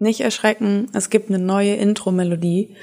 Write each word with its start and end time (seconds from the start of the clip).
Nicht 0.00 0.20
erschrecken, 0.20 0.88
es 0.92 1.10
gibt 1.10 1.28
eine 1.28 1.40
neue 1.40 1.74
Intro-Melodie. 1.74 2.76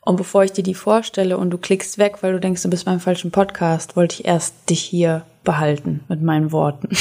Und 0.00 0.16
bevor 0.16 0.44
ich 0.44 0.52
dir 0.52 0.62
die 0.62 0.74
vorstelle 0.74 1.38
und 1.38 1.50
du 1.50 1.58
klickst 1.58 1.98
weg, 1.98 2.22
weil 2.22 2.32
du 2.32 2.40
denkst, 2.40 2.62
du 2.62 2.70
bist 2.70 2.84
beim 2.84 3.00
falschen 3.00 3.30
Podcast, 3.30 3.96
wollte 3.96 4.20
ich 4.20 4.26
erst 4.26 4.70
dich 4.70 4.80
hier 4.80 5.24
behalten 5.44 6.00
mit 6.08 6.22
meinen 6.22 6.52
Worten. 6.52 6.88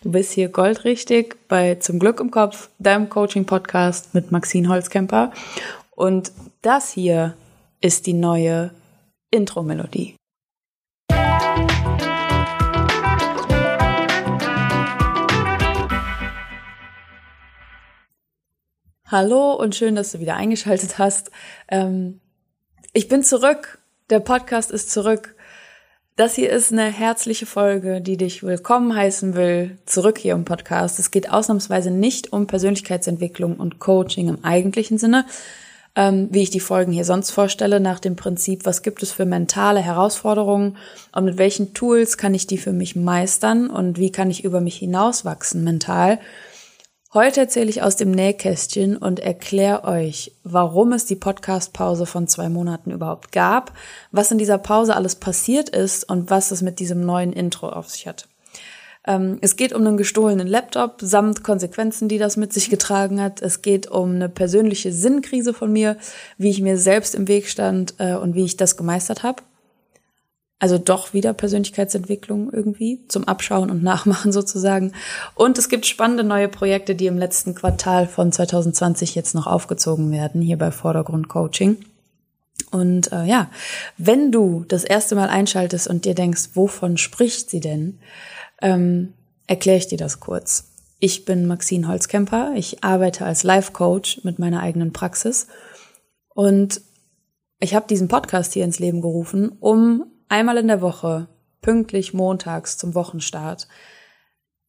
Du 0.00 0.12
bist 0.12 0.30
hier 0.32 0.48
goldrichtig 0.48 1.34
bei 1.48 1.74
Zum 1.74 1.98
Glück 1.98 2.20
im 2.20 2.30
Kopf, 2.30 2.70
deinem 2.78 3.08
Coaching-Podcast 3.08 4.14
mit 4.14 4.30
Maxine 4.30 4.68
Holzkemper. 4.68 5.32
Und 5.96 6.30
das 6.62 6.92
hier 6.92 7.34
ist 7.80 8.06
die 8.06 8.12
neue 8.12 8.70
Intro-Melodie. 9.32 10.17
Hallo 19.10 19.54
und 19.54 19.74
schön, 19.74 19.96
dass 19.96 20.12
du 20.12 20.20
wieder 20.20 20.36
eingeschaltet 20.36 20.98
hast. 20.98 21.30
Ähm, 21.68 22.20
ich 22.92 23.08
bin 23.08 23.22
zurück. 23.22 23.78
Der 24.10 24.20
Podcast 24.20 24.70
ist 24.70 24.90
zurück. 24.90 25.34
Das 26.16 26.34
hier 26.34 26.50
ist 26.50 26.72
eine 26.72 26.84
herzliche 26.84 27.46
Folge, 27.46 28.02
die 28.02 28.18
dich 28.18 28.42
willkommen 28.42 28.94
heißen 28.94 29.34
will, 29.34 29.78
zurück 29.86 30.18
hier 30.18 30.34
im 30.34 30.44
Podcast. 30.44 30.98
Es 30.98 31.10
geht 31.10 31.30
ausnahmsweise 31.30 31.90
nicht 31.90 32.34
um 32.34 32.46
Persönlichkeitsentwicklung 32.46 33.56
und 33.56 33.78
Coaching 33.78 34.28
im 34.28 34.44
eigentlichen 34.44 34.98
Sinne, 34.98 35.24
ähm, 35.96 36.28
wie 36.30 36.42
ich 36.42 36.50
die 36.50 36.60
Folgen 36.60 36.92
hier 36.92 37.06
sonst 37.06 37.30
vorstelle, 37.30 37.80
nach 37.80 38.00
dem 38.00 38.14
Prinzip, 38.14 38.66
was 38.66 38.82
gibt 38.82 39.02
es 39.02 39.12
für 39.12 39.24
mentale 39.24 39.80
Herausforderungen 39.80 40.76
und 41.12 41.24
mit 41.24 41.38
welchen 41.38 41.72
Tools 41.72 42.18
kann 42.18 42.34
ich 42.34 42.46
die 42.46 42.58
für 42.58 42.72
mich 42.72 42.94
meistern 42.94 43.70
und 43.70 43.98
wie 43.98 44.12
kann 44.12 44.30
ich 44.30 44.44
über 44.44 44.60
mich 44.60 44.76
hinauswachsen 44.76 45.64
mental 45.64 46.18
Heute 47.14 47.40
erzähle 47.40 47.70
ich 47.70 47.80
aus 47.80 47.96
dem 47.96 48.10
Nähkästchen 48.10 48.98
und 48.98 49.18
erkläre 49.18 49.84
euch, 49.84 50.32
warum 50.44 50.92
es 50.92 51.06
die 51.06 51.16
Podcast-Pause 51.16 52.04
von 52.04 52.26
zwei 52.26 52.50
Monaten 52.50 52.90
überhaupt 52.90 53.32
gab, 53.32 53.72
was 54.12 54.30
in 54.30 54.36
dieser 54.36 54.58
Pause 54.58 54.94
alles 54.94 55.14
passiert 55.14 55.70
ist 55.70 56.06
und 56.06 56.28
was 56.28 56.50
es 56.50 56.60
mit 56.60 56.80
diesem 56.80 57.00
neuen 57.00 57.32
Intro 57.32 57.70
auf 57.70 57.88
sich 57.88 58.06
hat. 58.06 58.28
Ähm, 59.06 59.38
es 59.40 59.56
geht 59.56 59.72
um 59.72 59.86
einen 59.86 59.96
gestohlenen 59.96 60.46
Laptop 60.46 60.96
samt 61.00 61.42
Konsequenzen, 61.42 62.08
die 62.08 62.18
das 62.18 62.36
mit 62.36 62.52
sich 62.52 62.68
getragen 62.68 63.22
hat. 63.22 63.40
Es 63.40 63.62
geht 63.62 63.90
um 63.90 64.16
eine 64.16 64.28
persönliche 64.28 64.92
Sinnkrise 64.92 65.54
von 65.54 65.72
mir, 65.72 65.96
wie 66.36 66.50
ich 66.50 66.60
mir 66.60 66.76
selbst 66.76 67.14
im 67.14 67.26
Weg 67.26 67.48
stand 67.48 67.94
äh, 67.96 68.16
und 68.16 68.34
wie 68.34 68.44
ich 68.44 68.58
das 68.58 68.76
gemeistert 68.76 69.22
habe. 69.22 69.42
Also 70.60 70.76
doch 70.76 71.12
wieder 71.12 71.34
Persönlichkeitsentwicklung 71.34 72.52
irgendwie 72.52 73.06
zum 73.06 73.24
Abschauen 73.24 73.70
und 73.70 73.82
Nachmachen 73.82 74.32
sozusagen. 74.32 74.92
Und 75.34 75.58
es 75.58 75.68
gibt 75.68 75.86
spannende 75.86 76.24
neue 76.24 76.48
Projekte, 76.48 76.94
die 76.94 77.06
im 77.06 77.18
letzten 77.18 77.54
Quartal 77.54 78.06
von 78.06 78.32
2020 78.32 79.14
jetzt 79.14 79.34
noch 79.34 79.46
aufgezogen 79.46 80.10
werden, 80.10 80.42
hier 80.42 80.58
bei 80.58 80.70
Vordergrund 80.70 81.28
Coaching. 81.28 81.76
Und 82.72 83.12
äh, 83.12 83.24
ja, 83.24 83.50
wenn 83.96 84.32
du 84.32 84.64
das 84.66 84.84
erste 84.84 85.14
Mal 85.14 85.28
einschaltest 85.28 85.86
und 85.86 86.04
dir 86.04 86.14
denkst, 86.14 86.50
wovon 86.54 86.96
spricht 86.96 87.50
sie 87.50 87.60
denn, 87.60 87.98
ähm, 88.60 89.14
erkläre 89.46 89.78
ich 89.78 89.86
dir 89.86 89.98
das 89.98 90.20
kurz. 90.20 90.72
Ich 90.98 91.24
bin 91.24 91.46
Maxine 91.46 91.86
Holzkemper. 91.86 92.54
Ich 92.56 92.82
arbeite 92.82 93.24
als 93.24 93.44
Life 93.44 93.72
Coach 93.72 94.24
mit 94.24 94.40
meiner 94.40 94.60
eigenen 94.60 94.92
Praxis. 94.92 95.46
Und 96.34 96.80
ich 97.60 97.74
habe 97.74 97.86
diesen 97.88 98.08
Podcast 98.08 98.52
hier 98.52 98.64
ins 98.64 98.80
Leben 98.80 99.00
gerufen, 99.00 99.52
um 99.60 100.04
einmal 100.28 100.58
in 100.58 100.68
der 100.68 100.80
Woche, 100.80 101.28
pünktlich 101.62 102.14
montags 102.14 102.78
zum 102.78 102.94
Wochenstart, 102.94 103.68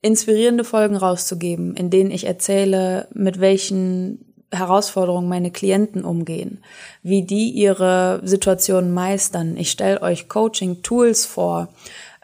inspirierende 0.01 0.63
Folgen 0.63 0.95
rauszugeben, 0.95 1.75
in 1.75 1.89
denen 1.89 2.11
ich 2.11 2.25
erzähle, 2.25 3.07
mit 3.13 3.39
welchen 3.39 4.29
Herausforderungen 4.51 5.29
meine 5.29 5.51
Klienten 5.51 6.03
umgehen, 6.03 6.63
wie 7.03 7.23
die 7.23 7.51
ihre 7.51 8.21
Situation 8.23 8.93
meistern. 8.93 9.57
Ich 9.57 9.69
stelle 9.69 10.01
euch 10.01 10.27
Coaching-Tools 10.27 11.25
vor, 11.25 11.69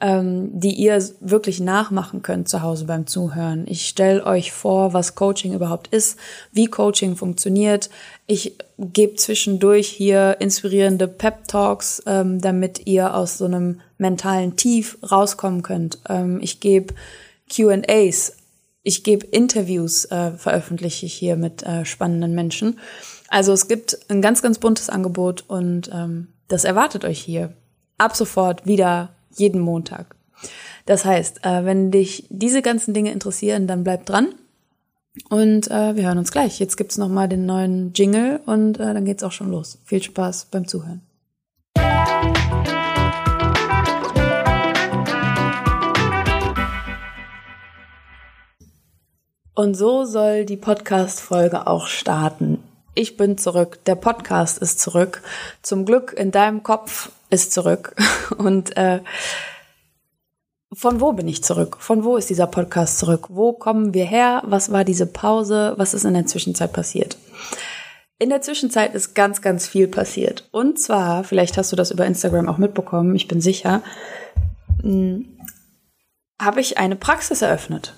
ähm, 0.01 0.49
die 0.59 0.73
ihr 0.73 1.01
wirklich 1.19 1.59
nachmachen 1.59 2.21
könnt 2.21 2.49
zu 2.49 2.61
Hause 2.61 2.85
beim 2.85 3.05
Zuhören. 3.05 3.65
Ich 3.67 3.87
stelle 3.87 4.25
euch 4.25 4.51
vor, 4.51 4.93
was 4.93 5.15
Coaching 5.15 5.53
überhaupt 5.53 5.87
ist, 5.87 6.17
wie 6.51 6.65
Coaching 6.65 7.15
funktioniert. 7.15 7.89
Ich 8.27 8.57
gebe 8.79 9.15
zwischendurch 9.15 9.87
hier 9.87 10.37
inspirierende 10.39 11.07
Pep-Talks, 11.07 12.03
ähm, 12.07 12.41
damit 12.41 12.87
ihr 12.87 13.13
aus 13.13 13.37
so 13.37 13.45
einem 13.45 13.81
mentalen 13.97 14.55
Tief 14.55 14.97
rauskommen 15.09 15.61
könnt. 15.61 15.99
Ähm, 16.09 16.39
ich 16.41 16.59
gebe 16.59 16.95
QAs, 17.49 18.37
ich 18.81 19.03
gebe 19.03 19.27
Interviews, 19.27 20.05
äh, 20.05 20.31
veröffentliche 20.31 21.05
ich 21.05 21.13
hier 21.13 21.35
mit 21.35 21.63
äh, 21.63 21.85
spannenden 21.85 22.33
Menschen. 22.33 22.79
Also 23.29 23.53
es 23.53 23.67
gibt 23.67 23.97
ein 24.09 24.21
ganz, 24.21 24.41
ganz 24.41 24.57
buntes 24.57 24.89
Angebot 24.89 25.43
und 25.47 25.89
ähm, 25.93 26.29
das 26.47 26.63
erwartet 26.63 27.05
euch 27.05 27.19
hier. 27.19 27.53
Ab 27.97 28.15
sofort 28.15 28.65
wieder 28.65 29.15
jeden 29.35 29.61
Montag. 29.61 30.15
Das 30.85 31.05
heißt, 31.05 31.45
äh, 31.45 31.65
wenn 31.65 31.91
dich 31.91 32.25
diese 32.29 32.61
ganzen 32.61 32.93
Dinge 32.93 33.11
interessieren, 33.11 33.67
dann 33.67 33.83
bleib 33.83 34.05
dran. 34.05 34.35
Und 35.29 35.71
äh, 35.71 35.95
wir 35.95 36.05
hören 36.05 36.17
uns 36.17 36.31
gleich. 36.31 36.59
Jetzt 36.59 36.75
gibt's 36.75 36.97
noch 36.97 37.09
mal 37.09 37.27
den 37.27 37.45
neuen 37.45 37.93
Jingle 37.93 38.41
und 38.45 38.79
äh, 38.79 38.93
dann 38.93 39.05
geht's 39.05 39.23
auch 39.23 39.31
schon 39.31 39.49
los. 39.49 39.77
Viel 39.85 40.03
Spaß 40.03 40.47
beim 40.51 40.67
Zuhören. 40.67 41.01
Und 49.57 49.75
so 49.75 50.03
soll 50.03 50.43
die 50.43 50.57
Podcast-Folge 50.57 51.65
auch 51.65 51.87
starten. 51.87 52.61
Ich 52.93 53.15
bin 53.15 53.37
zurück, 53.37 53.79
der 53.85 53.95
Podcast 53.95 54.57
ist 54.57 54.81
zurück. 54.81 55.21
Zum 55.61 55.85
Glück 55.85 56.13
in 56.13 56.31
deinem 56.31 56.61
Kopf 56.61 57.09
ist 57.29 57.53
zurück. 57.53 57.95
Und 58.37 58.75
äh, 58.75 58.99
von 60.73 60.99
wo 60.99 61.13
bin 61.13 61.27
ich 61.27 61.43
zurück? 61.43 61.77
Von 61.79 62.03
wo 62.03 62.17
ist 62.17 62.29
dieser 62.29 62.47
Podcast 62.47 62.99
zurück? 62.99 63.27
Wo 63.29 63.53
kommen 63.53 63.93
wir 63.93 64.05
her? 64.05 64.41
Was 64.45 64.71
war 64.71 64.83
diese 64.83 65.05
Pause? 65.05 65.73
Was 65.77 65.93
ist 65.93 66.05
in 66.05 66.13
der 66.13 66.25
Zwischenzeit 66.25 66.73
passiert? 66.73 67.17
In 68.17 68.29
der 68.29 68.41
Zwischenzeit 68.41 68.95
ist 68.95 69.13
ganz, 69.13 69.41
ganz 69.41 69.67
viel 69.67 69.87
passiert. 69.87 70.47
Und 70.51 70.79
zwar, 70.79 71.23
vielleicht 71.23 71.57
hast 71.57 71.71
du 71.71 71.75
das 71.75 71.91
über 71.91 72.05
Instagram 72.05 72.47
auch 72.47 72.57
mitbekommen, 72.57 73.15
ich 73.15 73.27
bin 73.27 73.41
sicher, 73.41 73.81
hm, 74.81 75.37
habe 76.41 76.61
ich 76.61 76.77
eine 76.77 76.95
Praxis 76.95 77.41
eröffnet. 77.41 77.93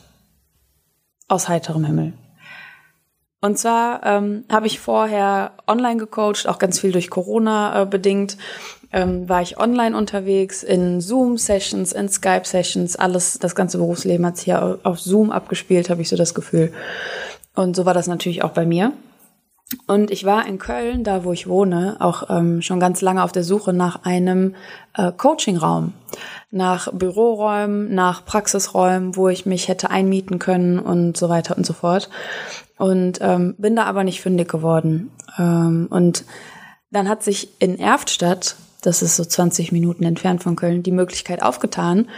Aus 1.28 1.49
heiterem 1.49 1.84
Himmel. 1.84 2.13
Und 3.41 3.59
zwar 3.59 4.03
ähm, 4.03 4.45
habe 4.51 4.66
ich 4.66 4.79
vorher 4.79 5.51
online 5.67 5.97
gecoacht, 5.97 6.47
auch 6.47 6.57
ganz 6.57 6.79
viel 6.79 6.91
durch 6.91 7.09
Corona 7.09 7.84
äh, 7.84 7.85
bedingt. 7.85 8.38
Ähm, 8.91 9.27
war 9.27 9.41
ich 9.41 9.59
online 9.59 9.97
unterwegs 9.97 10.63
in 10.63 11.01
Zoom-Sessions, 11.01 11.91
in 11.91 12.07
Skype-Sessions, 12.07 12.95
alles, 12.95 13.37
das 13.39 13.55
ganze 13.55 13.77
Berufsleben 13.77 14.25
hat 14.25 14.37
sich 14.37 14.45
hier 14.45 14.79
auf 14.83 14.99
Zoom 14.99 15.31
abgespielt, 15.31 15.89
habe 15.89 16.01
ich 16.01 16.09
so 16.09 16.15
das 16.15 16.33
Gefühl. 16.33 16.71
Und 17.55 17.75
so 17.75 17.85
war 17.85 17.93
das 17.93 18.07
natürlich 18.07 18.43
auch 18.43 18.51
bei 18.51 18.65
mir. 18.65 18.93
Und 19.85 20.11
ich 20.11 20.23
war 20.23 20.47
in 20.47 20.59
Köln, 20.59 21.03
da 21.03 21.25
wo 21.25 21.33
ich 21.33 21.47
wohne, 21.47 21.97
auch 21.99 22.29
ähm, 22.29 22.61
schon 22.61 22.79
ganz 22.79 23.01
lange 23.01 23.21
auf 23.21 23.33
der 23.33 23.43
Suche 23.43 23.73
nach 23.73 24.03
einem 24.03 24.55
äh, 24.95 25.11
Coachingraum, 25.11 25.91
nach 26.51 26.89
Büroräumen, 26.93 27.93
nach 27.93 28.23
Praxisräumen, 28.23 29.17
wo 29.17 29.27
ich 29.27 29.45
mich 29.45 29.67
hätte 29.67 29.89
einmieten 29.89 30.39
können 30.39 30.79
und 30.79 31.17
so 31.17 31.27
weiter 31.27 31.57
und 31.57 31.65
so 31.65 31.73
fort 31.73 32.09
und 32.77 33.19
ähm, 33.21 33.55
bin 33.57 33.75
da 33.75 33.83
aber 33.83 34.03
nicht 34.03 34.21
fündig 34.21 34.49
geworden. 34.49 35.11
Ähm, 35.37 35.87
und 35.89 36.25
dann 36.91 37.09
hat 37.09 37.23
sich 37.23 37.49
in 37.59 37.79
Erftstadt, 37.79 38.55
das 38.81 39.01
ist 39.01 39.15
so 39.15 39.25
20 39.25 39.71
Minuten 39.71 40.03
entfernt 40.03 40.43
von 40.43 40.55
Köln, 40.55 40.83
die 40.83 40.91
Möglichkeit 40.91 41.41
aufgetan, 41.41 42.09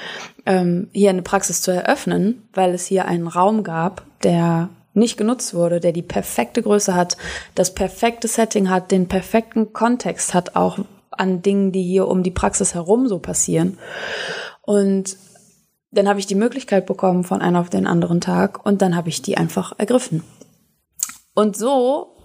ähm, 0.45 0.89
hier 0.91 1.09
eine 1.09 1.21
Praxis 1.21 1.61
zu 1.61 1.71
eröffnen, 1.71 2.47
weil 2.53 2.73
es 2.73 2.85
hier 2.85 3.05
einen 3.05 3.27
Raum 3.27 3.63
gab, 3.63 4.03
der 4.23 4.69
nicht 4.93 5.17
genutzt 5.17 5.53
wurde, 5.53 5.79
der 5.79 5.91
die 5.91 6.01
perfekte 6.01 6.61
Größe 6.61 6.95
hat, 6.95 7.17
das 7.55 7.73
perfekte 7.73 8.27
Setting 8.27 8.69
hat, 8.69 8.91
den 8.91 9.07
perfekten 9.07 9.71
Kontext 9.73 10.33
hat, 10.33 10.55
auch 10.55 10.79
an 11.11 11.41
Dingen, 11.41 11.71
die 11.71 11.83
hier 11.83 12.07
um 12.07 12.23
die 12.23 12.31
Praxis 12.31 12.73
herum 12.73 13.07
so 13.07 13.19
passieren. 13.19 13.77
Und 14.61 15.17
dann 15.91 16.07
habe 16.07 16.19
ich 16.19 16.27
die 16.27 16.35
Möglichkeit 16.35 16.85
bekommen 16.85 17.23
von 17.23 17.41
einem 17.41 17.55
auf 17.55 17.69
den 17.69 17.87
anderen 17.87 18.21
Tag 18.21 18.65
und 18.65 18.81
dann 18.81 18.95
habe 18.95 19.09
ich 19.09 19.21
die 19.21 19.37
einfach 19.37 19.73
ergriffen. 19.77 20.23
Und 21.33 21.57
so 21.57 22.15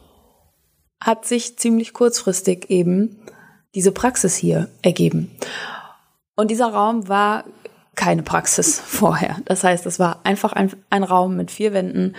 hat 1.01 1.25
sich 1.25 1.59
ziemlich 1.59 1.93
kurzfristig 1.93 2.71
eben 2.71 3.19
diese 3.75 3.93
Praxis 3.93 4.37
hier 4.37 4.69
ergeben. 4.83 5.31
Und 6.37 6.51
dieser 6.51 6.69
Raum 6.69 7.09
war 7.09 7.45
keine 7.95 8.23
Praxis 8.23 8.81
vorher. 8.87 9.37
Das 9.45 9.65
heißt, 9.65 9.87
es 9.87 9.99
war 9.99 10.21
einfach 10.25 10.53
ein, 10.53 10.73
ein 10.91 11.05
Raum 11.05 11.37
mit 11.37 11.51
vier 11.51 11.73
Wänden. 11.73 12.15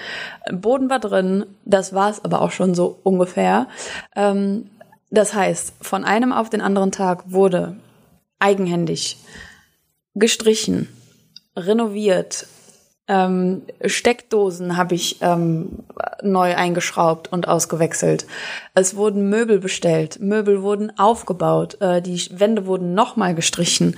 Boden 0.51 0.89
war 0.89 0.99
drin, 0.99 1.45
das 1.65 1.93
war 1.93 2.09
es 2.09 2.23
aber 2.23 2.41
auch 2.41 2.51
schon 2.51 2.75
so 2.75 2.99
ungefähr. 3.03 3.67
Ähm, 4.15 4.69
das 5.11 5.33
heißt, 5.33 5.73
von 5.81 6.03
einem 6.03 6.33
auf 6.33 6.49
den 6.49 6.61
anderen 6.61 6.91
Tag 6.91 7.31
wurde 7.31 7.75
eigenhändig 8.39 9.17
gestrichen, 10.13 10.89
renoviert, 11.55 12.47
Ähm, 13.07 13.61
Steckdosen 13.85 14.77
habe 14.77 14.95
ich 14.95 15.21
ähm, 15.21 15.83
neu 16.23 16.55
eingeschraubt 16.55 17.31
und 17.31 17.47
ausgewechselt. 17.47 18.25
Es 18.73 18.95
wurden 18.95 19.29
Möbel 19.29 19.59
bestellt, 19.59 20.19
Möbel 20.19 20.63
wurden 20.63 20.97
aufgebaut, 20.97 21.79
äh, 21.81 22.01
die 22.01 22.19
Wände 22.31 22.65
wurden 22.65 22.95
nochmal 22.95 23.35
gestrichen. 23.35 23.95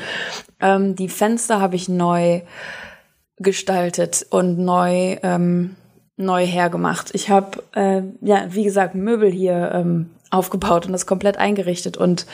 Ähm, 0.59 0.95
die 0.95 1.07
Fenster 1.07 1.61
habe 1.61 1.77
ich 1.77 1.87
neu 1.87 2.41
gestaltet 3.37 4.25
und 4.29 4.57
neu 4.57 5.17
ähm, 5.23 5.75
neu 6.17 6.45
hergemacht. 6.45 7.11
Ich 7.13 7.29
habe 7.29 7.63
äh, 7.75 8.01
ja 8.21 8.47
wie 8.49 8.63
gesagt 8.63 8.95
Möbel 8.95 9.31
hier 9.31 9.71
ähm, 9.73 10.09
aufgebaut 10.31 10.85
und 10.85 10.91
das 10.91 11.05
komplett 11.05 11.37
eingerichtet 11.37 11.95
und 11.95 12.25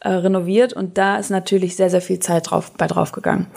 äh, 0.00 0.10
renoviert 0.10 0.74
und 0.74 0.96
da 0.96 1.16
ist 1.16 1.30
natürlich 1.30 1.74
sehr 1.74 1.90
sehr 1.90 2.02
viel 2.02 2.20
Zeit 2.20 2.50
drauf 2.50 2.72
bei 2.76 2.86
drauf 2.86 3.10
gegangen. 3.10 3.48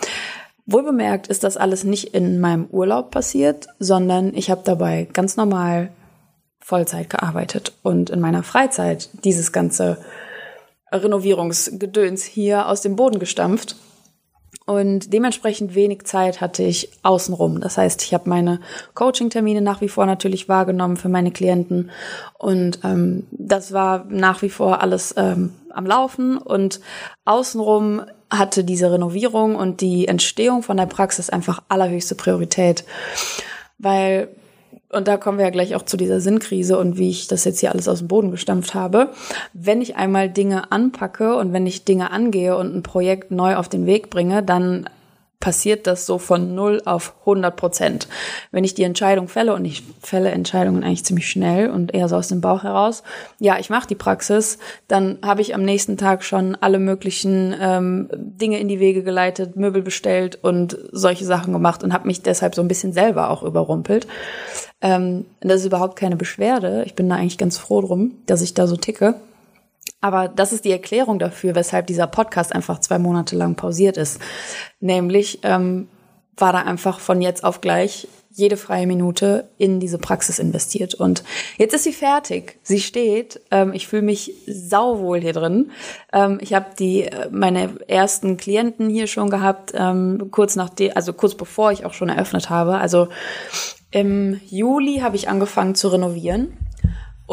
Wohlbemerkt 0.65 1.27
ist 1.27 1.43
das 1.43 1.57
alles 1.57 1.83
nicht 1.83 2.13
in 2.13 2.39
meinem 2.39 2.65
Urlaub 2.67 3.11
passiert, 3.11 3.67
sondern 3.79 4.33
ich 4.33 4.49
habe 4.49 4.61
dabei 4.63 5.07
ganz 5.11 5.35
normal 5.35 5.89
Vollzeit 6.61 7.09
gearbeitet 7.09 7.73
und 7.83 8.09
in 8.09 8.21
meiner 8.21 8.43
Freizeit 8.43 9.09
dieses 9.25 9.51
ganze 9.51 9.97
Renovierungsgedöns 10.91 12.23
hier 12.23 12.67
aus 12.67 12.81
dem 12.81 12.95
Boden 12.95 13.19
gestampft. 13.19 13.75
Und 14.65 15.11
dementsprechend 15.11 15.75
wenig 15.75 16.05
Zeit 16.05 16.39
hatte 16.39 16.63
ich 16.63 16.89
außenrum. 17.03 17.59
Das 17.59 17.77
heißt, 17.77 18.01
ich 18.03 18.13
habe 18.13 18.29
meine 18.29 18.61
Coaching-Termine 18.93 19.61
nach 19.61 19.81
wie 19.81 19.89
vor 19.89 20.05
natürlich 20.05 20.47
wahrgenommen 20.47 20.95
für 20.95 21.09
meine 21.09 21.31
Klienten. 21.31 21.91
Und 22.37 22.79
ähm, 22.85 23.27
das 23.31 23.73
war 23.73 24.05
nach 24.07 24.41
wie 24.41 24.49
vor 24.49 24.81
alles 24.81 25.13
ähm, 25.17 25.53
am 25.69 25.85
Laufen. 25.85 26.37
Und 26.37 26.79
außenrum 27.25 28.03
hatte 28.37 28.63
diese 28.63 28.91
Renovierung 28.91 29.55
und 29.55 29.81
die 29.81 30.07
Entstehung 30.07 30.63
von 30.63 30.77
der 30.77 30.85
Praxis 30.85 31.29
einfach 31.29 31.61
allerhöchste 31.69 32.15
Priorität. 32.15 32.83
Weil, 33.77 34.29
und 34.89 35.07
da 35.07 35.17
kommen 35.17 35.37
wir 35.37 35.45
ja 35.45 35.51
gleich 35.51 35.75
auch 35.75 35.83
zu 35.83 35.97
dieser 35.97 36.19
Sinnkrise 36.19 36.77
und 36.77 36.97
wie 36.97 37.09
ich 37.09 37.27
das 37.27 37.45
jetzt 37.45 37.59
hier 37.59 37.71
alles 37.71 37.87
aus 37.87 37.99
dem 37.99 38.07
Boden 38.07 38.31
gestampft 38.31 38.73
habe. 38.73 39.09
Wenn 39.53 39.81
ich 39.81 39.95
einmal 39.95 40.29
Dinge 40.29 40.71
anpacke 40.71 41.35
und 41.35 41.53
wenn 41.53 41.67
ich 41.67 41.85
Dinge 41.85 42.11
angehe 42.11 42.57
und 42.57 42.75
ein 42.75 42.83
Projekt 42.83 43.31
neu 43.31 43.55
auf 43.55 43.69
den 43.69 43.85
Weg 43.85 44.09
bringe, 44.09 44.43
dann 44.43 44.89
passiert 45.43 45.87
das 45.87 46.05
so 46.05 46.19
von 46.19 46.55
0 46.55 46.83
auf 46.85 47.15
100 47.25 47.53
Prozent. 47.57 48.07
Wenn 48.51 48.63
ich 48.63 48.75
die 48.75 48.83
Entscheidung 48.83 49.27
fälle, 49.27 49.53
und 49.53 49.65
ich 49.65 49.83
fälle 50.01 50.31
Entscheidungen 50.31 50.85
eigentlich 50.85 51.03
ziemlich 51.03 51.29
schnell 51.29 51.69
und 51.69 51.93
eher 51.93 52.07
so 52.07 52.15
aus 52.15 52.29
dem 52.29 52.39
Bauch 52.39 52.63
heraus, 52.63 53.03
ja, 53.39 53.59
ich 53.59 53.69
mache 53.69 53.85
die 53.85 53.95
Praxis, 53.95 54.57
dann 54.87 55.17
habe 55.21 55.41
ich 55.41 55.53
am 55.53 55.63
nächsten 55.63 55.97
Tag 55.97 56.23
schon 56.23 56.55
alle 56.55 56.79
möglichen 56.79 57.53
ähm, 57.59 58.07
Dinge 58.13 58.57
in 58.57 58.69
die 58.69 58.79
Wege 58.79 59.03
geleitet, 59.03 59.57
Möbel 59.57 59.81
bestellt 59.81 60.39
und 60.41 60.77
solche 60.93 61.25
Sachen 61.25 61.51
gemacht 61.51 61.83
und 61.83 61.91
habe 61.91 62.07
mich 62.07 62.21
deshalb 62.21 62.55
so 62.55 62.61
ein 62.61 62.69
bisschen 62.69 62.93
selber 62.93 63.29
auch 63.29 63.43
überrumpelt. 63.43 64.07
Ähm, 64.79 65.25
das 65.41 65.59
ist 65.59 65.65
überhaupt 65.65 65.97
keine 65.97 66.15
Beschwerde. 66.15 66.83
Ich 66.85 66.95
bin 66.95 67.09
da 67.09 67.15
eigentlich 67.15 67.37
ganz 67.37 67.57
froh 67.57 67.81
drum, 67.81 68.13
dass 68.27 68.41
ich 68.41 68.53
da 68.53 68.65
so 68.65 68.77
ticke. 68.77 69.15
Aber 70.03 70.27
das 70.27 70.51
ist 70.51 70.65
die 70.65 70.71
Erklärung 70.71 71.17
dafür, 71.17 71.55
weshalb 71.55 71.87
dieser 71.87 72.07
Podcast 72.07 72.53
einfach 72.53 72.79
zwei 72.79 72.99
Monate 72.99 73.37
lang 73.37 73.55
pausiert 73.55 73.95
ist. 73.95 74.19
Nämlich 74.81 75.39
ähm, 75.43 75.87
war 76.35 76.51
da 76.51 76.59
einfach 76.59 76.99
von 76.99 77.21
jetzt 77.21 77.45
auf 77.45 77.61
gleich 77.61 78.09
jede 78.29 78.57
freie 78.57 78.85
Minute 78.85 79.47
in 79.57 79.79
diese 79.79 79.99
Praxis 79.99 80.39
investiert. 80.39 80.93
Und 80.93 81.23
jetzt 81.57 81.73
ist 81.73 81.85
sie 81.85 81.93
fertig. 81.93 82.59
Sie 82.63 82.81
steht. 82.81 83.39
Ähm, 83.49 83.71
ich 83.71 83.87
fühle 83.87 84.01
mich 84.01 84.33
sauwohl 84.45 85.21
hier 85.21 85.31
drin. 85.31 85.71
Ähm, 86.11 86.37
ich 86.41 86.53
habe 86.53 86.65
die 86.77 87.03
äh, 87.03 87.29
meine 87.31 87.69
ersten 87.87 88.35
Klienten 88.35 88.89
hier 88.89 89.07
schon 89.07 89.29
gehabt, 89.29 89.71
ähm, 89.73 90.27
kurz 90.31 90.57
nach 90.57 90.69
de, 90.69 90.91
also 90.91 91.13
kurz 91.13 91.35
bevor 91.35 91.71
ich 91.71 91.85
auch 91.85 91.93
schon 91.93 92.09
eröffnet 92.09 92.49
habe. 92.49 92.77
Also 92.77 93.07
im 93.91 94.41
Juli 94.49 94.99
habe 94.99 95.15
ich 95.15 95.29
angefangen 95.29 95.75
zu 95.75 95.87
renovieren 95.87 96.57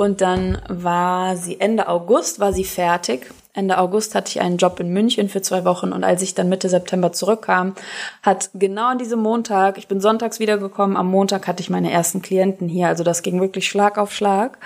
und 0.00 0.23
dann 0.23 0.56
war 0.67 1.37
sie 1.37 1.61
Ende 1.61 1.87
August, 1.87 2.41
war 2.41 2.55
sie 2.55 2.64
fertig. 2.64 3.31
Ende 3.52 3.76
August 3.76 4.14
hatte 4.14 4.31
ich 4.31 4.41
einen 4.41 4.56
Job 4.56 4.81
in 4.81 4.94
München 4.94 5.29
für 5.29 5.43
zwei 5.43 5.67
Wochen 5.67 5.93
und 5.93 6.05
als 6.05 6.23
ich 6.23 6.32
dann 6.32 6.49
Mitte 6.49 6.70
September 6.70 7.12
zurückkam, 7.12 7.75
hat 8.23 8.49
genau 8.55 8.87
an 8.87 8.97
diesem 8.97 9.19
Montag, 9.19 9.76
ich 9.76 9.88
bin 9.88 10.00
sonntags 10.00 10.41
wiedergekommen, 10.41 10.97
am 10.97 11.11
Montag 11.11 11.47
hatte 11.47 11.61
ich 11.61 11.69
meine 11.69 11.91
ersten 11.91 12.23
Klienten 12.23 12.67
hier. 12.67 12.88
Also 12.88 13.05
das 13.05 13.20
ging 13.20 13.43
wirklich 13.43 13.69
Schlag 13.69 13.99
auf 13.99 14.14
Schlag. 14.14 14.56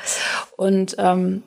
Und 0.57 0.95
ähm, 0.99 1.43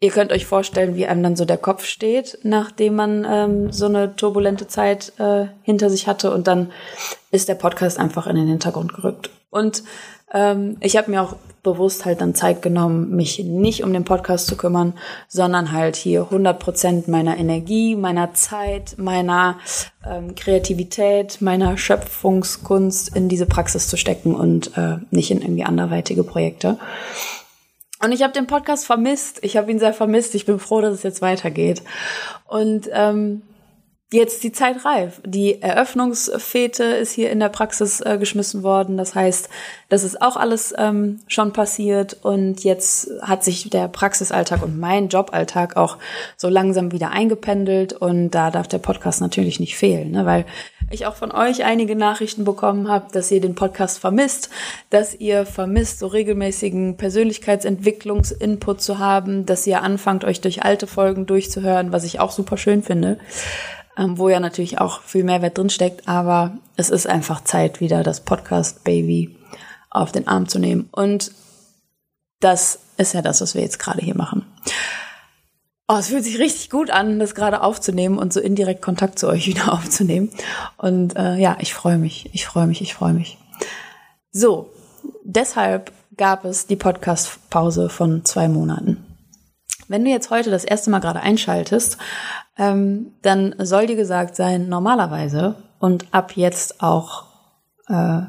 ihr 0.00 0.10
könnt 0.10 0.30
euch 0.30 0.44
vorstellen, 0.44 0.94
wie 0.94 1.06
einem 1.06 1.22
dann 1.22 1.36
so 1.36 1.46
der 1.46 1.56
Kopf 1.56 1.86
steht, 1.86 2.36
nachdem 2.42 2.96
man 2.96 3.26
ähm, 3.26 3.72
so 3.72 3.86
eine 3.86 4.14
turbulente 4.14 4.68
Zeit 4.68 5.14
äh, 5.18 5.46
hinter 5.62 5.88
sich 5.88 6.06
hatte. 6.06 6.32
Und 6.32 6.48
dann 6.48 6.70
ist 7.30 7.48
der 7.48 7.54
Podcast 7.54 7.98
einfach 7.98 8.26
in 8.26 8.36
den 8.36 8.48
Hintergrund 8.48 8.92
gerückt. 8.92 9.30
Und 9.48 9.84
ähm, 10.32 10.76
ich 10.80 10.96
habe 10.96 11.10
mir 11.10 11.22
auch 11.22 11.36
bewusst 11.62 12.04
halt 12.04 12.20
dann 12.20 12.34
Zeit 12.34 12.60
genommen, 12.60 13.14
mich 13.14 13.38
nicht 13.38 13.84
um 13.84 13.92
den 13.92 14.04
Podcast 14.04 14.48
zu 14.48 14.56
kümmern, 14.56 14.94
sondern 15.28 15.72
halt 15.72 15.94
hier 15.94 16.22
100 16.22 16.58
Prozent 16.58 17.08
meiner 17.08 17.36
Energie, 17.36 17.94
meiner 17.94 18.34
Zeit, 18.34 18.96
meiner 18.98 19.58
ähm, 20.04 20.34
Kreativität, 20.34 21.40
meiner 21.40 21.78
Schöpfungskunst 21.78 23.14
in 23.14 23.28
diese 23.28 23.46
Praxis 23.46 23.86
zu 23.86 23.96
stecken 23.96 24.34
und 24.34 24.76
äh, 24.76 24.96
nicht 25.10 25.30
in 25.30 25.40
irgendwie 25.40 25.64
anderweitige 25.64 26.24
Projekte. 26.24 26.78
Und 28.04 28.10
ich 28.10 28.22
habe 28.22 28.32
den 28.32 28.48
Podcast 28.48 28.84
vermisst. 28.84 29.38
Ich 29.42 29.56
habe 29.56 29.70
ihn 29.70 29.78
sehr 29.78 29.92
vermisst. 29.92 30.34
Ich 30.34 30.44
bin 30.44 30.58
froh, 30.58 30.80
dass 30.80 30.94
es 30.94 31.04
jetzt 31.04 31.22
weitergeht. 31.22 31.82
Und 32.48 32.90
ähm, 32.92 33.42
jetzt 34.12 34.44
die 34.44 34.52
Zeit 34.52 34.84
reif. 34.84 35.20
Die 35.24 35.60
Eröffnungsfete 35.62 36.84
ist 36.84 37.12
hier 37.12 37.30
in 37.30 37.40
der 37.40 37.48
Praxis 37.48 38.00
äh, 38.00 38.18
geschmissen 38.18 38.62
worden. 38.62 38.96
Das 38.96 39.14
heißt, 39.14 39.48
das 39.88 40.04
ist 40.04 40.22
auch 40.22 40.36
alles 40.36 40.74
ähm, 40.78 41.20
schon 41.26 41.52
passiert 41.52 42.16
und 42.22 42.64
jetzt 42.64 43.10
hat 43.20 43.44
sich 43.44 43.68
der 43.68 43.88
Praxisalltag 43.88 44.62
und 44.62 44.78
mein 44.78 45.08
Joballtag 45.08 45.76
auch 45.76 45.98
so 46.36 46.48
langsam 46.48 46.92
wieder 46.92 47.10
eingependelt 47.10 47.92
und 47.92 48.30
da 48.30 48.50
darf 48.50 48.68
der 48.68 48.78
Podcast 48.78 49.20
natürlich 49.20 49.60
nicht 49.60 49.76
fehlen, 49.76 50.10
ne? 50.12 50.24
weil 50.24 50.46
ich 50.90 51.06
auch 51.06 51.14
von 51.14 51.32
euch 51.32 51.64
einige 51.64 51.96
Nachrichten 51.96 52.44
bekommen 52.44 52.88
habe, 52.88 53.06
dass 53.12 53.30
ihr 53.30 53.40
den 53.40 53.54
Podcast 53.54 53.98
vermisst, 53.98 54.50
dass 54.90 55.14
ihr 55.14 55.46
vermisst, 55.46 55.98
so 55.98 56.06
regelmäßigen 56.06 56.96
Persönlichkeitsentwicklungsinput 56.96 58.80
zu 58.80 58.98
haben, 58.98 59.46
dass 59.46 59.66
ihr 59.66 59.82
anfangt, 59.82 60.24
euch 60.24 60.40
durch 60.40 60.62
alte 60.62 60.86
Folgen 60.86 61.26
durchzuhören, 61.26 61.92
was 61.92 62.04
ich 62.04 62.20
auch 62.20 62.30
super 62.30 62.56
schön 62.56 62.82
finde 62.82 63.18
ähm, 63.96 64.18
wo 64.18 64.28
ja 64.28 64.40
natürlich 64.40 64.78
auch 64.78 65.02
viel 65.02 65.24
Mehrwert 65.24 65.58
drinsteckt, 65.58 66.08
aber 66.08 66.58
es 66.76 66.90
ist 66.90 67.06
einfach 67.06 67.44
Zeit, 67.44 67.80
wieder 67.80 68.02
das 68.02 68.20
Podcast-Baby 68.20 69.36
auf 69.90 70.12
den 70.12 70.28
Arm 70.28 70.48
zu 70.48 70.58
nehmen. 70.58 70.88
Und 70.92 71.32
das 72.40 72.80
ist 72.96 73.14
ja 73.14 73.22
das, 73.22 73.40
was 73.40 73.54
wir 73.54 73.62
jetzt 73.62 73.78
gerade 73.78 74.00
hier 74.02 74.16
machen. 74.16 74.46
Oh, 75.88 75.96
es 75.96 76.08
fühlt 76.08 76.24
sich 76.24 76.38
richtig 76.38 76.70
gut 76.70 76.90
an, 76.90 77.18
das 77.18 77.34
gerade 77.34 77.62
aufzunehmen 77.62 78.16
und 78.16 78.32
so 78.32 78.40
indirekt 78.40 78.82
Kontakt 78.82 79.18
zu 79.18 79.28
euch 79.28 79.46
wieder 79.46 79.72
aufzunehmen. 79.72 80.30
Und 80.78 81.16
äh, 81.16 81.36
ja, 81.36 81.56
ich 81.60 81.74
freue 81.74 81.98
mich, 81.98 82.30
ich 82.32 82.46
freue 82.46 82.66
mich, 82.66 82.80
ich 82.80 82.94
freue 82.94 83.12
mich. 83.12 83.38
So, 84.30 84.70
deshalb 85.24 85.92
gab 86.16 86.44
es 86.44 86.66
die 86.66 86.76
Podcast-Pause 86.76 87.88
von 87.88 88.24
zwei 88.24 88.48
Monaten. 88.48 89.04
Wenn 89.88 90.04
du 90.04 90.10
jetzt 90.10 90.30
heute 90.30 90.50
das 90.50 90.64
erste 90.64 90.90
Mal 90.90 91.00
gerade 91.00 91.20
einschaltest, 91.20 91.98
ähm, 92.58 93.14
dann 93.22 93.54
soll 93.58 93.86
dir 93.86 93.96
gesagt 93.96 94.36
sein, 94.36 94.68
normalerweise 94.68 95.56
und 95.78 96.06
ab 96.12 96.36
jetzt 96.36 96.82
auch 96.82 97.24
äh, 97.88 98.22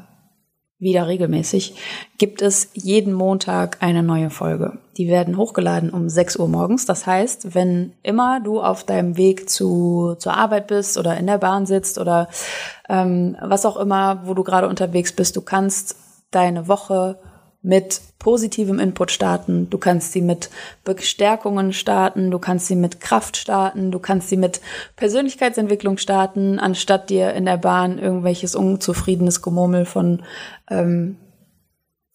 wieder 0.84 1.08
regelmäßig, 1.08 1.76
gibt 2.18 2.42
es 2.42 2.70
jeden 2.74 3.12
Montag 3.12 3.78
eine 3.80 4.02
neue 4.02 4.30
Folge. 4.30 4.78
Die 4.98 5.08
werden 5.08 5.36
hochgeladen 5.36 5.90
um 5.90 6.08
6 6.08 6.36
Uhr 6.36 6.48
morgens. 6.48 6.84
Das 6.84 7.06
heißt, 7.06 7.54
wenn 7.54 7.94
immer 8.02 8.40
du 8.40 8.60
auf 8.60 8.84
deinem 8.84 9.16
Weg 9.16 9.48
zu, 9.48 10.14
zur 10.18 10.34
Arbeit 10.34 10.66
bist 10.66 10.98
oder 10.98 11.16
in 11.16 11.26
der 11.26 11.38
Bahn 11.38 11.66
sitzt 11.66 11.98
oder 11.98 12.28
ähm, 12.88 13.36
was 13.40 13.66
auch 13.66 13.76
immer, 13.76 14.22
wo 14.24 14.34
du 14.34 14.44
gerade 14.44 14.68
unterwegs 14.68 15.12
bist, 15.12 15.36
du 15.36 15.40
kannst 15.40 15.96
deine 16.30 16.68
Woche 16.68 17.18
mit 17.64 18.02
positivem 18.18 18.78
Input 18.78 19.10
starten, 19.10 19.70
du 19.70 19.78
kannst 19.78 20.12
sie 20.12 20.20
mit 20.20 20.50
Bestärkungen 20.84 21.72
starten, 21.72 22.30
du 22.30 22.38
kannst 22.38 22.66
sie 22.66 22.76
mit 22.76 23.00
Kraft 23.00 23.38
starten, 23.38 23.90
du 23.90 23.98
kannst 23.98 24.28
sie 24.28 24.36
mit 24.36 24.60
Persönlichkeitsentwicklung 24.96 25.96
starten, 25.96 26.58
anstatt 26.58 27.08
dir 27.08 27.32
in 27.32 27.46
der 27.46 27.56
Bahn 27.56 27.98
irgendwelches 27.98 28.54
unzufriedenes 28.54 29.40
Gemurmel 29.40 29.86
von 29.86 30.22
ähm, 30.68 31.16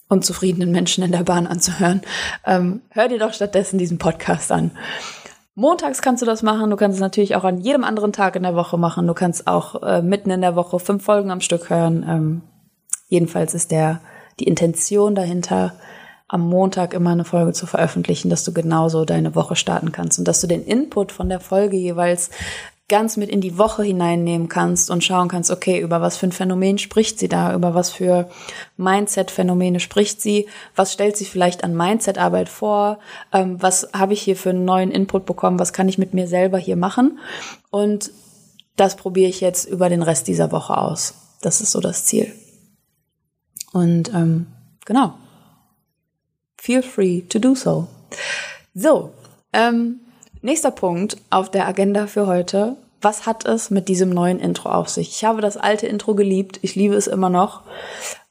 unzufriedenen 0.08 0.70
Menschen 0.70 1.02
in 1.02 1.10
der 1.10 1.24
Bahn 1.24 1.48
anzuhören. 1.48 2.02
Ähm, 2.46 2.82
hör 2.90 3.08
dir 3.08 3.18
doch 3.18 3.32
stattdessen 3.32 3.78
diesen 3.78 3.98
Podcast 3.98 4.52
an. 4.52 4.70
Montags 5.56 6.00
kannst 6.00 6.22
du 6.22 6.26
das 6.26 6.44
machen, 6.44 6.70
du 6.70 6.76
kannst 6.76 6.94
es 6.94 7.02
natürlich 7.02 7.34
auch 7.34 7.44
an 7.44 7.58
jedem 7.58 7.82
anderen 7.82 8.12
Tag 8.12 8.36
in 8.36 8.44
der 8.44 8.54
Woche 8.54 8.78
machen, 8.78 9.08
du 9.08 9.14
kannst 9.14 9.48
auch 9.48 9.82
äh, 9.82 10.00
mitten 10.00 10.30
in 10.30 10.42
der 10.42 10.54
Woche 10.54 10.78
fünf 10.78 11.04
Folgen 11.04 11.32
am 11.32 11.40
Stück 11.40 11.70
hören. 11.70 12.06
Ähm, 12.08 12.42
jedenfalls 13.08 13.54
ist 13.54 13.72
der 13.72 14.00
die 14.40 14.48
Intention 14.48 15.14
dahinter, 15.14 15.74
am 16.28 16.48
Montag 16.48 16.94
immer 16.94 17.10
eine 17.10 17.24
Folge 17.24 17.52
zu 17.52 17.66
veröffentlichen, 17.66 18.30
dass 18.30 18.44
du 18.44 18.52
genauso 18.52 19.04
deine 19.04 19.34
Woche 19.34 19.56
starten 19.56 19.90
kannst 19.90 20.18
und 20.18 20.28
dass 20.28 20.40
du 20.40 20.46
den 20.46 20.64
Input 20.64 21.10
von 21.10 21.28
der 21.28 21.40
Folge 21.40 21.76
jeweils 21.76 22.30
ganz 22.88 23.16
mit 23.16 23.30
in 23.30 23.40
die 23.40 23.56
Woche 23.56 23.84
hineinnehmen 23.84 24.48
kannst 24.48 24.90
und 24.90 25.02
schauen 25.02 25.28
kannst, 25.28 25.50
okay, 25.50 25.80
über 25.80 26.00
was 26.00 26.16
für 26.16 26.26
ein 26.26 26.32
Phänomen 26.32 26.76
spricht 26.78 27.18
sie 27.18 27.28
da, 27.28 27.54
über 27.54 27.72
was 27.74 27.90
für 27.90 28.28
Mindset-Phänomene 28.76 29.80
spricht 29.80 30.20
sie, 30.20 30.48
was 30.74 30.92
stellt 30.92 31.16
sie 31.16 31.24
vielleicht 31.24 31.62
an 31.62 31.76
Mindset-Arbeit 31.76 32.48
vor, 32.48 32.98
ähm, 33.32 33.62
was 33.62 33.88
habe 33.92 34.12
ich 34.12 34.20
hier 34.20 34.36
für 34.36 34.50
einen 34.50 34.64
neuen 34.64 34.90
Input 34.90 35.24
bekommen, 35.24 35.60
was 35.60 35.72
kann 35.72 35.88
ich 35.88 35.98
mit 35.98 36.14
mir 36.14 36.26
selber 36.26 36.58
hier 36.58 36.76
machen 36.76 37.20
und 37.70 38.10
das 38.76 38.96
probiere 38.96 39.30
ich 39.30 39.40
jetzt 39.40 39.68
über 39.68 39.88
den 39.88 40.02
Rest 40.02 40.26
dieser 40.26 40.52
Woche 40.52 40.76
aus. 40.76 41.14
Das 41.42 41.60
ist 41.60 41.72
so 41.72 41.80
das 41.80 42.04
Ziel. 42.04 42.32
Und 43.72 44.12
ähm, 44.14 44.46
genau. 44.84 45.14
Feel 46.58 46.82
free 46.82 47.22
to 47.22 47.38
do 47.38 47.54
so. 47.54 47.88
So, 48.74 49.12
ähm, 49.52 50.00
Nächster 50.42 50.70
Punkt 50.70 51.18
auf 51.28 51.50
der 51.50 51.68
Agenda 51.68 52.06
für 52.06 52.26
heute. 52.26 52.76
Was 53.02 53.26
hat 53.26 53.44
es 53.44 53.68
mit 53.68 53.88
diesem 53.88 54.08
neuen 54.08 54.40
Intro 54.40 54.70
auf 54.70 54.88
sich? 54.88 55.10
Ich 55.10 55.24
habe 55.24 55.42
das 55.42 55.58
alte 55.58 55.86
Intro 55.86 56.14
geliebt. 56.14 56.58
Ich 56.62 56.74
liebe 56.74 56.94
es 56.94 57.06
immer 57.06 57.28
noch. 57.28 57.62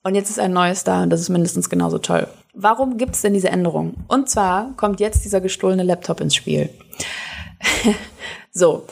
Und 0.02 0.16
jetzt 0.16 0.32
ist 0.32 0.40
ein 0.40 0.52
neues 0.52 0.84
da 0.84 1.04
und 1.04 1.12
das 1.12 1.22
ist 1.22 1.30
mindestens 1.30 1.70
genauso 1.70 2.00
toll. 2.00 2.28
Warum 2.56 2.98
gibt 2.98 3.14
es 3.14 3.22
denn 3.22 3.34
diese 3.34 3.50
Änderung? 3.50 3.94
Und 4.08 4.28
zwar 4.28 4.74
kommt 4.76 5.00
jetzt 5.00 5.24
dieser 5.24 5.40
gestohlene 5.40 5.84
Laptop 5.84 6.20
ins 6.20 6.34
Spiel. 6.34 6.70
so, 8.52 8.86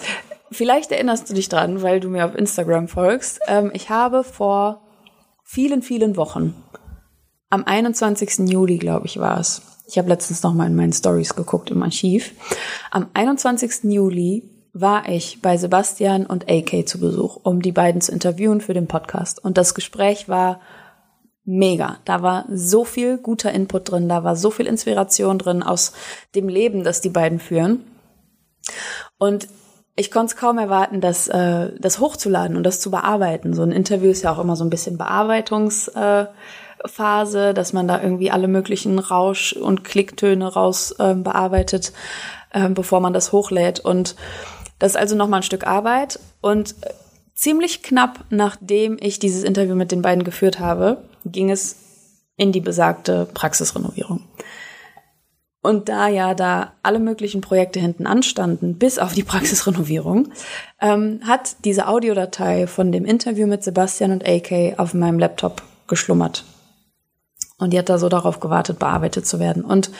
vielleicht 0.51 0.92
erinnerst 0.92 1.27
du 1.27 1.34
dich 1.34 1.50
dran, 1.50 1.82
weil 1.82 2.00
du 2.00 2.10
mir 2.10 2.25
auf 2.25 2.36
Instagram 2.36 2.88
folgst. 2.88 3.39
Ähm, 3.48 3.72
ich 3.74 3.89
habe 3.89 4.24
vor 4.24 4.82
vielen, 5.48 5.82
vielen 5.82 6.18
Wochen, 6.18 6.54
am 7.50 7.63
21. 7.63 8.50
Juli, 8.50 8.77
glaube 8.77 9.06
ich, 9.06 9.18
war 9.20 9.39
es, 9.39 9.62
ich 9.88 9.98
habe 9.98 10.10
letztens 10.10 10.44
noch 10.44 10.54
mal 10.54 10.68
in 10.68 10.75
meinen 10.75 10.92
Stories 10.92 11.36
geguckt 11.36 11.72
im 11.72 11.82
Archiv. 11.82 12.34
Am 12.92 13.08
21. 13.13 13.86
Juli 13.86 14.44
war 14.74 15.08
ich 15.08 15.42
bei 15.42 15.58
Sebastian 15.58 16.25
und 16.25 16.50
AK 16.50 16.86
zu 16.86 17.00
Besuch, 17.00 17.38
um 17.38 17.62
die 17.62 17.72
beiden 17.72 18.01
zu 18.01 18.12
interviewen 18.12 18.60
für 18.60 18.74
den 18.74 18.88
Podcast. 18.88 19.44
Und 19.44 19.58
das 19.58 19.74
Gespräch 19.74 20.27
war 20.27 20.60
mega. 21.46 22.00
Da 22.04 22.22
war 22.22 22.46
so 22.51 22.84
viel 22.84 23.18
guter 23.18 23.54
Input 23.54 23.89
drin, 23.89 24.10
da 24.10 24.25
war 24.25 24.36
so 24.36 24.51
viel 24.51 24.68
Inspiration 24.68 25.39
drin 25.39 25.63
aus 25.63 25.94
dem 26.36 26.50
Leben, 26.50 26.84
das 26.84 27.00
die 27.00 27.10
beiden 27.10 27.39
führen. 27.39 27.86
Und 29.18 29.48
ich 29.98 30.12
konnte 30.12 30.34
es 30.34 30.39
kaum 30.39 30.60
erwarten, 30.60 31.01
das, 31.01 31.27
äh, 31.27 31.72
das 31.80 32.00
hochzuladen 32.00 32.56
und 32.56 32.63
das 32.63 32.80
zu 32.80 32.92
bearbeiten. 32.92 33.54
So 33.54 33.63
ein 33.63 33.72
Interview 33.72 34.12
ist 34.12 34.22
ja 34.22 34.32
auch 34.32 34.39
immer 34.39 34.56
so 34.56 34.63
ein 34.63 34.70
bisschen 34.70 34.98
Bearbeitungs. 34.98 35.89
Äh, 35.89 36.27
dass 37.54 37.74
man 37.74 37.88
da 37.88 38.01
irgendwie 38.01 38.32
alle 38.32 38.48
möglichen 38.48 39.00
Rausch- 39.00 39.54
und 39.54 39.84
Klicktöne 39.84 40.48
raus 40.54 40.92
äh, 41.00 41.16
bearbeitet, 41.16 41.92
äh, 42.51 42.70
bevor 42.70 43.01
man 43.01 43.13
das 43.13 43.32
hochlädt. 43.32 43.80
Und 43.80 44.16
das 44.80 44.92
ist 44.92 44.98
also 44.98 45.16
nochmal 45.16 45.39
ein 45.39 45.44
Stück 45.44 45.66
Arbeit. 45.66 46.20
Und 46.39 46.75
äh, 46.82 46.94
ziemlich 47.34 47.82
knapp 47.82 48.25
nachdem 48.30 48.98
ich 49.01 49.18
dieses 49.18 49.44
Interview 49.44 49.75
mit 49.75 49.92
den 49.92 50.04
beiden 50.04 50.24
geführt 50.24 50.60
habe, 50.60 51.04
ging 51.25 51.50
es 51.50 51.75
in 52.38 52.51
die 52.51 52.62
besagte 52.62 53.27
Praxisrenovierung. 53.34 54.22
Und 55.62 55.90
da 55.90 56.08
ja 56.08 56.34
da 56.34 56.74
alle 56.84 57.00
möglichen 57.00 57.42
Projekte 57.42 57.80
hinten 57.80 58.08
anstanden, 58.08 58.78
bis 58.78 59.00
auf 59.00 59.14
die 59.14 59.24
Praxisrenovierung, 59.24 60.30
ähm, 60.80 61.20
hat 61.26 61.66
diese 61.66 61.88
Audiodatei 61.88 62.68
von 62.68 62.92
dem 62.92 63.06
Interview 63.06 63.48
mit 63.48 63.64
Sebastian 63.64 64.12
und 64.12 64.28
AK 64.28 64.80
auf 64.80 64.94
meinem 64.94 65.20
Laptop 65.20 65.62
geschlummert. 65.88 66.44
Und 67.58 67.74
die 67.74 67.80
hat 67.80 67.90
da 67.90 67.98
so 67.98 68.08
darauf 68.08 68.40
gewartet, 68.40 68.80
bearbeitet 68.80 69.26
zu 69.26 69.40
werden. 69.40 69.66
Und 69.66 69.92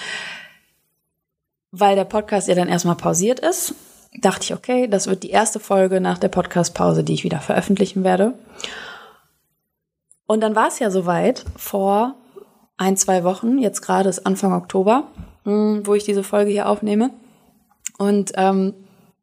weil 1.72 1.96
der 1.96 2.06
Podcast 2.06 2.48
ja 2.48 2.56
dann 2.56 2.70
erstmal 2.70 2.96
pausiert 2.96 3.40
ist, 3.40 3.74
dachte 4.22 4.44
ich, 4.44 4.54
okay, 4.54 4.88
das 4.88 5.08
wird 5.08 5.24
die 5.24 5.32
erste 5.32 5.60
Folge 5.60 6.00
nach 6.00 6.18
der 6.18 6.30
Podcast-Pause, 6.30 7.04
die 7.04 7.14
ich 7.14 7.24
wieder 7.24 7.40
veröffentlichen 7.40 8.04
werde. 8.04 8.34
Und 10.28 10.42
dann 10.42 10.56
war 10.56 10.68
es 10.68 10.80
ja 10.80 10.92
soweit 10.92 11.46
vor 11.56 12.16
ein, 12.78 12.96
zwei 12.96 13.24
Wochen, 13.24 13.58
jetzt 13.58 13.82
gerade 13.82 14.10
ist 14.10 14.26
Anfang 14.26 14.54
Oktober, 14.54 15.08
wo 15.48 15.94
ich 15.94 16.04
diese 16.04 16.24
Folge 16.24 16.52
hier 16.52 16.68
aufnehme. 16.68 17.12
Und 17.98 18.34
ähm, 18.36 18.74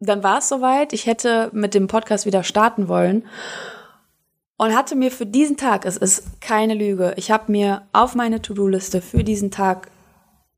dann 0.00 0.23
war 0.23 0.38
es 0.38 0.49
soweit, 0.49 0.93
ich 0.93 1.07
hätte 1.07 1.50
mit 1.52 1.75
dem 1.75 1.87
Podcast 1.87 2.26
wieder 2.26 2.43
starten 2.43 2.88
wollen 2.88 3.25
und 4.57 4.75
hatte 4.75 4.97
mir 4.97 5.11
für 5.11 5.26
diesen 5.26 5.57
Tag, 5.57 5.85
es 5.85 5.97
ist 5.97 6.40
keine 6.40 6.75
Lüge, 6.75 7.14
ich 7.16 7.31
habe 7.31 7.50
mir 7.52 7.83
auf 7.93 8.14
meine 8.14 8.43
To-Do-Liste 8.43 9.00
für 9.00 9.25
diesen 9.25 9.50
Tag 9.50 9.90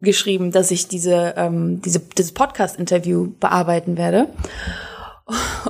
geschrieben, 0.01 0.53
dass 0.53 0.71
ich 0.71 0.89
diese, 0.89 1.35
ähm, 1.37 1.81
diese 1.83 2.01
dieses 2.01 2.33
Podcast-Interview 2.33 3.33
bearbeiten 3.41 3.97
werde. 3.97 4.29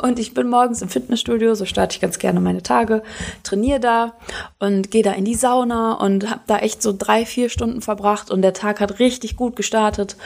Und 0.02 0.18
ich 0.18 0.34
bin 0.34 0.48
morgens 0.50 0.82
im 0.82 0.90
Fitnessstudio, 0.90 1.54
so 1.54 1.64
starte 1.64 1.94
ich 1.94 2.00
ganz 2.00 2.18
gerne 2.18 2.40
meine 2.40 2.62
Tage, 2.62 3.02
trainiere 3.42 3.80
da 3.80 4.12
und 4.58 4.90
gehe 4.90 5.02
da 5.02 5.12
in 5.12 5.24
die 5.24 5.34
Sauna 5.34 5.94
und 5.94 6.30
habe 6.30 6.42
da 6.46 6.58
echt 6.58 6.82
so 6.82 6.94
drei, 6.96 7.24
vier 7.24 7.48
Stunden 7.48 7.80
verbracht 7.80 8.30
und 8.30 8.42
der 8.42 8.52
Tag 8.52 8.80
hat 8.80 8.98
richtig 8.98 9.36
gut 9.36 9.56
gestartet. 9.56 10.16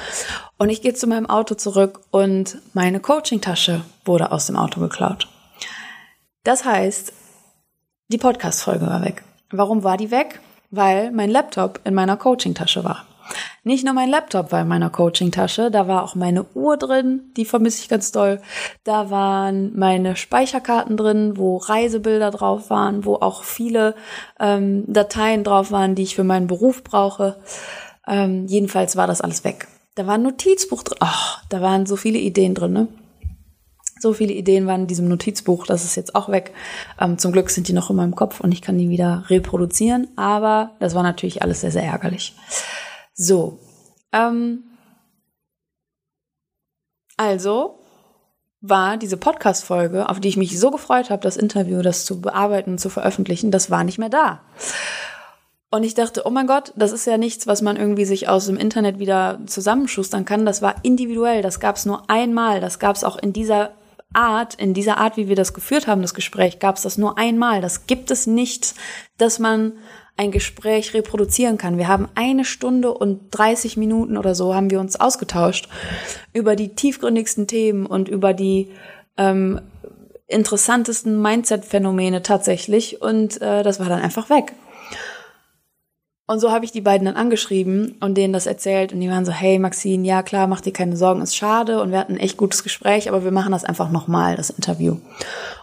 Und 0.59 0.71
ich 0.71 0.83
gehe 0.83 0.95
zu 0.95 1.07
meinem 1.07 1.27
Auto 1.27 1.55
zurück 1.55 2.01
und 2.11 2.59
meine 2.75 2.99
Coaching-Tasche 2.99 3.83
wurde 4.05 4.33
aus 4.33 4.47
dem 4.47 4.57
Auto 4.57 4.81
geklaut. 4.81 5.29
Das 6.43 6.65
heißt, 6.65 7.13
die 8.09 8.19
Podcast-Folge 8.19 8.87
war 8.87 9.05
weg. 9.05 9.23
Warum 9.51 9.85
war 9.85 9.97
die 9.97 10.11
weg? 10.11 10.41
Weil 10.73 11.13
mein 11.13 11.31
Laptop 11.31 11.81
in 11.85 11.95
meiner 11.95 12.17
Coaching-Tasche 12.17 12.83
war. 12.83 13.07
Nicht 13.65 13.85
nur 13.85 13.95
mein 13.95 14.09
Laptop 14.09 14.53
war 14.53 14.63
in 14.63 14.69
meiner 14.69 14.91
Coaching-Tasche, 14.91 15.71
da 15.71 15.87
war 15.87 16.03
auch 16.03 16.15
meine 16.15 16.45
Uhr 16.55 16.77
drin, 16.77 17.33
die 17.37 17.45
vermisse 17.45 17.83
ich 17.83 17.89
ganz 17.89 18.13
doll. 18.13 18.41
Da 18.85 19.11
waren 19.11 19.79
meine 19.79 20.17
Speicherkarten 20.17 20.97
drin, 20.97 21.37
wo 21.37 21.57
Reisebilder 21.59 22.31
drauf 22.31 22.71
waren, 22.71 23.05
wo 23.05 23.17
auch 23.17 23.45
viele 23.45 23.95
ähm, 24.39 24.85
Dateien 24.87 25.45
drauf 25.45 25.71
waren, 25.71 25.95
die 25.95 26.03
ich 26.03 26.17
für 26.17 26.25
meinen 26.25 26.47
Beruf 26.47 26.85
brauche. 26.85 27.37
Ähm, 28.07 28.47
jedenfalls 28.47 28.97
war 28.97 29.07
das 29.07 29.21
alles 29.21 29.45
weg. 29.45 29.69
Da 29.95 30.07
war 30.07 30.15
ein 30.15 30.23
Notizbuch 30.23 30.83
drin. 30.83 30.99
Oh, 31.03 31.41
da 31.49 31.61
waren 31.61 31.87
so 31.87 31.97
viele 31.97 32.19
Ideen 32.19 32.55
drin, 32.55 32.73
ne? 32.73 32.89
So 34.01 34.15
viele 34.15 34.33
Ideen 34.33 34.67
waren 34.67 34.83
in 34.83 34.87
diesem 34.87 35.09
Notizbuch, 35.09 35.67
das 35.67 35.85
ist 35.85 35.95
jetzt 35.95 36.15
auch 36.15 36.31
weg. 36.31 36.55
Ähm, 36.99 37.19
zum 37.19 37.33
Glück 37.33 37.51
sind 37.51 37.69
die 37.69 37.75
noch 37.75 37.91
in 37.91 37.97
meinem 37.97 38.15
Kopf 38.15 38.41
und 38.41 38.51
ich 38.51 38.63
kann 38.63 38.79
die 38.79 38.89
wieder 38.89 39.25
reproduzieren, 39.29 40.09
aber 40.17 40.71
das 40.81 40.95
war 40.95 41.03
natürlich 41.03 41.43
alles 41.43 41.61
sehr, 41.61 41.71
sehr 41.71 41.85
ärgerlich. 41.85 42.35
So. 43.21 43.59
Ähm, 44.13 44.65
also 47.19 47.79
war 48.63 48.97
diese 48.97 49.19
Podcast-Folge, 49.19 50.09
auf 50.09 50.21
die 50.21 50.29
ich 50.29 50.39
mich 50.39 50.59
so 50.59 50.71
gefreut 50.71 51.11
habe, 51.11 51.23
das 51.23 51.37
Interview, 51.37 51.83
das 51.83 52.07
zu 52.07 52.23
bearbeiten 52.23 52.79
zu 52.79 52.89
veröffentlichen, 52.89 53.51
das 53.51 53.71
war 53.71 53.85
nicht 53.85 53.99
mehr 53.99 54.09
da. 54.09 54.41
Und 55.71 55.85
ich 55.85 55.93
dachte, 55.93 56.23
oh 56.25 56.31
mein 56.31 56.47
Gott, 56.47 56.73
das 56.77 56.93
ist 56.93 57.07
ja 57.07 57.19
nichts, 57.19 57.47
was 57.47 57.61
man 57.61 57.77
irgendwie 57.77 58.07
sich 58.07 58.27
aus 58.27 58.47
dem 58.47 58.57
Internet 58.57 58.99
wieder 58.99 59.39
zusammenschustern 59.45 60.25
kann. 60.25 60.47
Das 60.47 60.63
war 60.63 60.77
individuell, 60.83 61.43
das 61.43 61.61
gab 61.61 61.77
es 61.77 61.85
nur 61.85 62.09
einmal, 62.09 62.61
das 62.61 62.79
gab 62.79 62.97
es 62.97 63.05
auch 63.05 63.19
in 63.19 63.35
dieser 63.35 63.73
Art, 64.15 64.55
in 64.55 64.73
dieser 64.73 64.97
Art, 64.97 65.19
wie 65.19 65.29
wir 65.29 65.37
das 65.37 65.53
geführt 65.53 65.87
haben, 65.87 66.01
das 66.01 66.15
Gespräch, 66.15 66.59
gab 66.59 66.77
es 66.77 66.83
das 66.83 66.97
nur 66.97 67.19
einmal. 67.19 67.61
Das 67.61 67.87
gibt 67.87 68.11
es 68.11 68.27
nicht, 68.27 68.75
dass 69.19 69.39
man 69.39 69.75
ein 70.17 70.31
Gespräch 70.31 70.95
reproduzieren 70.95 71.59
kann. 71.59 71.79
Wir 71.79 71.89
haben 71.89 72.09
eine 72.15 72.45
Stunde 72.45 72.93
und 72.93 73.31
30 73.31 73.77
Minuten 73.77 74.17
oder 74.17 74.35
so 74.35 74.55
haben 74.55 74.71
wir 74.71 74.81
uns 74.81 74.99
ausgetauscht 74.99 75.69
über 76.33 76.57
die 76.57 76.75
tiefgründigsten 76.75 77.47
Themen 77.47 77.87
und 77.87 78.09
über 78.09 78.35
die 78.35 78.69
ähm, 79.17 79.61
interessantesten 80.27 81.21
Mindset-Phänomene 81.21 82.23
tatsächlich. 82.23 83.03
Und 83.03 83.41
äh, 83.41 83.63
das 83.63 83.81
war 83.81 83.89
dann 83.89 84.03
einfach 84.03 84.31
weg. 84.31 84.53
Und 86.31 86.39
so 86.39 86.53
habe 86.53 86.65
ich 86.65 86.71
die 86.71 86.81
beiden 86.81 87.07
dann 87.07 87.17
angeschrieben 87.17 87.97
und 87.99 88.15
denen 88.15 88.33
das 88.33 88.47
erzählt 88.47 88.93
und 88.93 89.01
die 89.01 89.11
waren 89.11 89.25
so, 89.25 89.33
hey 89.33 89.59
Maxine, 89.59 90.07
ja 90.07 90.23
klar, 90.23 90.47
mach 90.47 90.61
dir 90.61 90.73
keine 90.73 90.97
Sorgen, 90.97 91.23
ist 91.23 91.35
schade 91.35 91.83
und 91.83 91.91
wir 91.91 91.99
hatten 91.99 92.13
ein 92.13 92.21
echt 92.21 92.37
gutes 92.37 92.63
Gespräch, 92.63 93.09
aber 93.09 93.25
wir 93.25 93.33
machen 93.33 93.51
das 93.51 93.65
einfach 93.65 93.91
nochmal, 93.91 94.37
das 94.37 94.49
Interview. 94.49 94.99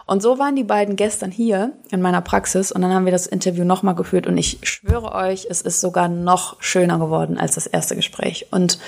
Und 0.04 0.20
so 0.20 0.38
waren 0.38 0.56
die 0.56 0.64
beiden 0.64 0.96
gestern 0.96 1.30
hier 1.30 1.72
in 1.90 2.02
meiner 2.02 2.20
Praxis 2.20 2.70
und 2.70 2.82
dann 2.82 2.92
haben 2.92 3.06
wir 3.06 3.12
das 3.12 3.26
Interview 3.26 3.64
nochmal 3.64 3.94
geführt 3.94 4.26
und 4.26 4.36
ich 4.36 4.58
schwöre 4.62 5.14
euch, 5.14 5.46
es 5.48 5.62
ist 5.62 5.80
sogar 5.80 6.08
noch 6.08 6.60
schöner 6.60 6.98
geworden 6.98 7.38
als 7.38 7.54
das 7.54 7.66
erste 7.66 7.96
Gespräch. 7.96 8.48
Und 8.50 8.78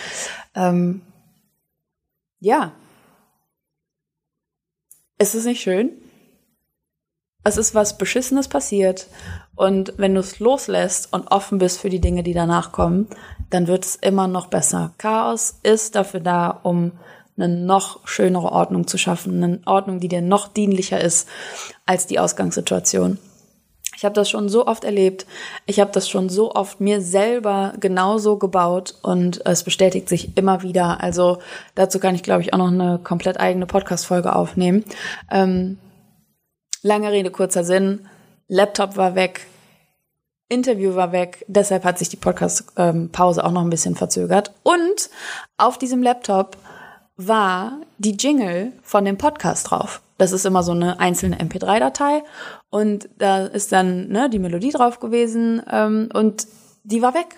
ähm, 0.54 1.00
ja, 2.40 2.72
ist 5.16 5.34
es 5.34 5.46
nicht 5.46 5.62
schön? 5.62 5.92
es 7.44 7.56
ist 7.56 7.75
was 7.75 7.96
Beschissenes 7.96 8.49
passiert 8.49 9.06
und 9.57 9.95
wenn 9.97 10.14
du 10.14 10.21
es 10.21 10.38
loslässt 10.38 11.12
und 11.12 11.30
offen 11.30 11.59
bist 11.59 11.80
für 11.80 11.90
die 11.90 12.00
Dinge, 12.00 12.23
die 12.23 12.35
danach 12.35 12.73
kommen, 12.73 13.09
dann 13.50 13.66
wird 13.66 13.85
es 13.85 13.97
immer 13.97 14.26
noch 14.26 14.47
besser. 14.47 14.92
Chaos 14.99 15.59
ist 15.62 15.97
dafür 15.97 16.21
da, 16.21 16.61
um 16.62 16.92
eine 17.37 17.49
noch 17.49 18.07
schönere 18.07 18.52
Ordnung 18.52 18.87
zu 18.87 18.99
schaffen, 18.99 19.42
eine 19.42 19.61
Ordnung, 19.66 20.00
die 20.00 20.09
dir 20.09 20.23
noch 20.23 20.49
dienlicher 20.49 21.00
ist 21.00 21.28
als 21.87 22.07
die 22.07 22.19
Ausgangssituation. 22.19 23.19
Ich 23.97 24.04
habe 24.07 24.14
das 24.14 24.30
schon 24.30 24.49
so 24.49 24.66
oft 24.66 24.85
erlebt. 24.85 25.26
Ich 25.66 25.78
habe 25.78 25.90
das 25.92 26.09
schon 26.09 26.30
so 26.30 26.54
oft 26.54 26.80
mir 26.80 27.02
selber 27.02 27.75
genauso 27.80 28.38
gebaut 28.38 28.95
und 29.02 29.45
es 29.45 29.62
bestätigt 29.62 30.09
sich 30.09 30.38
immer 30.38 30.62
wieder. 30.62 31.02
Also 31.02 31.38
dazu 31.75 31.99
kann 31.99 32.14
ich, 32.14 32.23
glaube 32.23 32.40
ich, 32.40 32.54
auch 32.54 32.59
noch 32.59 32.69
eine 32.69 32.99
komplett 33.04 33.38
eigene 33.38 33.66
Podcast-Folge 33.66 34.35
aufnehmen. 34.35 34.87
Ähm, 35.30 35.76
lange 36.83 37.12
Rede, 37.12 37.30
kurzer 37.30 37.62
Sinn. 37.62 38.07
Laptop 38.52 38.97
war 38.97 39.14
weg. 39.14 39.47
Interview 40.49 40.97
war 40.97 41.12
weg, 41.12 41.45
deshalb 41.47 41.85
hat 41.85 42.00
sich 42.00 42.09
die 42.09 42.16
Podcast-Pause 42.16 43.45
auch 43.45 43.52
noch 43.52 43.62
ein 43.62 43.71
bisschen 43.71 43.95
verzögert. 43.95 44.52
Und 44.64 45.09
auf 45.57 45.78
diesem 45.78 46.02
Laptop 46.02 46.57
war 47.16 47.78
die 47.99 48.16
Jingle 48.16 48.73
von 48.83 49.04
dem 49.04 49.16
Podcast 49.16 49.71
drauf. 49.71 50.02
Das 50.19 50.33
ist 50.33 50.45
immer 50.45 50.64
so 50.64 50.73
eine 50.73 50.99
einzelne 50.99 51.38
MP3-Datei 51.38 52.25
und 52.71 53.09
da 53.19 53.47
ist 53.47 53.71
dann 53.71 54.09
ne, 54.09 54.28
die 54.28 54.40
Melodie 54.40 54.73
drauf 54.73 54.99
gewesen 54.99 55.62
ähm, 55.71 56.09
und 56.12 56.49
die 56.83 57.02
war 57.02 57.14
weg. 57.14 57.37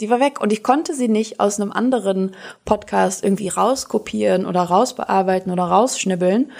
Die 0.00 0.10
war 0.10 0.20
weg 0.20 0.42
und 0.42 0.52
ich 0.52 0.62
konnte 0.62 0.92
sie 0.92 1.08
nicht 1.08 1.40
aus 1.40 1.58
einem 1.58 1.72
anderen 1.72 2.32
Podcast 2.66 3.24
irgendwie 3.24 3.48
rauskopieren 3.48 4.44
oder 4.44 4.60
rausbearbeiten 4.60 5.50
oder 5.50 5.64
rausschnibbeln, 5.64 6.52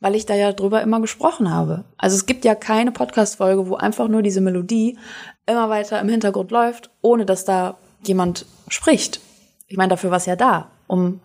weil 0.00 0.16
ich 0.16 0.26
da 0.26 0.34
ja 0.34 0.52
drüber 0.52 0.82
immer 0.82 1.00
gesprochen 1.00 1.54
habe. 1.54 1.84
Also 1.98 2.16
es 2.16 2.26
gibt 2.26 2.44
ja 2.44 2.56
keine 2.56 2.90
Podcast-Folge, 2.90 3.68
wo 3.68 3.76
einfach 3.76 4.08
nur 4.08 4.22
diese 4.22 4.40
Melodie 4.40 4.98
immer 5.46 5.68
weiter 5.68 6.00
im 6.00 6.08
Hintergrund 6.08 6.50
läuft, 6.50 6.90
ohne 7.00 7.26
dass 7.26 7.44
da 7.44 7.76
jemand 8.02 8.44
spricht. 8.66 9.20
Ich 9.68 9.76
meine, 9.76 9.90
dafür 9.90 10.10
war 10.10 10.18
es 10.18 10.26
ja 10.26 10.34
da, 10.34 10.72
um 10.88 11.20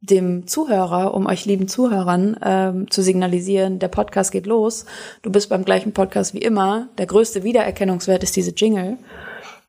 dem 0.00 0.46
Zuhörer, 0.46 1.14
um 1.14 1.26
euch 1.26 1.44
lieben 1.44 1.66
Zuhörern 1.66 2.36
ähm, 2.40 2.90
zu 2.90 3.02
signalisieren, 3.02 3.80
der 3.80 3.88
Podcast 3.88 4.30
geht 4.30 4.46
los. 4.46 4.84
Du 5.22 5.32
bist 5.32 5.48
beim 5.48 5.64
gleichen 5.64 5.92
Podcast 5.92 6.34
wie 6.34 6.38
immer. 6.38 6.88
Der 6.98 7.06
größte 7.06 7.42
Wiedererkennungswert 7.42 8.22
ist 8.22 8.36
diese 8.36 8.52
Jingle. 8.52 8.98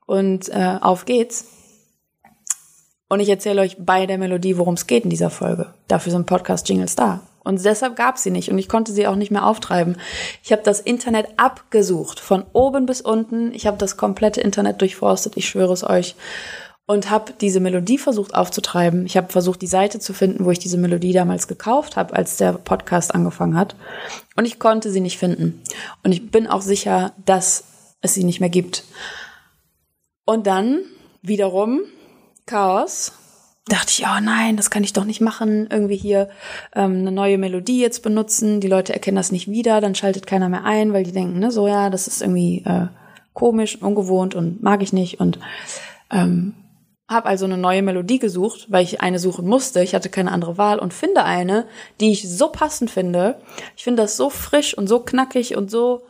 Und 0.06 0.50
äh, 0.50 0.78
auf 0.82 1.06
geht's. 1.06 1.46
Und 3.08 3.20
ich 3.20 3.30
erzähle 3.30 3.62
euch 3.62 3.78
bei 3.80 4.06
der 4.06 4.18
Melodie, 4.18 4.58
worum 4.58 4.74
es 4.74 4.88
geht 4.88 5.04
in 5.04 5.10
dieser 5.10 5.30
Folge. 5.30 5.74
Dafür 5.88 6.12
sind 6.12 6.26
Podcast-Jingles 6.26 6.96
da. 6.96 7.22
Und 7.44 7.64
deshalb 7.64 7.96
gab 7.96 8.18
sie 8.18 8.32
nicht 8.32 8.50
und 8.50 8.58
ich 8.58 8.68
konnte 8.68 8.92
sie 8.92 9.06
auch 9.06 9.16
nicht 9.16 9.30
mehr 9.30 9.46
auftreiben. 9.46 9.98
Ich 10.44 10.52
habe 10.52 10.64
das 10.64 10.80
Internet 10.80 11.28
abgesucht, 11.38 12.20
von 12.20 12.44
oben 12.54 12.88
bis 12.88 13.02
unten. 13.02 13.54
Ich 13.54 13.68
habe 13.68 13.78
das 13.78 13.98
komplette 13.98 14.42
Internet 14.42 14.82
durchforstet, 14.82 15.38
ich 15.38 15.48
schwöre 15.48 15.74
es 15.74 15.84
euch 15.84 16.16
und 16.88 17.10
habe 17.10 17.34
diese 17.40 17.60
Melodie 17.60 17.98
versucht 17.98 18.36
aufzutreiben. 18.36 19.06
Ich 19.06 19.18
habe 19.18 19.32
versucht, 19.32 19.62
die 19.62 19.68
Seite 19.68 20.00
zu 20.00 20.14
finden, 20.14 20.46
wo 20.46 20.52
ich 20.52 20.60
diese 20.60 20.78
Melodie 20.78 21.14
damals 21.14 21.48
gekauft 21.48 21.96
habe, 21.96 22.16
als 22.16 22.38
der 22.38 22.54
Podcast 22.54 23.14
angefangen 23.14 23.58
hat. 23.58 23.76
Und 24.36 24.46
ich 24.46 24.60
konnte 24.60 24.92
sie 24.92 25.02
nicht 25.02 25.18
finden. 25.18 25.62
Und 26.04 26.12
ich 26.12 26.30
bin 26.30 26.48
auch 26.48 26.62
sicher, 26.62 27.14
dass 27.26 27.64
es 28.02 28.14
sie 28.14 28.24
nicht 28.24 28.40
mehr 28.40 28.50
gibt. 28.50 28.84
Und 30.26 30.48
dann 30.48 30.82
wiederum 31.22 31.82
Chaos. 32.46 33.14
Dachte 33.68 33.90
ich, 33.90 34.06
oh 34.06 34.22
nein, 34.22 34.58
das 34.58 34.70
kann 34.70 34.84
ich 34.84 34.94
doch 34.94 35.06
nicht 35.06 35.22
machen. 35.22 35.68
Irgendwie 35.72 35.96
hier 35.96 36.30
ähm, 36.76 37.00
eine 37.00 37.12
neue 37.12 37.40
Melodie 37.40 37.82
jetzt 37.82 38.04
benutzen. 38.04 38.60
Die 38.60 38.68
Leute 38.68 38.94
erkennen 38.94 39.18
das 39.18 39.32
nicht 39.32 39.50
wieder, 39.50 39.82
dann 39.82 39.96
schaltet 39.96 40.28
keiner 40.28 40.50
mehr 40.50 40.66
ein, 40.66 40.94
weil 40.94 41.04
die 41.04 41.12
denken, 41.12 41.40
ne, 41.40 41.50
so 41.52 41.68
ja, 41.68 41.90
das 41.90 42.08
ist 42.08 42.22
irgendwie 42.22 42.64
äh, 42.66 42.88
komisch, 43.34 43.82
ungewohnt 43.82 44.36
und 44.36 44.62
mag 44.62 44.84
ich 44.84 44.94
nicht. 44.94 45.20
Und 45.20 45.40
ähm, 46.12 46.54
habe 47.08 47.28
also 47.28 47.46
eine 47.46 47.58
neue 47.58 47.82
Melodie 47.82 48.20
gesucht, 48.20 48.68
weil 48.70 48.84
ich 48.84 49.02
eine 49.02 49.18
suchen 49.18 49.48
musste. 49.48 49.82
Ich 49.82 49.96
hatte 49.96 50.10
keine 50.10 50.32
andere 50.32 50.60
Wahl 50.60 50.78
und 50.78 50.94
finde 50.94 51.24
eine, 51.24 51.66
die 52.00 52.12
ich 52.12 52.30
so 52.30 52.50
passend 52.50 52.92
finde. 52.92 53.40
Ich 53.76 53.84
finde 53.84 54.04
das 54.04 54.16
so 54.16 54.30
frisch 54.30 54.78
und 54.78 54.88
so 54.88 55.00
knackig 55.00 55.58
und 55.58 55.72
so 55.72 56.04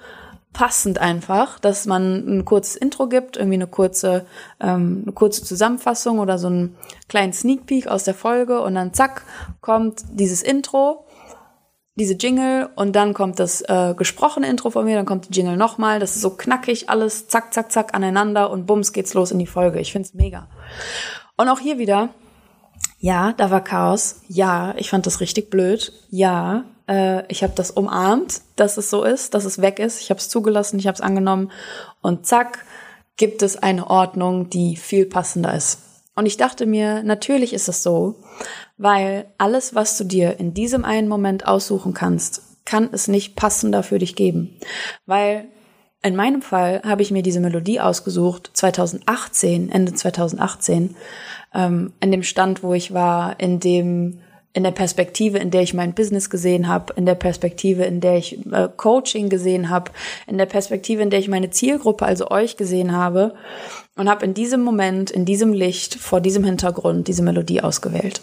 passend 0.56 1.00
einfach, 1.00 1.60
dass 1.60 1.86
man 1.86 2.26
ein 2.26 2.46
kurzes 2.46 2.78
Intro 2.78 3.08
gibt, 3.08 3.36
irgendwie 3.36 3.56
eine 3.56 3.68
kurze, 3.68 4.26
ähm, 4.62 5.02
eine 5.04 5.12
kurze 5.12 5.44
Zusammenfassung 5.44 6.20
oder 6.20 6.38
so 6.38 6.48
einen 6.48 6.78
kleinen 7.10 7.34
Sneak 7.34 7.66
Peek 7.66 7.88
aus 7.88 8.06
der 8.06 8.14
Folge 8.14 8.62
und 8.62 8.76
dann 8.76 8.94
zack 8.94 9.24
kommt 9.60 10.04
dieses 10.14 10.42
Intro 10.42 11.06
diese 11.98 12.16
Jingle 12.16 12.70
und 12.76 12.94
dann 12.96 13.14
kommt 13.14 13.40
das 13.40 13.62
äh, 13.62 13.94
gesprochene 13.98 14.50
Intro 14.50 14.70
von 14.70 14.84
mir, 14.84 14.98
dann 14.98 15.06
kommt 15.06 15.30
die 15.30 15.34
Jingle 15.34 15.56
nochmal. 15.56 16.00
Das 16.00 16.16
ist 16.16 16.22
so 16.22 16.32
knackig, 16.32 16.90
alles 16.90 17.28
zack, 17.30 17.54
zack, 17.54 17.72
zack 17.72 17.96
aneinander 17.96 18.50
und 18.50 18.66
bums 18.66 18.92
geht's 18.92 19.14
los 19.14 19.32
in 19.32 19.40
die 19.40 19.48
Folge. 19.48 19.80
Ich 19.80 19.94
find's 19.94 20.14
mega. 20.14 20.50
Und 21.38 21.48
auch 21.48 21.60
hier 21.60 21.78
wieder, 21.78 22.10
ja, 23.00 23.32
da 23.34 23.50
war 23.50 23.64
Chaos. 23.64 24.22
Ja, 24.28 24.74
ich 24.78 24.90
fand 24.90 25.06
das 25.06 25.22
richtig 25.22 25.50
blöd. 25.50 25.94
Ja, 26.10 26.66
äh, 26.88 27.24
ich 27.32 27.44
habe 27.44 27.54
das 27.56 27.72
umarmt, 27.72 28.42
dass 28.56 28.78
es 28.78 28.90
so 28.90 29.04
ist, 29.04 29.34
dass 29.34 29.46
es 29.46 29.62
weg 29.62 29.80
ist. 29.80 30.02
Ich 30.02 30.10
habe 30.10 30.20
es 30.20 30.30
zugelassen, 30.30 30.80
ich 30.80 30.88
habe 30.88 30.96
es 30.96 31.02
angenommen 31.02 31.52
und 32.02 32.26
zack 32.26 32.66
gibt 33.18 33.42
es 33.42 33.58
eine 33.58 33.90
Ordnung, 33.90 34.50
die 34.50 34.76
viel 34.76 35.06
passender 35.06 35.54
ist. 35.54 35.80
Und 36.16 36.26
ich 36.26 36.38
dachte 36.38 36.66
mir, 36.66 37.04
natürlich 37.04 37.54
ist 37.54 37.68
es 37.68 37.84
so, 37.84 38.16
weil 38.78 39.28
alles, 39.38 39.76
was 39.76 39.98
du 39.98 40.04
dir 40.06 40.40
in 40.40 40.54
diesem 40.54 40.86
einen 40.86 41.08
Moment 41.08 41.48
aussuchen 41.48 41.94
kannst, 41.94 42.42
kann 42.66 42.90
es 42.92 43.08
nicht 43.08 43.36
passender 43.36 43.84
für 43.84 44.00
dich 44.00 44.16
geben. 44.16 44.58
Weil 45.06 45.46
in 46.02 46.16
meinem 46.16 46.42
Fall 46.42 46.82
habe 46.86 47.02
ich 47.02 47.12
mir 47.12 47.24
diese 47.24 47.40
Melodie 47.40 47.80
ausgesucht, 47.80 48.52
2018, 48.54 49.70
Ende 49.70 49.94
2018, 49.94 50.96
ähm, 51.54 51.94
in 52.00 52.12
dem 52.12 52.24
Stand, 52.24 52.64
wo 52.64 52.74
ich 52.74 52.94
war, 52.94 53.40
in 53.40 53.60
dem 53.60 54.20
in 54.56 54.64
der 54.64 54.72
Perspektive, 54.72 55.38
in 55.38 55.52
der 55.52 55.62
ich 55.62 55.74
mein 55.74 55.94
Business 55.94 56.30
gesehen 56.30 56.70
habe, 56.70 56.94
in 56.96 57.06
der 57.06 57.16
Perspektive, 57.16 57.84
in 57.84 58.00
der 58.00 58.16
ich 58.16 58.40
äh, 58.54 58.70
Coaching 58.78 59.28
gesehen 59.28 59.70
habe, 59.70 59.92
in 60.28 60.38
der 60.38 60.46
Perspektive, 60.46 61.02
in 61.02 61.10
der 61.10 61.20
ich 61.20 61.28
meine 61.28 61.50
Zielgruppe, 61.50 62.06
also 62.06 62.32
euch 62.32 62.56
gesehen 62.56 62.94
habe 62.94 63.36
und 63.98 64.10
habe 64.10 64.24
in 64.24 64.34
diesem 64.34 64.64
Moment, 64.64 65.12
in 65.12 65.26
diesem 65.26 65.52
Licht, 65.52 65.96
vor 65.96 66.22
diesem 66.22 66.46
Hintergrund 66.46 67.10
diese 67.10 67.22
Melodie 67.22 67.62
ausgewählt. 67.62 68.22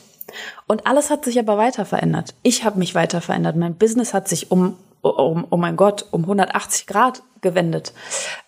Und 0.66 0.86
alles 0.86 1.10
hat 1.10 1.26
sich 1.26 1.38
aber 1.38 1.58
weiter 1.58 1.84
verändert. 1.84 2.34
Ich 2.42 2.64
habe 2.64 2.78
mich 2.78 2.94
weiter 2.94 3.20
verändert. 3.20 3.56
Mein 3.56 3.74
Business 3.74 4.14
hat 4.14 4.26
sich 4.26 4.50
um, 4.50 4.78
um 5.02 5.46
oh 5.50 5.56
mein 5.58 5.76
Gott, 5.76 6.06
um 6.12 6.22
180 6.22 6.86
Grad 6.86 7.22
gewendet. 7.42 7.92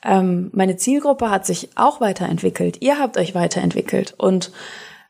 Ähm, 0.03 0.51
meine 0.55 0.79
Zielgruppe 0.79 1.29
hat 1.29 1.45
sich 1.45 1.69
auch 1.75 2.01
weiterentwickelt. 2.01 2.81
Ihr 2.81 2.99
habt 2.99 3.19
euch 3.19 3.35
weiterentwickelt. 3.35 4.15
Und 4.17 4.53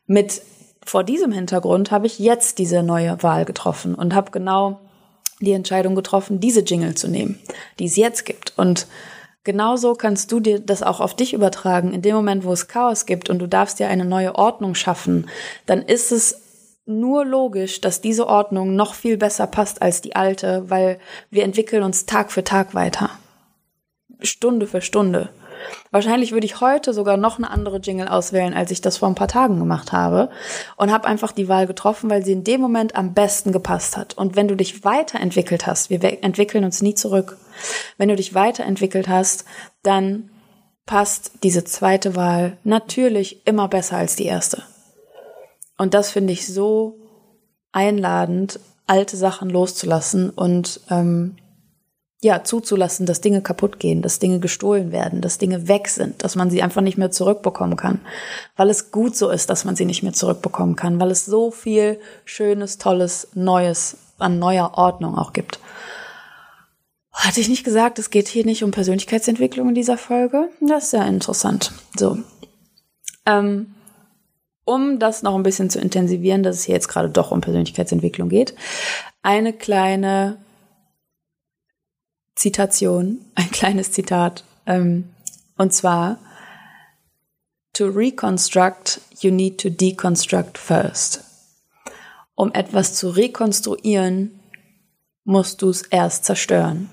mit 0.08 0.42
vor 0.84 1.04
diesem 1.04 1.32
Hintergrund 1.32 1.90
habe 1.90 2.06
ich 2.06 2.18
jetzt 2.18 2.58
diese 2.58 2.82
neue 2.82 3.22
Wahl 3.22 3.44
getroffen 3.44 3.94
und 3.94 4.14
habe 4.14 4.30
genau 4.30 4.80
die 5.40 5.52
Entscheidung 5.52 5.94
getroffen, 5.94 6.40
diese 6.40 6.60
Jingle 6.60 6.94
zu 6.94 7.08
nehmen, 7.08 7.38
die 7.78 7.86
es 7.86 7.96
jetzt 7.96 8.24
gibt. 8.24 8.52
Und 8.56 8.86
genauso 9.42 9.94
kannst 9.94 10.30
du 10.32 10.40
dir 10.40 10.60
das 10.60 10.82
auch 10.82 11.00
auf 11.00 11.14
dich 11.14 11.32
übertragen. 11.32 11.92
In 11.92 12.02
dem 12.02 12.14
Moment, 12.14 12.44
wo 12.44 12.52
es 12.52 12.68
Chaos 12.68 13.06
gibt 13.06 13.30
und 13.30 13.38
du 13.38 13.48
darfst 13.48 13.78
dir 13.78 13.88
eine 13.88 14.04
neue 14.04 14.34
Ordnung 14.34 14.74
schaffen, 14.74 15.28
dann 15.66 15.82
ist 15.82 16.12
es 16.12 16.40
nur 16.86 17.24
logisch, 17.24 17.80
dass 17.80 18.00
diese 18.00 18.26
Ordnung 18.26 18.76
noch 18.76 18.94
viel 18.94 19.16
besser 19.16 19.46
passt 19.46 19.80
als 19.80 20.02
die 20.02 20.16
alte, 20.16 20.68
weil 20.68 20.98
wir 21.30 21.44
entwickeln 21.44 21.82
uns 21.82 22.06
Tag 22.06 22.30
für 22.30 22.44
Tag 22.44 22.74
weiter. 22.74 23.10
Stunde 24.20 24.66
für 24.66 24.82
Stunde. 24.82 25.30
Wahrscheinlich 25.90 26.32
würde 26.32 26.46
ich 26.46 26.60
heute 26.60 26.92
sogar 26.92 27.16
noch 27.16 27.38
eine 27.38 27.50
andere 27.50 27.78
Jingle 27.78 28.08
auswählen, 28.08 28.54
als 28.54 28.70
ich 28.70 28.80
das 28.80 28.98
vor 28.98 29.08
ein 29.08 29.14
paar 29.14 29.28
Tagen 29.28 29.58
gemacht 29.58 29.92
habe. 29.92 30.30
Und 30.76 30.92
habe 30.92 31.06
einfach 31.06 31.32
die 31.32 31.48
Wahl 31.48 31.66
getroffen, 31.66 32.10
weil 32.10 32.24
sie 32.24 32.32
in 32.32 32.44
dem 32.44 32.60
Moment 32.60 32.96
am 32.96 33.14
besten 33.14 33.52
gepasst 33.52 33.96
hat. 33.96 34.14
Und 34.14 34.36
wenn 34.36 34.48
du 34.48 34.56
dich 34.56 34.84
weiterentwickelt 34.84 35.66
hast, 35.66 35.90
wir 35.90 36.02
entwickeln 36.22 36.64
uns 36.64 36.82
nie 36.82 36.94
zurück. 36.94 37.36
Wenn 37.98 38.08
du 38.08 38.16
dich 38.16 38.34
weiterentwickelt 38.34 39.08
hast, 39.08 39.44
dann 39.82 40.30
passt 40.86 41.32
diese 41.42 41.64
zweite 41.64 42.14
Wahl 42.14 42.58
natürlich 42.64 43.46
immer 43.46 43.68
besser 43.68 43.96
als 43.96 44.16
die 44.16 44.26
erste. 44.26 44.62
Und 45.78 45.94
das 45.94 46.10
finde 46.10 46.32
ich 46.32 46.46
so 46.46 46.98
einladend, 47.72 48.60
alte 48.86 49.16
Sachen 49.16 49.50
loszulassen 49.50 50.30
und 50.30 50.80
ähm, 50.90 51.36
ja, 52.24 52.42
zuzulassen, 52.42 53.04
dass 53.04 53.20
Dinge 53.20 53.42
kaputt 53.42 53.78
gehen, 53.78 54.00
dass 54.00 54.18
Dinge 54.18 54.40
gestohlen 54.40 54.92
werden, 54.92 55.20
dass 55.20 55.36
Dinge 55.36 55.68
weg 55.68 55.88
sind, 55.88 56.24
dass 56.24 56.36
man 56.36 56.48
sie 56.48 56.62
einfach 56.62 56.80
nicht 56.80 56.96
mehr 56.96 57.10
zurückbekommen 57.10 57.76
kann. 57.76 58.00
Weil 58.56 58.70
es 58.70 58.90
gut 58.90 59.14
so 59.14 59.28
ist, 59.28 59.50
dass 59.50 59.66
man 59.66 59.76
sie 59.76 59.84
nicht 59.84 60.02
mehr 60.02 60.14
zurückbekommen 60.14 60.74
kann, 60.74 60.98
weil 60.98 61.10
es 61.10 61.26
so 61.26 61.50
viel 61.50 62.00
Schönes, 62.24 62.78
Tolles, 62.78 63.28
Neues 63.34 63.98
an 64.18 64.38
neuer 64.38 64.72
Ordnung 64.74 65.18
auch 65.18 65.34
gibt. 65.34 65.60
Hatte 67.12 67.40
ich 67.40 67.48
nicht 67.50 67.62
gesagt, 67.62 67.98
es 67.98 68.08
geht 68.08 68.26
hier 68.26 68.46
nicht 68.46 68.64
um 68.64 68.70
Persönlichkeitsentwicklung 68.70 69.68
in 69.68 69.74
dieser 69.74 69.98
Folge? 69.98 70.48
Das 70.62 70.84
ist 70.84 70.92
ja 70.94 71.04
interessant. 71.04 71.72
So. 71.94 72.16
Ähm, 73.26 73.74
um 74.64 74.98
das 74.98 75.22
noch 75.22 75.34
ein 75.34 75.42
bisschen 75.42 75.68
zu 75.68 75.78
intensivieren, 75.78 76.42
dass 76.42 76.56
es 76.56 76.64
hier 76.64 76.74
jetzt 76.74 76.88
gerade 76.88 77.10
doch 77.10 77.32
um 77.32 77.42
Persönlichkeitsentwicklung 77.42 78.30
geht, 78.30 78.54
eine 79.22 79.52
kleine 79.52 80.38
Zitation, 82.34 83.20
ein 83.34 83.50
kleines 83.50 83.92
Zitat, 83.92 84.44
ähm, 84.66 85.10
und 85.56 85.72
zwar, 85.72 86.18
To 87.74 87.86
reconstruct, 87.86 89.00
you 89.18 89.32
need 89.32 89.60
to 89.60 89.68
deconstruct 89.68 90.58
first. 90.58 91.24
Um 92.36 92.52
etwas 92.52 92.94
zu 92.94 93.10
rekonstruieren, 93.10 94.38
musst 95.24 95.60
du 95.62 95.70
es 95.70 95.82
erst 95.82 96.24
zerstören. 96.24 96.90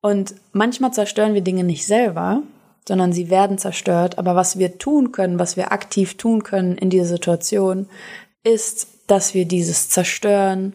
Und 0.00 0.34
manchmal 0.52 0.92
zerstören 0.92 1.34
wir 1.34 1.42
Dinge 1.42 1.64
nicht 1.64 1.86
selber, 1.86 2.42
sondern 2.88 3.12
sie 3.12 3.30
werden 3.30 3.58
zerstört. 3.58 4.18
Aber 4.18 4.34
was 4.34 4.58
wir 4.58 4.78
tun 4.78 5.12
können, 5.12 5.38
was 5.38 5.56
wir 5.56 5.70
aktiv 5.72 6.16
tun 6.16 6.42
können 6.42 6.76
in 6.76 6.90
dieser 6.90 7.06
Situation, 7.06 7.88
ist, 8.42 8.88
dass 9.06 9.34
wir 9.34 9.44
dieses 9.44 9.90
Zerstören 9.90 10.74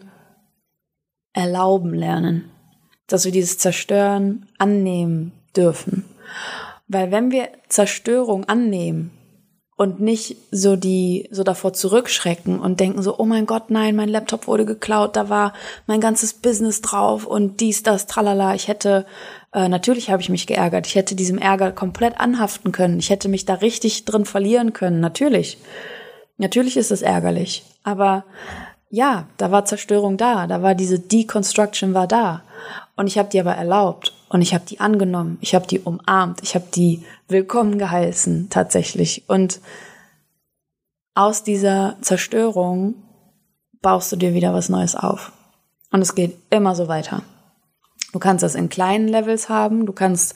erlauben 1.38 1.94
lernen. 1.94 2.50
Dass 3.08 3.26
wir 3.26 3.32
dieses 3.32 3.58
Zerstören 3.58 4.48
annehmen 4.58 5.32
dürfen. 5.56 6.04
Weil 6.88 7.12
wenn 7.12 7.32
wir 7.32 7.50
Zerstörung 7.70 8.46
annehmen, 8.46 9.12
und 9.78 10.00
nicht 10.00 10.36
so 10.52 10.76
die 10.76 11.30
so 11.32 11.44
davor 11.44 11.72
zurückschrecken 11.72 12.60
und 12.60 12.80
denken 12.80 13.04
so, 13.04 13.20
oh 13.20 13.26
mein 13.26 13.46
Gott, 13.46 13.70
nein, 13.70 13.96
mein 13.96 14.10
Laptop 14.10 14.48
wurde 14.48 14.66
geklaut, 14.66 15.16
da 15.16 15.30
war 15.30 15.54
mein 15.86 16.02
ganzes 16.02 16.34
Business 16.34 16.82
drauf 16.82 17.26
und 17.26 17.60
dies, 17.60 17.84
das, 17.84 18.08
tralala. 18.08 18.56
Ich 18.56 18.68
hätte, 18.68 19.06
äh, 19.54 19.70
natürlich 19.70 20.10
habe 20.10 20.22
ich 20.22 20.30
mich 20.30 20.48
geärgert, 20.48 20.88
ich 20.88 20.96
hätte 20.96 21.14
diesem 21.14 21.38
Ärger 21.38 21.72
komplett 21.72 22.20
anhaften 22.20 22.72
können, 22.72 22.98
ich 22.98 23.12
hätte 23.12 23.30
mich 23.30 23.46
da 23.46 23.54
richtig 23.54 24.04
drin 24.06 24.26
verlieren 24.26 24.74
können, 24.74 25.00
natürlich. 25.00 25.60
Natürlich 26.40 26.76
ist 26.76 26.92
es 26.92 27.04
ärgerlich, 27.04 27.64
aber 27.84 28.26
ja, 28.90 29.28
da 29.38 29.52
war 29.52 29.66
Zerstörung 29.66 30.18
da, 30.18 30.48
da 30.48 30.62
war 30.62 30.76
diese 30.76 31.00
Deconstruction 31.00 31.94
war 31.94 32.08
da 32.08 32.44
und 32.96 33.08
ich 33.08 33.18
habe 33.18 33.30
die 33.30 33.40
aber 33.40 33.54
erlaubt 33.54 34.14
und 34.30 34.42
ich 34.42 34.54
habe 34.54 34.66
die 34.66 34.80
angenommen, 34.80 35.38
ich 35.42 35.56
habe 35.56 35.68
die 35.68 35.80
umarmt, 35.80 36.42
ich 36.44 36.56
habe 36.56 36.66
die 36.74 37.04
willkommen 37.28 37.78
geheißen 37.78 38.50
tatsächlich. 38.50 39.24
Und 39.28 39.62
aus 41.14 41.44
dieser 41.44 41.96
Zerstörung 42.02 42.96
baust 43.82 44.12
du 44.12 44.16
dir 44.16 44.34
wieder 44.34 44.54
was 44.54 44.70
Neues 44.70 44.96
auf. 44.96 45.32
Und 45.92 46.02
es 46.02 46.16
geht 46.16 46.38
immer 46.50 46.76
so 46.76 46.88
weiter. 46.88 47.24
Du 48.14 48.20
kannst 48.20 48.44
das 48.44 48.56
in 48.56 48.70
kleinen 48.70 49.08
Levels 49.08 49.50
haben, 49.50 49.86
du 49.86 49.94
kannst 49.94 50.36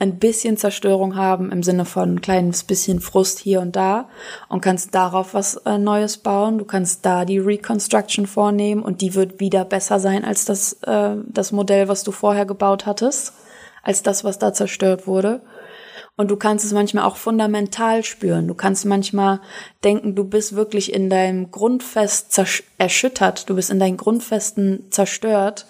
ein 0.00 0.18
bisschen 0.18 0.56
Zerstörung 0.56 1.14
haben 1.14 1.52
im 1.52 1.62
Sinne 1.62 1.84
von 1.84 2.14
ein 2.14 2.20
kleines 2.22 2.64
bisschen 2.64 3.00
Frust 3.00 3.38
hier 3.38 3.60
und 3.60 3.76
da 3.76 4.08
und 4.48 4.62
kannst 4.62 4.94
darauf 4.94 5.34
was 5.34 5.56
äh, 5.58 5.76
Neues 5.76 6.16
bauen. 6.16 6.56
Du 6.56 6.64
kannst 6.64 7.04
da 7.04 7.26
die 7.26 7.38
Reconstruction 7.38 8.26
vornehmen 8.26 8.82
und 8.82 9.02
die 9.02 9.14
wird 9.14 9.40
wieder 9.40 9.64
besser 9.66 10.00
sein 10.00 10.24
als 10.24 10.46
das, 10.46 10.72
äh, 10.84 11.16
das 11.26 11.52
Modell, 11.52 11.88
was 11.88 12.02
du 12.02 12.12
vorher 12.12 12.46
gebaut 12.46 12.86
hattest, 12.86 13.34
als 13.82 14.02
das, 14.02 14.24
was 14.24 14.38
da 14.38 14.54
zerstört 14.54 15.06
wurde. 15.06 15.42
Und 16.16 16.30
du 16.30 16.36
kannst 16.36 16.64
es 16.64 16.72
manchmal 16.72 17.04
auch 17.04 17.16
fundamental 17.16 18.02
spüren. 18.02 18.48
Du 18.48 18.54
kannst 18.54 18.86
manchmal 18.86 19.40
denken, 19.84 20.14
du 20.14 20.24
bist 20.24 20.56
wirklich 20.56 20.94
in 20.94 21.10
deinem 21.10 21.50
Grundfest 21.50 22.40
erschüttert, 22.78 23.48
du 23.50 23.54
bist 23.54 23.70
in 23.70 23.78
deinen 23.78 23.98
Grundfesten 23.98 24.90
zerstört 24.90 25.66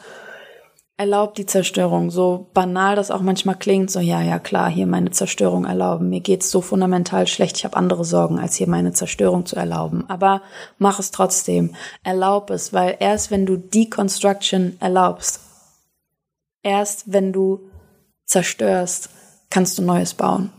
erlaubt 1.01 1.39
die 1.39 1.47
Zerstörung, 1.47 2.11
so 2.11 2.51
banal 2.53 2.95
das 2.95 3.11
auch 3.11 3.23
manchmal 3.23 3.55
klingt, 3.55 3.91
so 3.91 4.01
ja, 4.01 4.21
ja 4.21 4.39
klar, 4.39 4.69
hier 4.69 4.87
meine 4.87 5.11
Zerstörung 5.11 5.65
erlauben. 5.65 6.11
Mir 6.11 6.21
geht's 6.21 6.51
so 6.51 6.61
fundamental 6.61 7.27
schlecht, 7.27 7.57
ich 7.57 7.65
habe 7.65 7.79
andere 7.79 8.05
Sorgen, 8.05 8.39
als 8.39 8.57
hier 8.57 8.69
meine 8.69 8.93
Zerstörung 8.93 9.47
zu 9.47 9.57
erlauben. 9.57 10.05
Aber 10.09 10.43
mach 10.77 10.99
es 10.99 11.11
trotzdem, 11.11 11.75
erlaub 12.03 12.51
es, 12.51 12.75
weil 12.75 12.99
erst 13.01 13.31
wenn 13.31 13.47
du 13.47 13.57
Deconstruction 13.57 14.77
erlaubst, 14.79 15.41
erst 16.63 17.11
wenn 17.11 17.33
du 17.33 17.71
zerstörst, 18.27 19.09
kannst 19.49 19.79
du 19.79 19.83
Neues 19.83 20.13
bauen. 20.13 20.51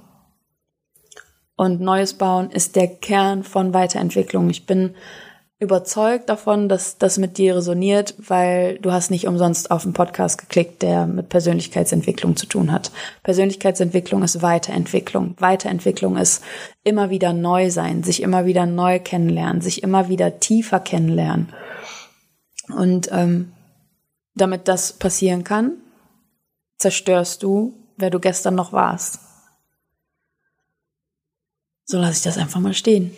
Und 1.56 1.82
Neues 1.82 2.16
bauen 2.16 2.50
ist 2.50 2.76
der 2.76 2.88
Kern 2.88 3.44
von 3.44 3.76
Weiterentwicklung. 3.76 4.50
Ich 4.50 4.66
bin 4.66 4.96
überzeugt 5.62 6.28
davon, 6.28 6.68
dass 6.70 6.98
das 6.98 7.20
mit 7.20 7.38
dir 7.38 7.56
resoniert, 7.56 8.16
weil 8.18 8.80
du 8.80 8.92
hast 8.92 9.12
nicht 9.12 9.28
umsonst 9.28 9.70
auf 9.70 9.84
einen 9.84 9.94
Podcast 9.94 10.40
geklickt, 10.40 10.82
der 10.82 11.06
mit 11.06 11.30
Persönlichkeitsentwicklung 11.30 12.36
zu 12.36 12.48
tun 12.48 12.72
hat. 12.72 12.92
Persönlichkeitsentwicklung 13.22 14.24
ist 14.24 14.42
Weiterentwicklung. 14.42 15.36
Weiterentwicklung 15.38 16.18
ist 16.18 16.44
immer 16.84 17.12
wieder 17.12 17.32
neu 17.34 17.70
sein, 17.70 18.02
sich 18.02 18.24
immer 18.24 18.46
wieder 18.46 18.66
neu 18.66 19.00
kennenlernen, 19.00 19.62
sich 19.62 19.84
immer 19.84 20.10
wieder 20.10 20.40
tiefer 20.40 20.80
kennenlernen. 20.80 21.54
Und 22.76 23.10
ähm, 23.12 23.52
damit 24.34 24.68
das 24.68 24.94
passieren 24.94 25.44
kann, 25.44 25.74
zerstörst 26.80 27.44
du, 27.44 27.76
wer 27.98 28.10
du 28.10 28.20
gestern 28.20 28.56
noch 28.56 28.74
warst. 28.74 29.20
So 31.86 32.00
lasse 32.00 32.14
ich 32.14 32.24
das 32.24 32.40
einfach 32.40 32.62
mal 32.62 32.74
stehen. 32.74 33.16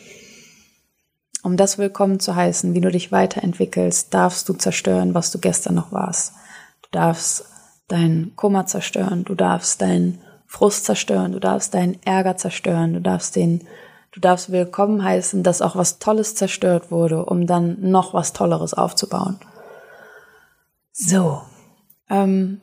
Um 1.43 1.57
das 1.57 1.77
willkommen 1.77 2.21
zu 2.21 2.37
heißen, 2.37 2.73
wie 2.73 2.79
du 2.79 2.89
dich 2.89 3.11
weiterentwickelst, 3.11 4.13
darfst 4.13 4.47
du 4.47 4.53
zerstören, 4.53 5.13
was 5.13 5.29
du 5.29 5.39
gestern 5.39 5.75
noch 5.75 5.91
warst. 5.91 6.31
Du 6.83 6.89
darfst 6.93 7.43
deinen 7.89 8.33
Kummer 8.37 8.65
zerstören, 8.65 9.25
du 9.25 9.35
darfst 9.35 9.81
deinen 9.81 10.21
Frust 10.47 10.85
zerstören, 10.85 11.33
du 11.33 11.39
darfst 11.39 11.73
deinen 11.73 12.01
Ärger 12.05 12.37
zerstören, 12.37 12.93
du 12.93 13.01
darfst 13.01 13.35
den, 13.35 13.67
du 14.13 14.21
darfst 14.21 14.53
willkommen 14.53 15.03
heißen, 15.03 15.43
dass 15.43 15.61
auch 15.61 15.75
was 15.75 15.99
Tolles 15.99 16.33
zerstört 16.35 16.91
wurde, 16.91 17.25
um 17.25 17.45
dann 17.45 17.91
noch 17.91 18.13
was 18.13 18.31
Tolleres 18.31 18.73
aufzubauen. 18.73 19.37
So, 20.93 21.41
ähm, 22.09 22.61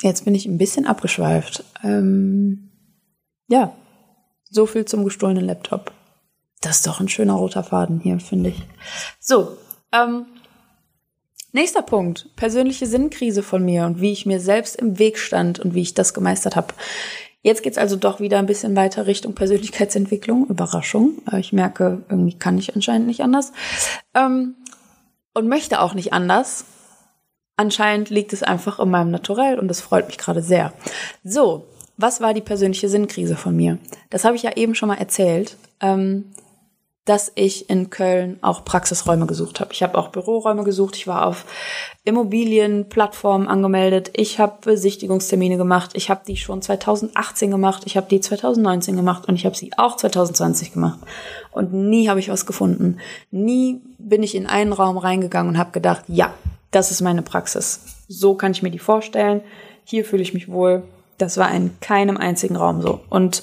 jetzt 0.00 0.24
bin 0.24 0.34
ich 0.34 0.46
ein 0.46 0.56
bisschen 0.56 0.86
abgeschweift. 0.86 1.64
Ähm, 1.82 2.70
ja, 3.46 3.74
so 4.48 4.64
viel 4.64 4.86
zum 4.86 5.04
gestohlenen 5.04 5.44
Laptop. 5.44 5.92
Das 6.60 6.76
ist 6.76 6.86
doch 6.86 7.00
ein 7.00 7.08
schöner 7.08 7.34
roter 7.34 7.64
Faden 7.64 8.00
hier, 8.00 8.20
finde 8.20 8.50
ich. 8.50 8.62
So, 9.18 9.56
ähm, 9.92 10.26
nächster 11.52 11.82
Punkt. 11.82 12.28
Persönliche 12.36 12.86
Sinnkrise 12.86 13.42
von 13.42 13.64
mir 13.64 13.86
und 13.86 14.00
wie 14.00 14.12
ich 14.12 14.26
mir 14.26 14.40
selbst 14.40 14.76
im 14.76 14.98
Weg 14.98 15.18
stand 15.18 15.58
und 15.58 15.74
wie 15.74 15.82
ich 15.82 15.94
das 15.94 16.12
gemeistert 16.12 16.56
habe. 16.56 16.74
Jetzt 17.42 17.62
geht's 17.62 17.78
also 17.78 17.96
doch 17.96 18.20
wieder 18.20 18.38
ein 18.38 18.46
bisschen 18.46 18.76
weiter 18.76 19.06
Richtung 19.06 19.34
Persönlichkeitsentwicklung. 19.34 20.46
Überraschung. 20.48 21.22
Äh, 21.32 21.40
ich 21.40 21.52
merke, 21.54 22.02
irgendwie 22.10 22.38
kann 22.38 22.58
ich 22.58 22.74
anscheinend 22.74 23.06
nicht 23.06 23.22
anders. 23.22 23.52
Ähm, 24.14 24.56
und 25.32 25.48
möchte 25.48 25.80
auch 25.80 25.94
nicht 25.94 26.12
anders. 26.12 26.66
Anscheinend 27.56 28.10
liegt 28.10 28.32
es 28.34 28.42
einfach 28.42 28.78
in 28.78 28.90
meinem 28.90 29.10
Naturell 29.10 29.58
und 29.58 29.68
das 29.68 29.80
freut 29.80 30.06
mich 30.08 30.18
gerade 30.18 30.42
sehr. 30.42 30.72
So, 31.24 31.66
was 31.96 32.20
war 32.20 32.34
die 32.34 32.40
persönliche 32.40 32.88
Sinnkrise 32.88 33.36
von 33.36 33.56
mir? 33.56 33.78
Das 34.10 34.24
habe 34.24 34.36
ich 34.36 34.42
ja 34.42 34.56
eben 34.56 34.74
schon 34.74 34.88
mal 34.88 34.98
erzählt. 34.98 35.56
Ähm, 35.80 36.32
dass 37.06 37.32
ich 37.34 37.70
in 37.70 37.88
Köln 37.88 38.38
auch 38.42 38.64
Praxisräume 38.64 39.26
gesucht 39.26 39.60
habe. 39.60 39.72
Ich 39.72 39.82
habe 39.82 39.96
auch 39.96 40.08
Büroräume 40.08 40.64
gesucht. 40.64 40.96
Ich 40.96 41.06
war 41.06 41.26
auf 41.26 41.46
Immobilienplattformen 42.04 43.48
angemeldet. 43.48 44.10
Ich 44.14 44.38
habe 44.38 44.58
Besichtigungstermine 44.62 45.56
gemacht. 45.56 45.92
Ich 45.94 46.10
habe 46.10 46.20
die 46.26 46.36
schon 46.36 46.60
2018 46.60 47.50
gemacht. 47.50 47.82
Ich 47.86 47.96
habe 47.96 48.06
die 48.08 48.20
2019 48.20 48.96
gemacht 48.96 49.26
und 49.26 49.34
ich 49.34 49.46
habe 49.46 49.56
sie 49.56 49.72
auch 49.78 49.96
2020 49.96 50.74
gemacht. 50.74 50.98
Und 51.52 51.72
nie 51.72 52.08
habe 52.08 52.20
ich 52.20 52.28
was 52.28 52.44
gefunden. 52.44 52.98
Nie 53.30 53.80
bin 53.98 54.22
ich 54.22 54.34
in 54.34 54.46
einen 54.46 54.74
Raum 54.74 54.98
reingegangen 54.98 55.54
und 55.54 55.58
habe 55.58 55.72
gedacht, 55.72 56.04
ja, 56.06 56.34
das 56.70 56.90
ist 56.90 57.00
meine 57.00 57.22
Praxis. 57.22 58.04
So 58.08 58.34
kann 58.34 58.52
ich 58.52 58.62
mir 58.62 58.70
die 58.70 58.78
vorstellen. 58.78 59.40
Hier 59.84 60.04
fühle 60.04 60.22
ich 60.22 60.34
mich 60.34 60.50
wohl. 60.50 60.82
Das 61.16 61.38
war 61.38 61.50
in 61.52 61.80
keinem 61.80 62.18
einzigen 62.18 62.56
Raum 62.56 62.82
so. 62.82 63.00
Und 63.08 63.42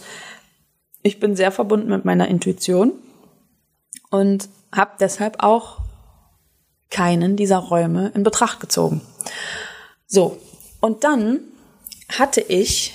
ich 1.02 1.20
bin 1.20 1.36
sehr 1.36 1.52
verbunden 1.52 1.90
mit 1.90 2.06
meiner 2.06 2.28
Intuition 2.28 2.94
und 4.10 4.50
habe 4.72 4.92
deshalb 5.00 5.44
auch 5.44 5.80
keinen 6.90 7.36
dieser 7.36 7.58
Räume 7.58 8.12
in 8.16 8.24
Betracht 8.24 8.60
gezogen. 8.60 9.02
So, 10.06 10.40
und 10.80 11.04
dann 11.04 11.40
hatte 12.18 12.42
ich 12.42 12.94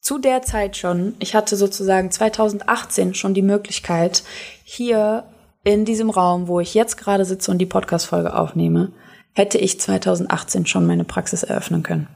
zu 0.00 0.18
der 0.18 0.42
Zeit 0.42 0.76
schon, 0.76 1.14
ich 1.18 1.34
hatte 1.34 1.56
sozusagen 1.56 2.10
2018 2.10 3.14
schon 3.14 3.34
die 3.34 3.42
Möglichkeit, 3.42 4.22
hier 4.64 5.24
in 5.64 5.84
diesem 5.84 6.10
Raum, 6.10 6.48
wo 6.48 6.60
ich 6.60 6.74
jetzt 6.74 6.96
gerade 6.96 7.24
sitze 7.24 7.50
und 7.50 7.58
die 7.58 7.66
Podcast-Folge 7.66 8.36
aufnehme, 8.36 8.92
hätte 9.32 9.58
ich 9.58 9.80
2018 9.80 10.66
schon 10.66 10.86
meine 10.86 11.04
Praxis 11.04 11.42
eröffnen 11.42 11.82
können. 11.82 12.08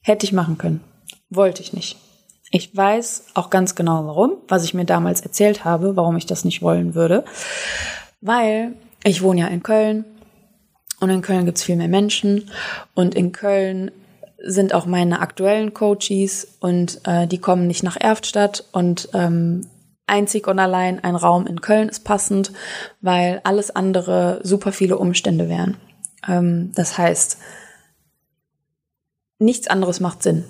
Hätte 0.00 0.26
ich 0.26 0.32
machen 0.32 0.58
können. 0.58 0.80
Wollte 1.28 1.62
ich 1.62 1.72
nicht. 1.72 1.96
Ich 2.56 2.76
weiß 2.76 3.24
auch 3.34 3.50
ganz 3.50 3.74
genau 3.74 4.06
warum, 4.06 4.34
was 4.46 4.62
ich 4.62 4.74
mir 4.74 4.84
damals 4.84 5.20
erzählt 5.20 5.64
habe, 5.64 5.96
warum 5.96 6.16
ich 6.16 6.24
das 6.24 6.44
nicht 6.44 6.62
wollen 6.62 6.94
würde. 6.94 7.24
Weil 8.20 8.74
ich 9.02 9.22
wohne 9.22 9.40
ja 9.40 9.46
in 9.48 9.64
Köln 9.64 10.04
und 11.00 11.10
in 11.10 11.20
Köln 11.20 11.46
gibt's 11.46 11.64
viel 11.64 11.74
mehr 11.74 11.88
Menschen 11.88 12.48
und 12.94 13.16
in 13.16 13.32
Köln 13.32 13.90
sind 14.38 14.72
auch 14.72 14.86
meine 14.86 15.18
aktuellen 15.18 15.74
Coaches 15.74 16.56
und 16.60 17.00
äh, 17.08 17.26
die 17.26 17.38
kommen 17.38 17.66
nicht 17.66 17.82
nach 17.82 17.96
Erftstadt 18.00 18.62
und 18.70 19.08
ähm, 19.14 19.66
einzig 20.06 20.46
und 20.46 20.60
allein 20.60 21.02
ein 21.02 21.16
Raum 21.16 21.48
in 21.48 21.60
Köln 21.60 21.88
ist 21.88 22.04
passend, 22.04 22.52
weil 23.00 23.40
alles 23.42 23.74
andere 23.74 24.38
super 24.44 24.70
viele 24.70 24.96
Umstände 24.96 25.48
wären. 25.48 25.76
Ähm, 26.28 26.70
das 26.76 26.98
heißt, 26.98 27.36
nichts 29.40 29.66
anderes 29.66 29.98
macht 29.98 30.22
Sinn. 30.22 30.44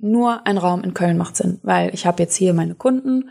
Nur 0.00 0.46
ein 0.46 0.58
Raum 0.58 0.82
in 0.82 0.94
Köln 0.94 1.18
macht 1.18 1.36
Sinn, 1.36 1.60
weil 1.62 1.92
ich 1.94 2.06
habe 2.06 2.22
jetzt 2.22 2.34
hier 2.34 2.54
meine 2.54 2.74
Kunden, 2.74 3.28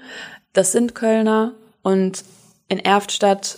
das 0.54 0.72
sind 0.72 0.96
Kölner 0.96 1.54
und 1.82 2.24
in 2.68 2.80
Erftstadt, 2.80 3.58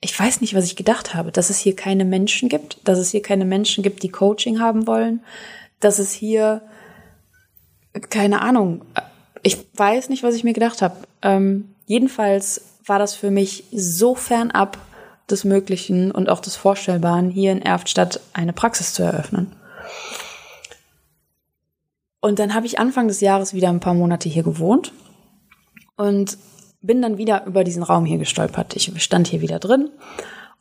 ich 0.00 0.18
weiß 0.18 0.40
nicht, 0.40 0.54
was 0.54 0.64
ich 0.64 0.76
gedacht 0.76 1.14
habe, 1.14 1.30
dass 1.30 1.50
es 1.50 1.58
hier 1.58 1.76
keine 1.76 2.04
Menschen 2.04 2.48
gibt, 2.48 2.78
dass 2.84 2.98
es 2.98 3.10
hier 3.10 3.22
keine 3.22 3.44
Menschen 3.44 3.82
gibt, 3.82 4.02
die 4.02 4.08
Coaching 4.08 4.60
haben 4.60 4.86
wollen, 4.86 5.20
dass 5.80 5.98
es 5.98 6.12
hier 6.12 6.62
keine 8.08 8.40
Ahnung. 8.40 8.84
Ich 9.42 9.58
weiß 9.74 10.08
nicht, 10.08 10.22
was 10.22 10.34
ich 10.34 10.44
mir 10.44 10.54
gedacht 10.54 10.82
habe. 10.82 10.96
Ähm, 11.20 11.74
jedenfalls 11.86 12.62
war 12.86 12.98
das 12.98 13.14
für 13.14 13.30
mich 13.30 13.64
so 13.72 14.14
fernab 14.14 14.78
des 15.30 15.44
Möglichen 15.44 16.10
und 16.10 16.28
auch 16.28 16.40
des 16.40 16.56
Vorstellbaren, 16.56 17.30
hier 17.30 17.52
in 17.52 17.62
Erftstadt 17.62 18.20
eine 18.32 18.52
Praxis 18.52 18.94
zu 18.94 19.02
eröffnen. 19.02 19.52
Und 22.22 22.38
dann 22.38 22.54
habe 22.54 22.64
ich 22.64 22.78
Anfang 22.78 23.08
des 23.08 23.20
Jahres 23.20 23.52
wieder 23.52 23.68
ein 23.68 23.80
paar 23.80 23.94
Monate 23.94 24.28
hier 24.28 24.44
gewohnt 24.44 24.92
und 25.96 26.38
bin 26.80 27.02
dann 27.02 27.18
wieder 27.18 27.44
über 27.46 27.64
diesen 27.64 27.82
Raum 27.82 28.04
hier 28.04 28.18
gestolpert. 28.18 28.74
Ich 28.76 28.90
stand 29.02 29.26
hier 29.26 29.42
wieder 29.42 29.58
drin 29.58 29.90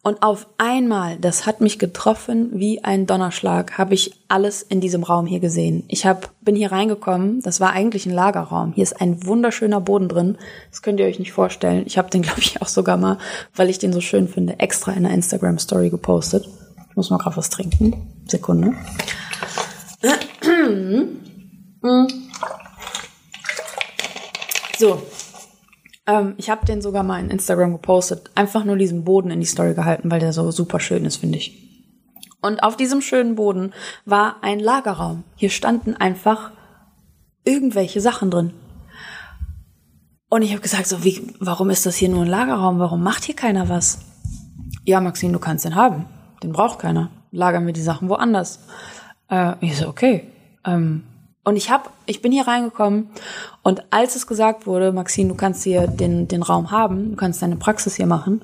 und 0.04 0.24
auf 0.24 0.48
einmal, 0.58 1.18
das 1.18 1.46
hat 1.46 1.62
mich 1.62 1.78
getroffen 1.78 2.50
wie 2.54 2.84
ein 2.84 3.06
Donnerschlag, 3.06 3.78
habe 3.78 3.94
ich 3.94 4.12
alles 4.28 4.64
in 4.64 4.82
diesem 4.82 5.04
Raum 5.04 5.28
hier 5.28 5.40
gesehen. 5.40 5.84
Ich 5.88 6.08
hab, 6.08 6.32
bin 6.42 6.56
hier 6.56 6.72
reingekommen, 6.72 7.42
das 7.42 7.60
war 7.60 7.74
eigentlich 7.74 8.08
ein 8.08 8.14
Lagerraum. 8.14 8.74
Hier 8.74 8.82
ist 8.82 9.00
ein 9.00 9.24
wunderschöner 9.28 9.80
Boden 9.80 10.10
drin. 10.10 10.40
Das 10.72 10.82
könnt 10.82 11.00
ihr 11.00 11.06
euch 11.06 11.20
nicht 11.20 11.34
vorstellen. 11.34 11.84
Ich 11.86 12.00
habe 12.00 12.10
den, 12.10 12.22
glaube 12.24 12.40
ich, 12.40 12.60
auch 12.64 12.68
sogar 12.68 12.98
mal, 12.98 13.20
weil 13.56 13.70
ich 13.70 13.78
den 13.78 13.94
so 13.94 14.02
schön 14.02 14.28
finde, 14.28 14.60
extra 14.60 14.92
in 14.94 15.04
der 15.04 15.14
Instagram-Story 15.14 15.92
gepostet. 15.92 16.50
Ich 16.90 16.96
muss 16.96 17.12
mal 17.12 17.18
gerade 17.18 17.38
was 17.38 17.52
trinken. 17.52 18.08
Sekunde. 18.28 18.74
So, 24.78 25.02
ähm, 26.08 26.34
ich 26.38 26.50
habe 26.50 26.66
den 26.66 26.82
sogar 26.82 27.04
mal 27.04 27.20
in 27.20 27.30
Instagram 27.30 27.74
gepostet. 27.74 28.32
Einfach 28.36 28.64
nur 28.64 28.78
diesen 28.78 29.04
Boden 29.04 29.32
in 29.32 29.40
die 29.40 29.46
Story 29.46 29.74
gehalten, 29.74 30.10
weil 30.12 30.20
der 30.20 30.34
so 30.34 30.50
super 30.52 30.80
schön 30.80 31.06
ist, 31.06 31.18
finde 31.18 31.38
ich. 31.38 31.70
Und 32.42 32.64
auf 32.64 32.76
diesem 32.76 33.02
schönen 33.02 33.36
Boden 33.36 33.74
war 34.06 34.38
ein 34.42 34.60
Lagerraum. 34.60 35.24
Hier 35.36 35.52
standen 35.52 35.96
einfach 35.96 36.52
irgendwelche 37.44 38.02
Sachen 38.02 38.32
drin. 38.32 38.54
Und 40.30 40.42
ich 40.42 40.52
habe 40.52 40.62
gesagt, 40.62 40.88
so 40.88 41.04
wie, 41.04 41.34
warum 41.40 41.70
ist 41.70 41.86
das 41.86 41.98
hier 41.98 42.10
nur 42.10 42.24
ein 42.24 42.30
Lagerraum? 42.30 42.80
Warum 42.80 43.04
macht 43.04 43.26
hier 43.26 43.36
keiner 43.36 43.70
was? 43.70 44.00
Ja, 44.86 45.02
Maxine, 45.02 45.34
du 45.34 45.40
kannst 45.40 45.66
den 45.66 45.76
haben. 45.76 46.08
Den 46.42 46.52
braucht 46.52 46.80
keiner. 46.80 47.12
Lagern 47.32 47.66
wir 47.66 47.74
die 47.74 47.82
Sachen 47.82 48.10
woanders. 48.10 48.60
Äh, 49.30 49.54
ich 49.62 49.78
so, 49.78 49.88
okay. 49.88 50.28
Ähm, 50.66 51.04
und 51.44 51.56
ich 51.56 51.72
hab, 51.72 51.92
ich 52.06 52.22
bin 52.22 52.32
hier 52.32 52.48
reingekommen 52.48 53.10
und 53.64 53.84
als 53.92 54.16
es 54.16 54.28
gesagt 54.28 54.68
wurde, 54.68 54.92
Maxine, 54.92 55.30
du 55.30 55.36
kannst 55.36 55.64
hier 55.64 55.88
den, 55.88 56.28
den 56.28 56.44
Raum 56.44 56.72
haben, 56.72 57.12
du 57.12 57.16
kannst 57.16 57.42
deine 57.42 57.56
Praxis 57.56 57.96
hier 57.96 58.06
machen, 58.06 58.42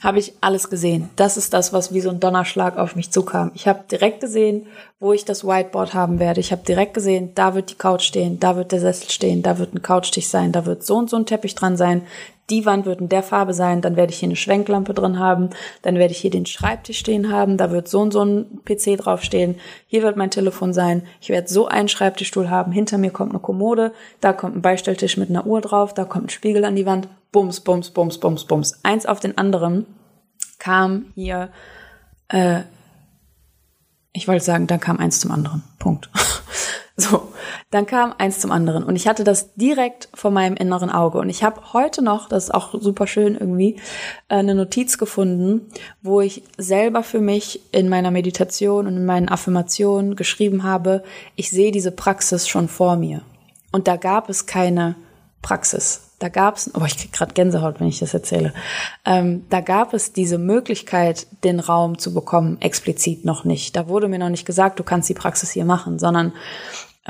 habe 0.00 0.18
ich 0.18 0.32
alles 0.40 0.70
gesehen. 0.70 1.10
Das 1.16 1.36
ist 1.36 1.52
das, 1.52 1.72
was 1.72 1.92
wie 1.92 2.00
so 2.00 2.08
ein 2.10 2.20
Donnerschlag 2.20 2.78
auf 2.78 2.96
mich 2.96 3.10
zukam. 3.10 3.50
Ich 3.54 3.68
habe 3.68 3.84
direkt 3.90 4.20
gesehen, 4.20 4.66
wo 4.98 5.12
ich 5.12 5.26
das 5.26 5.44
Whiteboard 5.44 5.92
haben 5.92 6.18
werde. 6.18 6.40
Ich 6.40 6.52
habe 6.52 6.64
direkt 6.64 6.94
gesehen, 6.94 7.32
da 7.34 7.54
wird 7.54 7.70
die 7.70 7.74
Couch 7.74 8.04
stehen, 8.04 8.40
da 8.40 8.56
wird 8.56 8.72
der 8.72 8.80
Sessel 8.80 9.10
stehen, 9.10 9.42
da 9.42 9.58
wird 9.58 9.74
ein 9.74 9.82
Couchtisch 9.82 10.26
sein, 10.26 10.52
da 10.52 10.64
wird 10.64 10.84
so 10.84 10.96
und 10.96 11.10
so 11.10 11.16
ein 11.16 11.26
Teppich 11.26 11.54
dran 11.54 11.76
sein. 11.76 12.02
Die 12.50 12.66
Wand 12.66 12.84
wird 12.84 13.00
in 13.00 13.08
der 13.08 13.22
Farbe 13.22 13.54
sein, 13.54 13.80
dann 13.80 13.96
werde 13.96 14.12
ich 14.12 14.18
hier 14.18 14.28
eine 14.28 14.36
Schwenklampe 14.36 14.92
drin 14.92 15.18
haben, 15.18 15.50
dann 15.82 15.96
werde 15.96 16.12
ich 16.12 16.18
hier 16.18 16.30
den 16.30 16.46
Schreibtisch 16.46 16.98
stehen 16.98 17.32
haben, 17.32 17.56
da 17.56 17.70
wird 17.70 17.88
so 17.88 18.00
und 18.00 18.12
so 18.12 18.22
ein 18.24 18.60
PC 18.64 18.98
draufstehen, 18.98 19.56
hier 19.86 20.02
wird 20.02 20.16
mein 20.16 20.30
Telefon 20.30 20.72
sein, 20.72 21.02
ich 21.20 21.28
werde 21.28 21.48
so 21.48 21.68
einen 21.68 21.88
Schreibtischstuhl 21.88 22.50
haben, 22.50 22.72
hinter 22.72 22.98
mir 22.98 23.10
kommt 23.10 23.30
eine 23.30 23.40
Kommode, 23.40 23.92
da 24.20 24.32
kommt 24.32 24.56
ein 24.56 24.62
Beistelltisch 24.62 25.16
mit 25.16 25.30
einer 25.30 25.46
Uhr 25.46 25.60
drauf, 25.60 25.94
da 25.94 26.04
kommt 26.04 26.26
ein 26.26 26.30
Spiegel 26.30 26.64
an 26.64 26.76
die 26.76 26.86
Wand, 26.86 27.08
bums, 27.32 27.60
bums, 27.60 27.90
bums, 27.90 28.18
bums, 28.18 28.44
bums. 28.44 28.80
Eins 28.82 29.06
auf 29.06 29.20
den 29.20 29.38
anderen 29.38 29.86
kam 30.58 31.06
hier, 31.14 31.50
äh, 32.28 32.60
ich 34.12 34.26
wollte 34.26 34.44
sagen, 34.44 34.66
dann 34.66 34.80
kam 34.80 34.98
eins 34.98 35.20
zum 35.20 35.30
anderen. 35.30 35.62
Punkt. 35.78 36.10
so, 37.00 37.32
dann 37.70 37.86
kam 37.86 38.14
eins 38.18 38.40
zum 38.40 38.52
anderen 38.52 38.84
und 38.84 38.96
ich 38.96 39.08
hatte 39.08 39.24
das 39.24 39.54
direkt 39.54 40.08
vor 40.14 40.30
meinem 40.30 40.56
inneren 40.56 40.90
Auge 40.90 41.18
und 41.18 41.28
ich 41.28 41.42
habe 41.42 41.72
heute 41.72 42.02
noch, 42.02 42.28
das 42.28 42.44
ist 42.44 42.54
auch 42.54 42.74
super 42.80 43.06
schön 43.06 43.34
irgendwie, 43.34 43.76
äh, 44.28 44.36
eine 44.36 44.54
Notiz 44.54 44.98
gefunden, 44.98 45.68
wo 46.02 46.20
ich 46.20 46.42
selber 46.56 47.02
für 47.02 47.20
mich 47.20 47.60
in 47.72 47.88
meiner 47.88 48.10
Meditation 48.10 48.86
und 48.86 48.96
in 48.96 49.06
meinen 49.06 49.28
Affirmationen 49.28 50.16
geschrieben 50.16 50.62
habe, 50.62 51.02
ich 51.36 51.50
sehe 51.50 51.72
diese 51.72 51.92
Praxis 51.92 52.48
schon 52.48 52.68
vor 52.68 52.96
mir. 52.96 53.22
Und 53.72 53.88
da 53.88 53.96
gab 53.96 54.28
es 54.28 54.46
keine 54.46 54.96
Praxis. 55.42 56.10
Da 56.18 56.28
gab 56.28 56.56
es, 56.56 56.70
oh, 56.74 56.84
ich 56.84 56.98
krieg 56.98 57.12
gerade 57.12 57.32
Gänsehaut, 57.32 57.80
wenn 57.80 57.88
ich 57.88 57.98
das 57.98 58.12
erzähle. 58.12 58.52
Ähm, 59.06 59.46
da 59.48 59.62
gab 59.62 59.94
es 59.94 60.12
diese 60.12 60.36
Möglichkeit, 60.36 61.26
den 61.44 61.60
Raum 61.60 61.98
zu 61.98 62.12
bekommen, 62.12 62.60
explizit 62.60 63.24
noch 63.24 63.44
nicht. 63.44 63.74
Da 63.74 63.88
wurde 63.88 64.06
mir 64.06 64.18
noch 64.18 64.28
nicht 64.28 64.44
gesagt, 64.44 64.78
du 64.78 64.84
kannst 64.84 65.08
die 65.08 65.14
Praxis 65.14 65.50
hier 65.50 65.64
machen, 65.64 65.98
sondern 65.98 66.34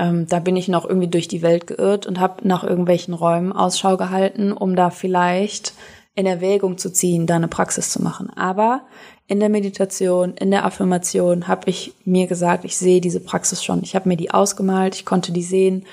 ähm, 0.01 0.27
da 0.27 0.41
bin 0.41 0.57
ich 0.57 0.67
noch 0.69 0.87
irgendwie 0.87 1.09
durch 1.09 1.29
die 1.29 1.43
Welt 1.43 1.67
geirrt 1.67 2.07
und 2.07 2.19
habe 2.19 2.49
nach 2.49 2.65
irgendwelchen 2.65 3.13
Räumen 3.13 3.53
Ausschau 3.53 3.99
gehalten, 3.99 4.51
um 4.51 4.75
da 4.75 4.89
vielleicht 4.89 5.75
in 6.15 6.25
Erwägung 6.25 6.79
zu 6.79 6.91
ziehen, 6.91 7.27
da 7.27 7.37
eine 7.37 7.49
Praxis 7.49 7.91
zu 7.91 8.03
machen. 8.03 8.31
Aber 8.31 8.87
in 9.27 9.41
der 9.41 9.51
Meditation, 9.51 10.35
in 10.35 10.51
der 10.51 10.65
Affirmation 10.65 11.49
habe 11.49 11.69
ich 11.69 11.93
mir 12.07 12.27
gesagt, 12.27 12.65
ich 12.65 12.79
sehe 12.79 13.03
diese 13.03 13.21
Praxis 13.21 13.63
schon. 13.63 13.83
Ich 13.83 13.95
habe 13.95 14.09
mir 14.09 14.17
die 14.17 14.31
ausgemalt, 14.31 14.95
ich 14.95 15.05
konnte 15.05 15.33
die 15.33 15.43
sehen 15.43 15.85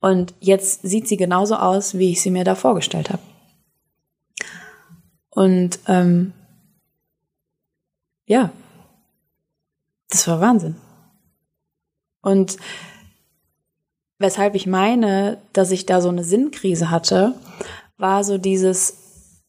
und 0.00 0.34
jetzt 0.40 0.82
sieht 0.82 1.08
sie 1.08 1.16
genauso 1.16 1.56
aus, 1.56 1.96
wie 1.96 2.12
ich 2.12 2.20
sie 2.20 2.30
mir 2.30 2.44
da 2.44 2.54
vorgestellt 2.54 3.08
habe. 3.08 3.22
Und 5.30 5.78
ähm, 5.88 6.34
ja, 8.26 8.50
das 10.10 10.28
war 10.28 10.38
Wahnsinn. 10.42 10.76
Und 12.20 12.58
weshalb 14.18 14.54
ich 14.54 14.66
meine, 14.66 15.38
dass 15.52 15.70
ich 15.70 15.86
da 15.86 16.00
so 16.00 16.08
eine 16.08 16.24
Sinnkrise 16.24 16.90
hatte, 16.90 17.34
war 17.96 18.24
so 18.24 18.38
dieses, 18.38 18.94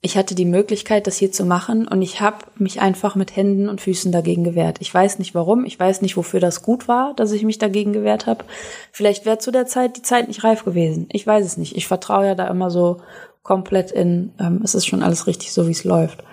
ich 0.01 0.17
hatte 0.17 0.36
die 0.36 0.45
Möglichkeit, 0.45 1.08
das 1.08 1.17
hier 1.17 1.32
zu 1.32 1.45
machen 1.45 1.88
und 1.88 2.01
ich 2.01 2.21
habe 2.21 2.38
mich 2.58 2.79
einfach 2.79 3.15
mit 3.15 3.36
Händen 3.36 3.67
und 3.67 3.82
Füßen 3.82 4.12
dagegen 4.12 4.43
gewehrt. 4.43 4.77
Ich 4.79 4.93
weiß 4.93 5.19
nicht 5.19 5.36
warum, 5.36 5.65
ich 5.65 5.79
weiß 5.79 6.01
nicht, 6.01 6.17
wofür 6.17 6.39
das 6.39 6.62
gut 6.62 6.88
war, 6.88 7.13
dass 7.15 7.32
ich 7.32 7.43
mich 7.43 7.58
dagegen 7.58 7.93
gewehrt 7.93 8.27
habe. 8.27 8.45
Vielleicht 8.91 9.25
wäre 9.25 9.39
zu 9.39 9.51
der 9.51 9.65
Zeit 9.65 9.97
die 9.97 10.03
Zeit 10.03 10.27
nicht 10.27 10.43
reif 10.43 10.63
gewesen. 10.63 11.10
Ich 11.12 11.25
weiß 11.25 11.45
es 11.45 11.58
nicht. 11.58 11.75
Ich 11.75 11.88
vertraue 11.88 12.27
ja 12.27 12.36
da 12.36 12.47
immer 12.47 12.69
so 12.69 13.01
komplett 13.41 13.91
in, 13.91 14.34
ähm, 14.39 14.62
es 14.63 14.75
ist 14.75 14.86
schon 14.86 15.01
alles 15.01 15.25
richtig 15.25 15.51
so, 15.51 15.67
wie 15.67 15.71
es 15.71 15.84
läuft. 15.84 16.23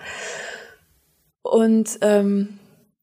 Und 1.41 1.97
ähm, 2.01 2.56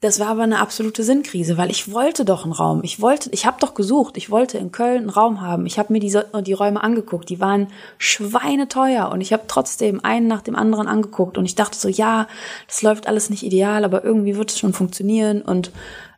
das 0.05 0.21
war 0.21 0.27
aber 0.27 0.43
eine 0.43 0.61
absolute 0.61 1.03
Sinnkrise, 1.03 1.57
weil 1.57 1.71
ich 1.71 1.91
wollte 1.91 2.27
doch 2.27 2.45
einen 2.45 2.53
Raum. 2.53 2.83
Ich 2.85 3.01
wollte, 3.01 3.31
ich 3.33 3.47
habe 3.47 3.57
doch 3.59 3.73
gesucht. 3.73 4.19
Ich 4.19 4.29
wollte 4.29 4.59
in 4.59 4.71
Köln 4.71 4.99
einen 4.99 5.09
Raum 5.09 5.41
haben. 5.41 5.65
Ich 5.65 5.79
habe 5.79 5.95
mir 5.95 5.99
diese, 5.99 6.27
die 6.43 6.53
Räume 6.53 6.85
angeguckt. 6.85 7.31
Die 7.31 7.41
waren 7.41 7.69
schweineteuer. 7.97 9.11
Und 9.11 9.23
ich 9.23 9.33
habe 9.33 9.45
trotzdem 9.49 10.05
einen 10.05 10.27
nach 10.27 10.43
dem 10.43 10.57
anderen 10.57 10.89
angeguckt. 10.89 11.39
Und 11.39 11.47
ich 11.47 11.55
dachte 11.55 11.79
so, 11.79 11.89
ja, 11.89 12.29
das 12.67 12.83
läuft 12.83 13.07
alles 13.07 13.31
nicht 13.31 13.45
ideal, 13.45 13.83
aber 13.83 14.05
irgendwie 14.05 14.37
wird 14.37 14.51
es 14.51 14.59
schon 14.59 14.75
funktionieren. 14.75 15.41
Und 15.41 15.71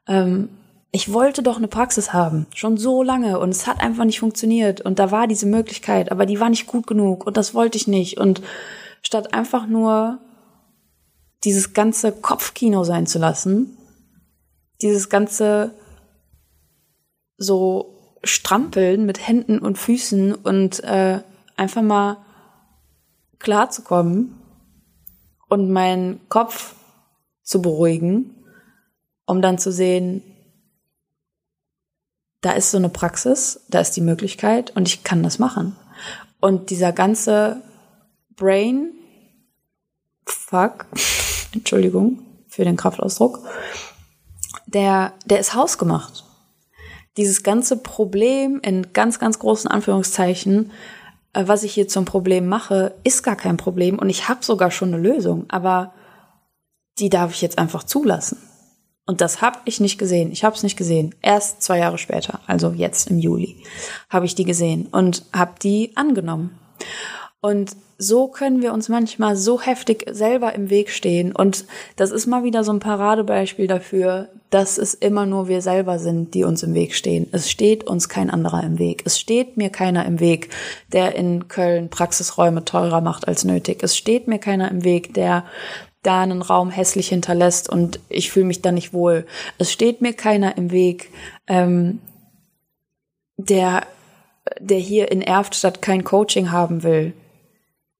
ähm, 0.08 0.48
ich 0.90 1.12
wollte 1.12 1.44
doch 1.44 1.56
eine 1.56 1.68
Praxis 1.68 2.12
haben, 2.12 2.46
schon 2.56 2.78
so 2.78 3.04
lange. 3.04 3.38
Und 3.38 3.50
es 3.50 3.68
hat 3.68 3.80
einfach 3.80 4.04
nicht 4.04 4.18
funktioniert. 4.18 4.80
Und 4.80 4.98
da 4.98 5.12
war 5.12 5.28
diese 5.28 5.46
Möglichkeit, 5.46 6.10
aber 6.10 6.26
die 6.26 6.40
war 6.40 6.50
nicht 6.50 6.66
gut 6.66 6.88
genug. 6.88 7.24
Und 7.24 7.36
das 7.36 7.54
wollte 7.54 7.78
ich 7.78 7.86
nicht. 7.86 8.18
Und 8.18 8.42
statt 9.02 9.32
einfach 9.32 9.68
nur 9.68 10.18
dieses 11.44 11.72
ganze 11.72 12.10
Kopfkino 12.10 12.82
sein 12.82 13.06
zu 13.06 13.20
lassen, 13.20 13.75
dieses 14.82 15.08
ganze 15.08 15.74
so 17.38 18.18
strampeln 18.24 19.06
mit 19.06 19.26
Händen 19.26 19.58
und 19.58 19.78
Füßen 19.78 20.34
und 20.34 20.82
äh, 20.84 21.20
einfach 21.56 21.82
mal 21.82 22.18
klar 23.38 23.70
zu 23.70 23.82
kommen 23.82 24.40
und 25.48 25.70
meinen 25.70 26.28
Kopf 26.28 26.74
zu 27.42 27.62
beruhigen, 27.62 28.34
um 29.26 29.42
dann 29.42 29.58
zu 29.58 29.70
sehen, 29.70 30.22
da 32.40 32.52
ist 32.52 32.70
so 32.70 32.78
eine 32.78 32.88
Praxis, 32.88 33.64
da 33.68 33.80
ist 33.80 33.92
die 33.92 34.00
Möglichkeit 34.00 34.74
und 34.76 34.88
ich 34.88 35.04
kann 35.04 35.22
das 35.22 35.38
machen. 35.38 35.76
Und 36.40 36.70
dieser 36.70 36.92
ganze 36.92 37.62
Brain, 38.36 38.92
fuck, 40.24 40.86
Entschuldigung 41.52 42.22
für 42.48 42.64
den 42.64 42.76
Kraftausdruck, 42.76 43.40
der, 44.66 45.14
der 45.24 45.40
ist 45.40 45.54
hausgemacht. 45.54 46.24
Dieses 47.16 47.42
ganze 47.42 47.78
Problem 47.78 48.60
in 48.62 48.92
ganz, 48.92 49.18
ganz 49.18 49.38
großen 49.38 49.70
Anführungszeichen, 49.70 50.72
äh, 51.32 51.44
was 51.46 51.62
ich 51.62 51.72
hier 51.72 51.88
zum 51.88 52.04
Problem 52.04 52.46
mache, 52.46 52.94
ist 53.04 53.22
gar 53.22 53.36
kein 53.36 53.56
Problem 53.56 53.98
und 53.98 54.10
ich 54.10 54.28
habe 54.28 54.44
sogar 54.44 54.70
schon 54.70 54.92
eine 54.92 55.02
Lösung, 55.02 55.46
aber 55.48 55.94
die 56.98 57.10
darf 57.10 57.32
ich 57.32 57.42
jetzt 57.42 57.58
einfach 57.58 57.84
zulassen. 57.84 58.38
Und 59.06 59.20
das 59.20 59.40
habe 59.40 59.60
ich 59.66 59.78
nicht 59.78 59.98
gesehen. 59.98 60.32
Ich 60.32 60.42
habe 60.42 60.56
es 60.56 60.64
nicht 60.64 60.76
gesehen. 60.76 61.14
Erst 61.22 61.62
zwei 61.62 61.78
Jahre 61.78 61.96
später, 61.96 62.40
also 62.46 62.72
jetzt 62.72 63.08
im 63.08 63.18
Juli, 63.18 63.62
habe 64.10 64.26
ich 64.26 64.34
die 64.34 64.44
gesehen 64.44 64.86
und 64.86 65.24
habe 65.32 65.52
die 65.62 65.92
angenommen. 65.96 66.58
Und 67.46 67.76
so 67.96 68.26
können 68.26 68.60
wir 68.60 68.72
uns 68.72 68.88
manchmal 68.88 69.36
so 69.36 69.60
heftig 69.60 70.04
selber 70.10 70.52
im 70.56 70.68
Weg 70.68 70.90
stehen. 70.90 71.30
Und 71.30 71.64
das 71.94 72.10
ist 72.10 72.26
mal 72.26 72.42
wieder 72.42 72.64
so 72.64 72.72
ein 72.72 72.80
Paradebeispiel 72.80 73.68
dafür, 73.68 74.30
dass 74.50 74.78
es 74.78 74.94
immer 74.94 75.26
nur 75.26 75.46
wir 75.46 75.62
selber 75.62 76.00
sind, 76.00 76.34
die 76.34 76.42
uns 76.42 76.64
im 76.64 76.74
Weg 76.74 76.92
stehen. 76.96 77.28
Es 77.30 77.48
steht 77.48 77.84
uns 77.84 78.08
kein 78.08 78.30
anderer 78.30 78.64
im 78.64 78.80
Weg. 78.80 79.04
Es 79.04 79.20
steht 79.20 79.56
mir 79.56 79.70
keiner 79.70 80.06
im 80.06 80.18
Weg, 80.18 80.48
der 80.92 81.14
in 81.14 81.46
Köln 81.46 81.88
Praxisräume 81.88 82.64
teurer 82.64 83.00
macht 83.00 83.28
als 83.28 83.44
nötig. 83.44 83.80
Es 83.84 83.96
steht 83.96 84.26
mir 84.26 84.40
keiner 84.40 84.68
im 84.72 84.82
Weg, 84.82 85.14
der 85.14 85.44
da 86.02 86.22
einen 86.22 86.42
Raum 86.42 86.70
hässlich 86.70 87.10
hinterlässt 87.10 87.68
und 87.68 88.00
ich 88.08 88.32
fühle 88.32 88.46
mich 88.46 88.60
da 88.60 88.72
nicht 88.72 88.92
wohl. 88.92 89.24
Es 89.58 89.70
steht 89.70 90.02
mir 90.02 90.14
keiner 90.14 90.58
im 90.58 90.72
Weg, 90.72 91.12
ähm, 91.46 92.00
der, 93.36 93.86
der 94.58 94.78
hier 94.78 95.12
in 95.12 95.22
Erftstadt 95.22 95.80
kein 95.80 96.02
Coaching 96.02 96.50
haben 96.50 96.82
will. 96.82 97.12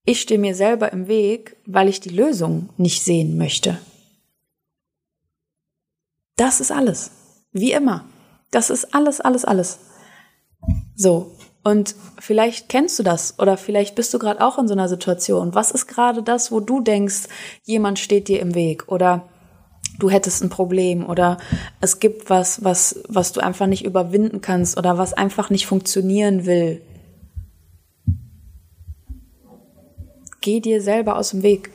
Ich 0.07 0.21
stehe 0.21 0.38
mir 0.38 0.55
selber 0.55 0.92
im 0.92 1.09
Weg, 1.09 1.57
weil 1.66 1.88
ich 1.88 2.01
die 2.01 2.11
Lösung 2.11 2.71
nicht 2.77 3.03
sehen 3.03 3.37
möchte. 3.37 3.79
Das 6.37 6.61
ist 6.61 6.71
alles. 6.71 7.11
Wie 7.53 7.73
immer. 7.73 8.05
Das 8.53 8.71
ist 8.71 8.95
alles, 8.95 9.21
alles, 9.21 9.45
alles. 9.45 9.79
So. 10.95 11.33
Und 11.64 11.97
vielleicht 12.21 12.69
kennst 12.69 12.97
du 13.01 13.03
das 13.03 13.40
oder 13.40 13.57
vielleicht 13.57 13.97
bist 13.97 14.14
du 14.14 14.21
gerade 14.21 14.40
auch 14.40 14.57
in 14.59 14.69
so 14.69 14.75
einer 14.75 14.88
Situation. 14.88 15.57
Was 15.57 15.73
ist 15.73 15.88
gerade 15.88 16.23
das, 16.23 16.53
wo 16.53 16.61
du 16.61 16.81
denkst, 16.81 17.25
jemand 17.64 17.99
steht 17.99 18.29
dir 18.29 18.38
im 18.38 18.55
Weg 18.55 18.85
oder 18.87 19.29
du 19.99 20.09
hättest 20.09 20.45
ein 20.45 20.51
Problem 20.51 21.05
oder 21.05 21.38
es 21.81 21.99
gibt 21.99 22.31
was, 22.31 22.62
was, 22.62 23.03
was 23.09 23.33
du 23.33 23.40
einfach 23.40 23.66
nicht 23.66 23.85
überwinden 23.85 24.40
kannst 24.40 24.79
oder 24.79 24.97
was 24.97 25.12
einfach 25.12 25.51
nicht 25.51 25.66
funktionieren 25.66 26.47
will. 26.47 26.83
Geh 30.46 30.61
dir 30.61 30.80
selber 30.80 31.16
aus 31.16 31.30
dem 31.30 31.42
Weg. 31.42 31.72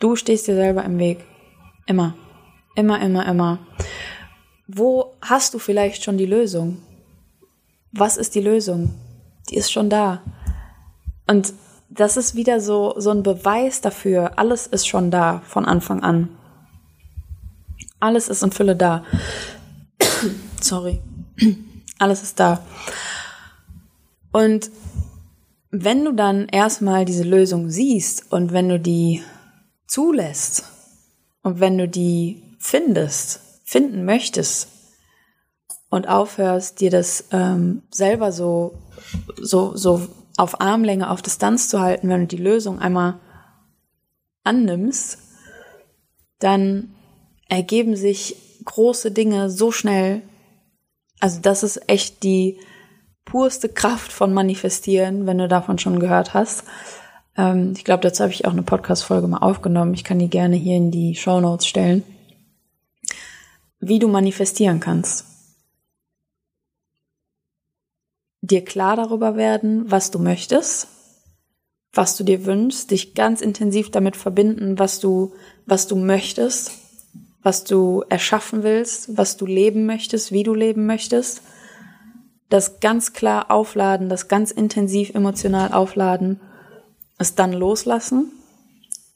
Du 0.00 0.16
stehst 0.16 0.48
dir 0.48 0.54
selber 0.54 0.84
im 0.84 0.98
Weg. 0.98 1.22
Immer. 1.84 2.14
Immer, 2.76 2.98
immer, 3.02 3.26
immer. 3.26 3.58
Wo 4.66 5.12
hast 5.20 5.52
du 5.52 5.58
vielleicht 5.58 6.02
schon 6.02 6.16
die 6.16 6.24
Lösung? 6.24 6.78
Was 7.92 8.16
ist 8.16 8.34
die 8.34 8.40
Lösung? 8.40 8.94
Die 9.50 9.56
ist 9.56 9.70
schon 9.70 9.90
da. 9.90 10.22
Und 11.26 11.52
das 11.90 12.16
ist 12.16 12.36
wieder 12.36 12.58
so, 12.58 12.94
so 12.96 13.10
ein 13.10 13.22
Beweis 13.22 13.82
dafür. 13.82 14.38
Alles 14.38 14.66
ist 14.66 14.88
schon 14.88 15.10
da 15.10 15.42
von 15.44 15.66
Anfang 15.66 16.02
an. 16.02 16.30
Alles 18.00 18.30
ist 18.30 18.42
in 18.42 18.52
Fülle 18.52 18.76
da. 18.76 19.04
Sorry. 20.62 21.02
Alles 21.98 22.22
ist 22.22 22.40
da. 22.40 22.64
Und 24.32 24.70
wenn 25.72 26.04
du 26.04 26.12
dann 26.12 26.48
erstmal 26.48 27.06
diese 27.06 27.24
Lösung 27.24 27.70
siehst 27.70 28.30
und 28.30 28.52
wenn 28.52 28.68
du 28.68 28.78
die 28.78 29.22
zulässt 29.86 30.64
und 31.42 31.60
wenn 31.60 31.78
du 31.78 31.88
die 31.88 32.42
findest, 32.58 33.40
finden 33.64 34.04
möchtest 34.04 34.68
und 35.88 36.08
aufhörst, 36.08 36.80
dir 36.80 36.90
das 36.90 37.24
ähm, 37.32 37.82
selber 37.90 38.32
so, 38.32 38.74
so, 39.40 39.74
so 39.74 40.06
auf 40.36 40.60
Armlänge, 40.60 41.10
auf 41.10 41.22
Distanz 41.22 41.68
zu 41.70 41.80
halten, 41.80 42.08
wenn 42.10 42.22
du 42.22 42.26
die 42.26 42.42
Lösung 42.42 42.78
einmal 42.78 43.18
annimmst, 44.44 45.18
dann 46.38 46.94
ergeben 47.48 47.96
sich 47.96 48.36
große 48.66 49.10
Dinge 49.10 49.48
so 49.48 49.72
schnell. 49.72 50.20
Also 51.18 51.40
das 51.40 51.62
ist 51.62 51.88
echt 51.88 52.22
die, 52.22 52.58
purste 53.24 53.68
Kraft 53.68 54.12
von 54.12 54.32
Manifestieren, 54.32 55.26
wenn 55.26 55.38
du 55.38 55.48
davon 55.48 55.78
schon 55.78 56.00
gehört 56.00 56.34
hast. 56.34 56.64
Ähm, 57.36 57.72
ich 57.76 57.84
glaube, 57.84 58.02
dazu 58.02 58.22
habe 58.22 58.32
ich 58.32 58.44
auch 58.46 58.52
eine 58.52 58.62
Podcast-Folge 58.62 59.26
mal 59.26 59.38
aufgenommen. 59.38 59.94
Ich 59.94 60.04
kann 60.04 60.18
die 60.18 60.30
gerne 60.30 60.56
hier 60.56 60.76
in 60.76 60.90
die 60.90 61.14
Show 61.14 61.40
Notes 61.40 61.66
stellen. 61.66 62.04
Wie 63.80 63.98
du 63.98 64.08
manifestieren 64.08 64.80
kannst. 64.80 65.26
Dir 68.40 68.64
klar 68.64 68.96
darüber 68.96 69.36
werden, 69.36 69.90
was 69.90 70.10
du 70.10 70.18
möchtest, 70.18 70.88
was 71.92 72.16
du 72.16 72.24
dir 72.24 72.44
wünschst, 72.44 72.90
dich 72.90 73.14
ganz 73.14 73.40
intensiv 73.40 73.90
damit 73.90 74.16
verbinden, 74.16 74.78
was 74.78 74.98
du, 74.98 75.32
was 75.64 75.86
du 75.86 75.94
möchtest, 75.94 76.72
was 77.42 77.62
du 77.62 78.02
erschaffen 78.08 78.64
willst, 78.64 79.16
was 79.16 79.36
du 79.36 79.46
leben 79.46 79.86
möchtest, 79.86 80.32
wie 80.32 80.42
du 80.42 80.54
leben 80.54 80.86
möchtest 80.86 81.42
das 82.52 82.80
ganz 82.80 83.12
klar 83.12 83.50
aufladen, 83.50 84.08
das 84.08 84.28
ganz 84.28 84.50
intensiv 84.50 85.14
emotional 85.14 85.72
aufladen, 85.72 86.40
es 87.18 87.34
dann 87.34 87.52
loslassen 87.52 88.30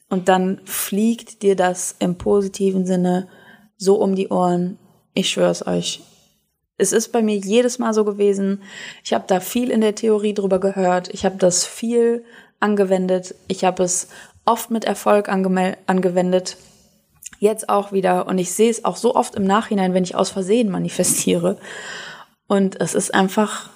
und 0.08 0.28
dann 0.28 0.60
fliegt 0.64 1.42
dir 1.42 1.56
das 1.56 1.96
im 1.98 2.16
positiven 2.16 2.86
Sinne 2.86 3.28
so 3.76 3.96
um 3.96 4.14
die 4.14 4.28
Ohren. 4.28 4.78
Ich 5.12 5.28
schwör's 5.28 5.66
euch. 5.66 6.02
Es 6.78 6.92
ist 6.92 7.12
bei 7.12 7.22
mir 7.22 7.36
jedes 7.36 7.78
Mal 7.78 7.92
so 7.92 8.04
gewesen. 8.04 8.62
Ich 9.02 9.12
habe 9.12 9.24
da 9.26 9.40
viel 9.40 9.70
in 9.70 9.80
der 9.80 9.94
Theorie 9.94 10.34
drüber 10.34 10.60
gehört. 10.60 11.12
Ich 11.12 11.24
habe 11.24 11.36
das 11.36 11.64
viel 11.66 12.24
angewendet. 12.60 13.34
Ich 13.48 13.64
habe 13.64 13.82
es 13.82 14.08
oft 14.44 14.70
mit 14.70 14.84
Erfolg 14.84 15.28
angewendet. 15.28 16.56
Jetzt 17.38 17.68
auch 17.68 17.92
wieder. 17.92 18.26
Und 18.26 18.38
ich 18.38 18.52
sehe 18.52 18.70
es 18.70 18.84
auch 18.84 18.96
so 18.96 19.14
oft 19.14 19.34
im 19.34 19.44
Nachhinein, 19.44 19.94
wenn 19.94 20.04
ich 20.04 20.14
aus 20.14 20.30
Versehen 20.30 20.70
manifestiere. 20.70 21.58
Und 22.46 22.80
es 22.80 22.94
ist 22.94 23.14
einfach 23.14 23.70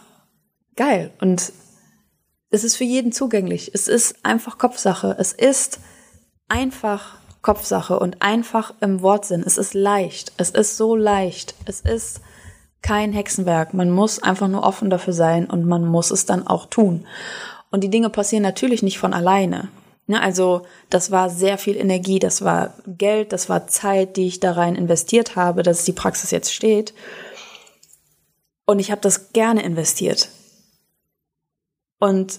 geil. 0.77 1.11
Und 1.21 1.53
es 2.51 2.65
ist 2.65 2.77
für 2.77 2.85
jeden 2.85 3.13
zugänglich. 3.13 3.71
Es 3.75 3.89
ist 3.89 4.25
einfach 4.25 4.59
Kopfsache. 4.59 5.17
Es 5.19 5.33
ist 5.33 5.81
einfach 6.49 7.19
Kopfsache 7.43 7.99
und 7.99 8.23
einfach 8.23 8.75
im 8.81 9.03
Wortsinn. 9.03 9.43
Es 9.45 9.57
ist 9.57 9.75
leicht. 9.75 10.33
Es 10.37 10.51
ist 10.51 10.77
so 10.77 10.97
leicht. 10.97 11.55
Es 11.65 11.81
ist 11.81 12.21
kein 12.83 13.13
Hexenwerk. 13.13 13.75
Man 13.75 13.91
muss 13.91 14.23
einfach 14.23 14.49
nur 14.49 14.63
offen 14.63 14.91
dafür 14.91 15.13
sein 15.13 15.49
und 15.49 15.67
man 15.67 15.85
muss 15.85 16.11
es 16.11 16.27
dann 16.27 16.47
auch 16.47 16.67
tun. 16.67 17.07
Und 17.71 17.85
die 17.85 17.91
Dinge 17.91 18.11
passieren 18.11 18.43
natürlich 18.43 18.83
nicht 18.83 18.99
von 18.99 19.15
alleine. 19.15 19.69
Ne, 20.11 20.21
also 20.21 20.63
das 20.89 21.13
war 21.13 21.31
sehr 21.31 21.57
viel 21.57 21.77
Energie, 21.77 22.19
das 22.19 22.43
war 22.43 22.75
Geld, 22.85 23.33
das 23.33 23.49
war 23.49 23.69
Zeit, 23.69 24.17
die 24.17 24.27
ich 24.27 24.41
da 24.41 24.53
rein 24.53 24.75
investiert 24.75 25.37
habe, 25.37 25.63
dass 25.63 25.85
die 25.85 25.93
Praxis 25.93 26.33
jetzt 26.33 26.53
steht. 26.53 26.95
Und 28.71 28.79
ich 28.79 28.93
habe 28.93 29.01
das 29.01 29.33
gerne 29.33 29.65
investiert. 29.65 30.29
Und 31.99 32.39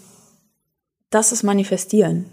das 1.09 1.33
ist 1.33 1.43
Manifestieren. 1.43 2.29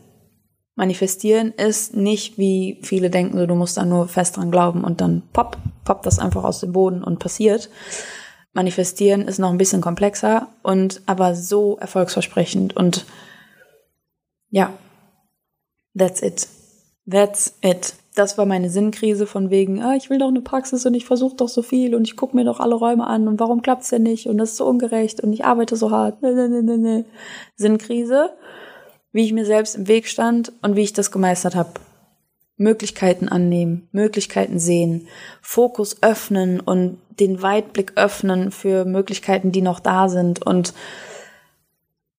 Manifestieren 0.76 1.50
ist 1.50 1.96
nicht, 1.96 2.38
wie 2.38 2.78
viele 2.84 3.10
denken, 3.10 3.44
du 3.44 3.54
musst 3.56 3.76
da 3.76 3.84
nur 3.84 4.06
fest 4.06 4.36
dran 4.36 4.52
glauben 4.52 4.84
und 4.84 5.00
dann 5.00 5.24
pop, 5.32 5.58
poppt 5.82 6.06
das 6.06 6.20
einfach 6.20 6.44
aus 6.44 6.60
dem 6.60 6.70
Boden 6.70 7.02
und 7.02 7.18
passiert. 7.18 7.70
Manifestieren 8.52 9.22
ist 9.22 9.40
noch 9.40 9.50
ein 9.50 9.58
bisschen 9.58 9.80
komplexer 9.80 10.46
und 10.62 11.02
aber 11.06 11.34
so 11.34 11.76
erfolgsversprechend 11.78 12.76
und 12.76 13.04
ja, 14.50 14.72
that's 15.98 16.22
it. 16.22 16.46
That's 17.04 17.52
it 17.62 17.94
das 18.18 18.36
war 18.36 18.46
meine 18.46 18.68
Sinnkrise 18.68 19.26
von 19.26 19.50
wegen, 19.50 19.80
ah, 19.80 19.94
ich 19.94 20.10
will 20.10 20.18
doch 20.18 20.28
eine 20.28 20.40
Praxis 20.40 20.84
und 20.84 20.94
ich 20.94 21.04
versuche 21.04 21.36
doch 21.36 21.48
so 21.48 21.62
viel 21.62 21.94
und 21.94 22.06
ich 22.06 22.16
gucke 22.16 22.34
mir 22.34 22.44
doch 22.44 22.58
alle 22.58 22.74
Räume 22.74 23.06
an 23.06 23.28
und 23.28 23.38
warum 23.38 23.62
klappt's 23.62 23.90
denn 23.90 24.02
nicht 24.02 24.26
und 24.26 24.38
das 24.38 24.50
ist 24.50 24.56
so 24.56 24.66
ungerecht 24.66 25.20
und 25.20 25.32
ich 25.32 25.44
arbeite 25.44 25.76
so 25.76 25.92
hart. 25.92 26.20
Nee, 26.20 26.32
nee, 26.32 26.62
nee, 26.62 26.76
nee. 26.76 27.04
Sinnkrise, 27.56 28.30
wie 29.12 29.24
ich 29.24 29.32
mir 29.32 29.44
selbst 29.44 29.76
im 29.76 29.86
Weg 29.86 30.08
stand 30.08 30.52
und 30.62 30.74
wie 30.74 30.82
ich 30.82 30.92
das 30.92 31.12
gemeistert 31.12 31.54
habe. 31.54 31.70
Möglichkeiten 32.56 33.28
annehmen, 33.28 33.88
Möglichkeiten 33.92 34.58
sehen, 34.58 35.06
Fokus 35.40 36.02
öffnen 36.02 36.58
und 36.58 36.98
den 37.20 37.40
Weitblick 37.40 37.92
öffnen 37.94 38.50
für 38.50 38.84
Möglichkeiten, 38.84 39.52
die 39.52 39.62
noch 39.62 39.78
da 39.78 40.08
sind 40.08 40.44
und 40.44 40.74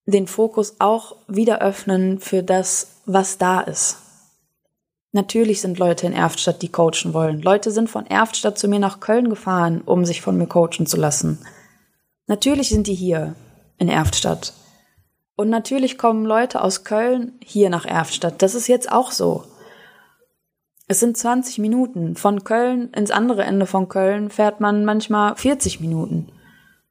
den 0.06 0.28
Fokus 0.28 0.78
auch 0.80 1.18
wieder 1.28 1.62
öffnen 1.62 2.20
für 2.20 2.42
das, 2.42 3.02
was 3.06 3.38
da 3.38 3.60
ist. 3.60 3.98
Natürlich 5.12 5.62
sind 5.62 5.80
Leute 5.80 6.06
in 6.06 6.14
Erftstadt, 6.14 6.62
die 6.62 6.72
coachen 6.72 7.14
wollen. 7.14 7.42
Leute 7.42 7.72
sind 7.72 7.90
von 7.90 8.06
Erftstadt 8.06 8.60
zu 8.60 8.68
mir 8.68 8.80
nach 8.80 9.00
Köln 9.00 9.30
gefahren, 9.30 9.82
um 9.82 10.06
sich 10.06 10.22
von 10.22 10.38
mir 10.38 10.46
coachen 10.46 10.86
zu 10.86 10.98
lassen. 10.98 11.40
Natürlich 12.28 12.70
sind 12.70 12.86
die 12.86 12.94
hier 12.94 13.36
in 13.80 13.90
Erftstadt. 13.90 14.54
Und 15.36 15.50
natürlich 15.50 15.98
kommen 15.98 16.26
Leute 16.26 16.62
aus 16.62 16.84
Köln 16.84 17.40
hier 17.44 17.72
nach 17.72 17.86
Erftstadt. 17.86 18.42
Das 18.42 18.54
ist 18.54 18.68
jetzt 18.68 18.92
auch 18.92 19.12
so. 19.12 19.46
Es 20.88 21.00
sind 21.00 21.18
20 21.18 21.58
Minuten. 21.60 22.16
Von 22.16 22.44
Köln 22.44 22.90
ins 22.94 23.10
andere 23.10 23.44
Ende 23.44 23.66
von 23.66 23.90
Köln 23.90 24.30
fährt 24.30 24.60
man 24.60 24.86
manchmal 24.86 25.36
40 25.36 25.80
Minuten. 25.80 26.32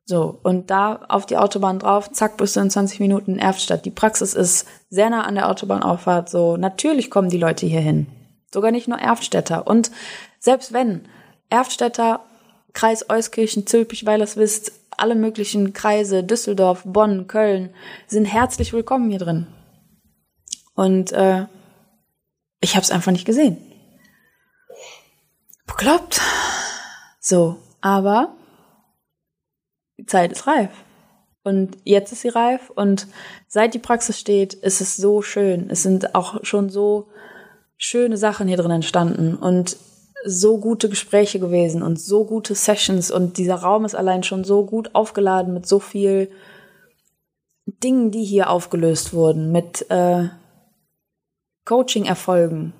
So, 0.06 0.40
und 0.42 0.70
da 0.70 1.00
auf 1.08 1.26
die 1.26 1.36
Autobahn 1.36 1.78
drauf, 1.78 2.10
zack, 2.10 2.38
bist 2.38 2.56
du 2.56 2.60
in 2.60 2.70
20 2.70 2.98
Minuten 2.98 3.34
in 3.34 3.38
Erftstadt. 3.38 3.84
Die 3.84 3.90
Praxis 3.90 4.32
ist 4.32 4.66
sehr 4.88 5.10
nah 5.10 5.24
an 5.24 5.34
der 5.34 5.50
Autobahnauffahrt, 5.50 6.30
so. 6.30 6.56
Natürlich 6.56 7.10
kommen 7.10 7.28
die 7.28 7.36
Leute 7.36 7.66
hier 7.66 7.80
hin. 7.80 8.06
Sogar 8.52 8.70
nicht 8.70 8.88
nur 8.88 8.98
Erftstädter. 8.98 9.66
Und 9.66 9.90
selbst 10.38 10.72
wenn 10.72 11.08
Erftstädter, 11.50 12.24
Kreis 12.72 13.08
Euskirchen, 13.10 13.66
Zülpich, 13.66 14.06
Weilerswist, 14.06 14.72
alle 14.90 15.14
möglichen 15.14 15.72
Kreise, 15.72 16.24
Düsseldorf, 16.24 16.82
Bonn, 16.84 17.26
Köln, 17.26 17.74
sind 18.06 18.24
herzlich 18.24 18.72
willkommen 18.72 19.10
hier 19.10 19.18
drin. 19.18 19.46
Und 20.74 21.12
äh, 21.12 21.46
ich 22.60 22.74
habe 22.74 22.82
es 22.82 22.90
einfach 22.90 23.12
nicht 23.12 23.24
gesehen. 23.24 23.58
Bekloppt. 25.66 26.20
So, 27.20 27.58
aber 27.80 28.34
die 29.98 30.06
Zeit 30.06 30.32
ist 30.32 30.46
reif. 30.46 30.70
Und 31.42 31.78
jetzt 31.84 32.12
ist 32.12 32.22
sie 32.22 32.28
reif 32.28 32.70
und 32.70 33.06
seit 33.46 33.72
die 33.72 33.78
Praxis 33.78 34.18
steht, 34.18 34.54
ist 34.54 34.80
es 34.80 34.96
so 34.96 35.22
schön. 35.22 35.70
Es 35.70 35.82
sind 35.82 36.14
auch 36.14 36.44
schon 36.44 36.68
so 36.68 37.08
schöne 37.78 38.16
Sachen 38.16 38.48
hier 38.48 38.56
drin 38.56 38.72
entstanden 38.72 39.36
und 39.36 39.76
so 40.24 40.58
gute 40.58 40.88
Gespräche 40.88 41.38
gewesen 41.38 41.82
und 41.82 41.98
so 41.98 42.24
gute 42.24 42.54
Sessions 42.54 43.10
und 43.10 43.38
dieser 43.38 43.54
Raum 43.54 43.84
ist 43.84 43.94
allein 43.94 44.24
schon 44.24 44.44
so 44.44 44.66
gut 44.66 44.94
aufgeladen 44.94 45.54
mit 45.54 45.66
so 45.66 45.78
viel 45.78 46.30
Dingen, 47.66 48.10
die 48.10 48.24
hier 48.24 48.50
aufgelöst 48.50 49.12
wurden, 49.12 49.52
mit 49.52 49.88
äh, 49.90 50.28
Coaching-Erfolgen. 51.64 52.72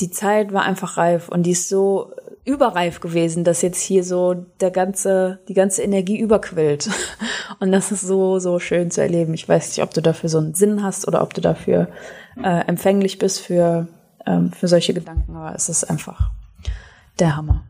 Die 0.00 0.10
Zeit 0.10 0.52
war 0.52 0.62
einfach 0.62 0.96
reif 0.96 1.28
und 1.28 1.44
die 1.44 1.52
ist 1.52 1.68
so 1.68 2.12
überreif 2.48 3.00
gewesen, 3.00 3.44
dass 3.44 3.62
jetzt 3.62 3.80
hier 3.80 4.02
so 4.02 4.34
der 4.60 4.70
ganze, 4.70 5.38
die 5.48 5.54
ganze 5.54 5.82
Energie 5.82 6.18
überquillt. 6.18 6.88
Und 7.60 7.72
das 7.72 7.92
ist 7.92 8.00
so, 8.00 8.38
so 8.38 8.58
schön 8.58 8.90
zu 8.90 9.02
erleben. 9.02 9.34
Ich 9.34 9.48
weiß 9.48 9.68
nicht, 9.68 9.82
ob 9.82 9.92
du 9.92 10.00
dafür 10.00 10.28
so 10.28 10.38
einen 10.38 10.54
Sinn 10.54 10.82
hast 10.82 11.06
oder 11.06 11.22
ob 11.22 11.34
du 11.34 11.40
dafür 11.40 11.88
äh, 12.42 12.66
empfänglich 12.66 13.18
bist 13.18 13.40
für, 13.40 13.86
ähm, 14.26 14.50
für 14.52 14.66
solche 14.66 14.94
Gedanken, 14.94 15.36
aber 15.36 15.54
es 15.54 15.68
ist 15.68 15.84
einfach 15.84 16.30
der 17.18 17.36
Hammer. 17.36 17.64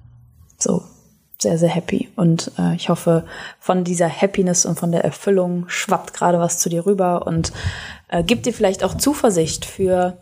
So, 0.59 0.85
sehr, 1.41 1.59
sehr 1.59 1.69
happy. 1.69 2.09
Und 2.17 2.53
äh, 2.59 2.75
ich 2.75 2.89
hoffe, 2.89 3.25
von 3.59 3.85
dieser 3.85 4.09
Happiness 4.09 4.65
und 4.65 4.79
von 4.79 4.93
der 4.93 5.05
Erfüllung 5.05 5.69
schwappt 5.69 6.15
gerade 6.15 6.39
was 6.39 6.59
zu 6.59 6.69
dir 6.69 6.87
rüber 6.87 7.27
und 7.27 7.53
äh, 8.09 8.23
gibt 8.23 8.47
dir 8.47 8.53
vielleicht 8.53 8.85
auch 8.85 8.97
Zuversicht 8.97 9.65
für 9.65 10.19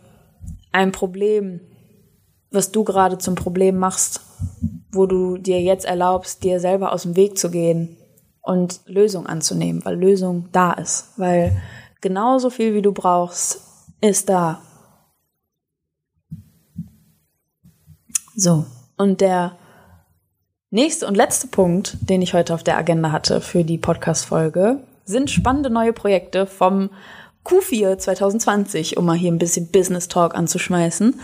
ein 0.71 0.91
Problem, 0.91 1.59
was 2.51 2.71
du 2.71 2.83
gerade 2.83 3.17
zum 3.17 3.35
Problem 3.35 3.77
machst, 3.77 4.21
wo 4.91 5.05
du 5.05 5.37
dir 5.37 5.61
jetzt 5.61 5.85
erlaubst, 5.85 6.43
dir 6.43 6.59
selber 6.59 6.93
aus 6.93 7.03
dem 7.03 7.15
Weg 7.15 7.37
zu 7.37 7.51
gehen 7.51 7.97
und 8.41 8.81
Lösung 8.85 9.25
anzunehmen, 9.25 9.83
weil 9.83 9.95
Lösung 9.95 10.49
da 10.51 10.71
ist, 10.73 11.13
weil 11.17 11.61
genauso 12.01 12.49
viel 12.49 12.73
wie 12.73 12.81
du 12.81 12.93
brauchst, 12.93 13.61
ist 14.01 14.29
da. 14.29 14.61
So, 18.35 18.65
und 18.97 19.19
der 19.19 19.57
nächste 20.69 21.07
und 21.07 21.15
letzte 21.15 21.47
Punkt, 21.47 21.97
den 22.01 22.21
ich 22.21 22.33
heute 22.33 22.53
auf 22.53 22.63
der 22.63 22.77
Agenda 22.77 23.11
hatte 23.11 23.41
für 23.41 23.63
die 23.63 23.77
Podcast-Folge, 23.77 24.79
sind 25.05 25.31
spannende 25.31 25.69
neue 25.69 25.93
Projekte 25.93 26.45
vom 26.45 26.89
Q4 27.45 27.97
2020, 27.97 28.97
um 28.97 29.05
mal 29.05 29.17
hier 29.17 29.31
ein 29.31 29.39
bisschen 29.39 29.71
Business 29.71 30.07
Talk 30.07 30.35
anzuschmeißen. 30.35 31.19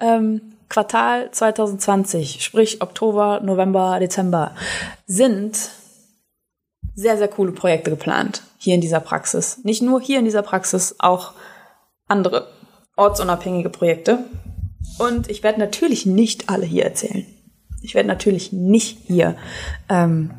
Ähm, 0.00 0.40
Quartal 0.68 1.30
2020, 1.30 2.42
sprich 2.42 2.82
Oktober, 2.82 3.40
November, 3.40 3.98
Dezember, 4.00 4.54
sind 5.06 5.70
sehr, 6.94 7.16
sehr 7.16 7.28
coole 7.28 7.52
Projekte 7.52 7.90
geplant 7.90 8.42
hier 8.58 8.74
in 8.74 8.80
dieser 8.80 9.00
Praxis. 9.00 9.60
Nicht 9.64 9.82
nur 9.82 10.00
hier 10.00 10.18
in 10.18 10.24
dieser 10.24 10.42
Praxis, 10.42 10.96
auch 10.98 11.32
andere 12.08 12.48
ortsunabhängige 12.96 13.70
Projekte. 13.70 14.24
Und 14.98 15.30
ich 15.30 15.42
werde 15.42 15.60
natürlich 15.60 16.06
nicht 16.06 16.48
alle 16.48 16.66
hier 16.66 16.84
erzählen. 16.84 17.24
Ich 17.82 17.94
werde 17.94 18.08
natürlich 18.08 18.52
nicht 18.52 18.98
hier 19.06 19.36
ähm, 19.88 20.32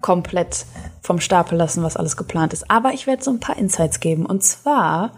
komplett 0.00 0.66
vom 1.02 1.20
Stapel 1.20 1.56
lassen, 1.56 1.82
was 1.82 1.96
alles 1.96 2.16
geplant 2.16 2.52
ist. 2.52 2.70
Aber 2.70 2.92
ich 2.92 3.06
werde 3.06 3.22
so 3.22 3.30
ein 3.30 3.40
paar 3.40 3.56
Insights 3.56 4.00
geben. 4.00 4.26
Und 4.26 4.42
zwar 4.42 5.12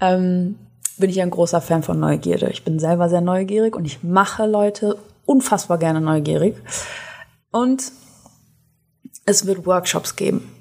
ähm, 0.00 0.58
bin 0.98 1.10
ich 1.10 1.20
ein 1.20 1.30
großer 1.30 1.60
Fan 1.60 1.82
von 1.82 1.98
Neugierde. 1.98 2.50
Ich 2.50 2.64
bin 2.64 2.78
selber 2.78 3.08
sehr 3.08 3.20
neugierig 3.20 3.76
und 3.76 3.84
ich 3.84 4.02
mache 4.02 4.46
Leute 4.46 4.98
unfassbar 5.24 5.78
gerne 5.78 6.00
neugierig. 6.00 6.56
Und 7.50 7.92
es 9.24 9.46
wird 9.46 9.66
Workshops 9.66 10.16
geben. 10.16 10.52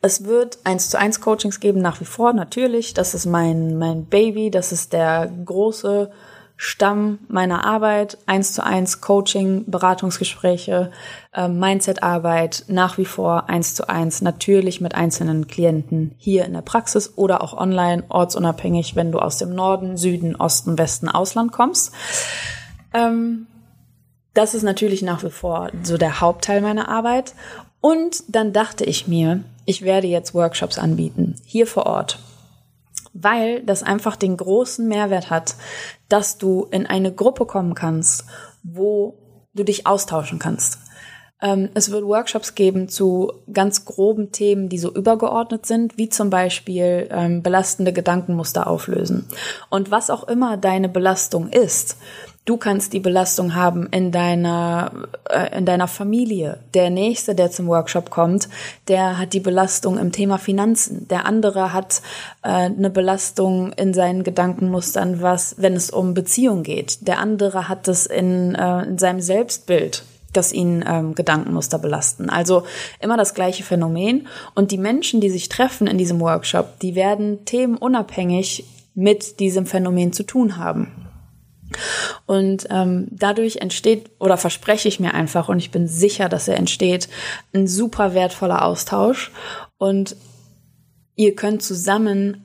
Es 0.00 0.24
wird 0.24 0.58
eins 0.64 0.90
zu 0.90 0.98
eins 0.98 1.20
Coachings 1.20 1.60
geben, 1.60 1.80
nach 1.80 2.00
wie 2.00 2.04
vor, 2.04 2.32
natürlich. 2.32 2.94
Das 2.94 3.14
ist 3.14 3.26
mein, 3.26 3.76
mein 3.78 4.04
Baby. 4.04 4.50
Das 4.50 4.72
ist 4.72 4.92
der 4.92 5.30
große 5.44 6.10
Stamm 6.60 7.20
meiner 7.28 7.64
Arbeit, 7.64 8.18
eins 8.26 8.52
zu 8.52 8.64
eins 8.64 9.00
Coaching, 9.00 9.70
Beratungsgespräche, 9.70 10.90
äh, 11.32 11.46
Mindset-Arbeit, 11.46 12.64
nach 12.66 12.98
wie 12.98 13.04
vor 13.04 13.48
eins 13.48 13.76
zu 13.76 13.88
eins, 13.88 14.22
natürlich 14.22 14.80
mit 14.80 14.96
einzelnen 14.96 15.46
Klienten 15.46 16.16
hier 16.18 16.44
in 16.44 16.54
der 16.54 16.62
Praxis 16.62 17.16
oder 17.16 17.44
auch 17.44 17.56
online, 17.56 18.02
ortsunabhängig, 18.08 18.96
wenn 18.96 19.12
du 19.12 19.20
aus 19.20 19.38
dem 19.38 19.54
Norden, 19.54 19.96
Süden, 19.96 20.34
Osten, 20.34 20.76
Westen, 20.78 21.08
Ausland 21.08 21.52
kommst. 21.52 21.92
Ähm, 22.92 23.46
das 24.34 24.54
ist 24.54 24.64
natürlich 24.64 25.02
nach 25.02 25.22
wie 25.22 25.30
vor 25.30 25.70
so 25.84 25.96
der 25.96 26.20
Hauptteil 26.20 26.60
meiner 26.60 26.88
Arbeit. 26.88 27.34
Und 27.80 28.24
dann 28.26 28.52
dachte 28.52 28.84
ich 28.84 29.06
mir, 29.06 29.44
ich 29.64 29.82
werde 29.82 30.08
jetzt 30.08 30.34
Workshops 30.34 30.76
anbieten, 30.76 31.36
hier 31.44 31.68
vor 31.68 31.86
Ort 31.86 32.18
weil 33.22 33.62
das 33.62 33.82
einfach 33.82 34.16
den 34.16 34.36
großen 34.36 34.86
Mehrwert 34.86 35.30
hat, 35.30 35.54
dass 36.08 36.38
du 36.38 36.66
in 36.70 36.86
eine 36.86 37.12
Gruppe 37.12 37.46
kommen 37.46 37.74
kannst, 37.74 38.24
wo 38.62 39.18
du 39.54 39.64
dich 39.64 39.86
austauschen 39.86 40.38
kannst. 40.38 40.78
Ähm, 41.40 41.70
es 41.74 41.90
wird 41.90 42.04
Workshops 42.04 42.54
geben 42.54 42.88
zu 42.88 43.32
ganz 43.52 43.84
groben 43.84 44.32
Themen, 44.32 44.68
die 44.68 44.78
so 44.78 44.92
übergeordnet 44.92 45.66
sind, 45.66 45.96
wie 45.96 46.08
zum 46.08 46.30
Beispiel 46.30 47.08
ähm, 47.10 47.42
belastende 47.42 47.92
Gedankenmuster 47.92 48.66
auflösen. 48.66 49.28
Und 49.70 49.90
was 49.90 50.10
auch 50.10 50.26
immer 50.26 50.56
deine 50.56 50.88
Belastung 50.88 51.48
ist, 51.48 51.96
Du 52.48 52.56
kannst 52.56 52.94
die 52.94 53.00
Belastung 53.00 53.54
haben 53.54 53.88
in 53.90 54.10
deiner, 54.10 54.90
äh, 55.28 55.58
in 55.58 55.66
deiner 55.66 55.86
Familie. 55.86 56.60
Der 56.72 56.88
nächste, 56.88 57.34
der 57.34 57.50
zum 57.50 57.66
Workshop 57.66 58.08
kommt, 58.08 58.48
der 58.88 59.18
hat 59.18 59.34
die 59.34 59.40
Belastung 59.40 59.98
im 59.98 60.12
Thema 60.12 60.38
Finanzen. 60.38 61.06
Der 61.08 61.26
andere 61.26 61.74
hat 61.74 62.00
äh, 62.42 62.48
eine 62.48 62.88
Belastung 62.88 63.74
in 63.74 63.92
seinen 63.92 64.24
Gedankenmustern, 64.24 65.20
was, 65.20 65.56
wenn 65.58 65.74
es 65.74 65.90
um 65.90 66.14
Beziehung 66.14 66.62
geht. 66.62 67.06
Der 67.06 67.18
andere 67.18 67.68
hat 67.68 67.86
es 67.86 68.06
in, 68.06 68.54
äh, 68.54 68.84
in 68.84 68.96
seinem 68.96 69.20
Selbstbild 69.20 70.04
dass 70.32 70.52
ihn 70.52 70.84
ähm, 70.86 71.14
Gedankenmuster 71.14 71.78
belasten. 71.78 72.28
Also 72.28 72.64
immer 73.00 73.16
das 73.16 73.32
gleiche 73.32 73.62
Phänomen. 73.62 74.26
Und 74.54 74.72
die 74.72 74.78
Menschen, 74.78 75.22
die 75.22 75.30
sich 75.30 75.48
treffen 75.48 75.86
in 75.86 75.96
diesem 75.96 76.20
Workshop, 76.20 76.78
die 76.80 76.94
werden 76.94 77.46
themenunabhängig 77.46 78.64
mit 78.94 79.40
diesem 79.40 79.64
Phänomen 79.64 80.12
zu 80.12 80.24
tun 80.24 80.58
haben. 80.58 81.07
Und 82.26 82.66
ähm, 82.70 83.08
dadurch 83.10 83.56
entsteht 83.56 84.10
oder 84.18 84.36
verspreche 84.36 84.88
ich 84.88 85.00
mir 85.00 85.14
einfach 85.14 85.48
und 85.48 85.58
ich 85.58 85.70
bin 85.70 85.86
sicher, 85.86 86.28
dass 86.28 86.48
er 86.48 86.56
entsteht, 86.56 87.08
ein 87.52 87.66
super 87.66 88.14
wertvoller 88.14 88.64
Austausch. 88.64 89.30
Und 89.78 90.16
ihr 91.16 91.34
könnt 91.34 91.62
zusammen 91.62 92.44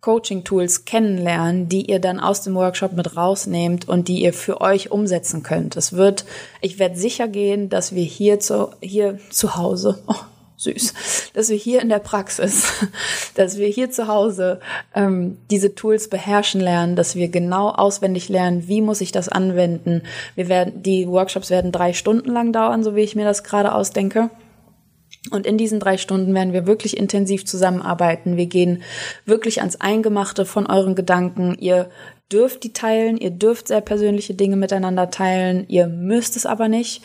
Coaching-Tools 0.00 0.84
kennenlernen, 0.84 1.68
die 1.68 1.90
ihr 1.90 1.98
dann 1.98 2.20
aus 2.20 2.42
dem 2.42 2.54
Workshop 2.54 2.92
mit 2.92 3.16
rausnehmt 3.16 3.88
und 3.88 4.08
die 4.08 4.22
ihr 4.22 4.32
für 4.32 4.60
euch 4.60 4.90
umsetzen 4.90 5.42
könnt. 5.42 5.76
Es 5.76 5.92
wird, 5.92 6.24
ich 6.60 6.78
werde 6.78 6.96
sicher 6.96 7.26
gehen, 7.26 7.68
dass 7.68 7.94
wir 7.94 8.04
hier 8.04 8.38
zu, 8.38 8.70
hier 8.80 9.18
zu 9.30 9.56
Hause, 9.56 10.00
oh, 10.06 10.14
süß, 10.58 11.32
dass 11.34 11.48
wir 11.48 11.56
hier 11.56 11.80
in 11.80 11.88
der 11.88 12.00
Praxis, 12.00 12.72
dass 13.34 13.56
wir 13.56 13.68
hier 13.68 13.90
zu 13.90 14.08
Hause 14.08 14.60
ähm, 14.94 15.38
diese 15.50 15.74
Tools 15.74 16.08
beherrschen 16.08 16.60
lernen, 16.60 16.96
dass 16.96 17.14
wir 17.14 17.28
genau 17.28 17.70
auswendig 17.70 18.28
lernen, 18.28 18.68
wie 18.68 18.82
muss 18.82 19.00
ich 19.00 19.12
das 19.12 19.28
anwenden. 19.28 20.02
Wir 20.34 20.48
werden, 20.48 20.82
die 20.82 21.08
Workshops 21.08 21.50
werden 21.50 21.72
drei 21.72 21.92
Stunden 21.92 22.30
lang 22.30 22.52
dauern, 22.52 22.82
so 22.82 22.96
wie 22.96 23.02
ich 23.02 23.14
mir 23.16 23.24
das 23.24 23.44
gerade 23.44 23.74
ausdenke. 23.74 24.30
Und 25.30 25.46
in 25.46 25.58
diesen 25.58 25.80
drei 25.80 25.98
Stunden 25.98 26.34
werden 26.34 26.52
wir 26.52 26.66
wirklich 26.66 26.96
intensiv 26.96 27.44
zusammenarbeiten. 27.44 28.36
Wir 28.36 28.46
gehen 28.46 28.82
wirklich 29.26 29.60
ans 29.60 29.80
Eingemachte 29.80 30.44
von 30.46 30.66
euren 30.66 30.94
Gedanken. 30.94 31.56
Ihr 31.58 31.90
dürft 32.32 32.64
die 32.64 32.72
teilen, 32.72 33.16
ihr 33.16 33.30
dürft 33.30 33.68
sehr 33.68 33.80
persönliche 33.80 34.34
Dinge 34.34 34.56
miteinander 34.56 35.10
teilen, 35.10 35.64
ihr 35.68 35.86
müsst 35.86 36.36
es 36.36 36.46
aber 36.46 36.68
nicht. 36.68 37.02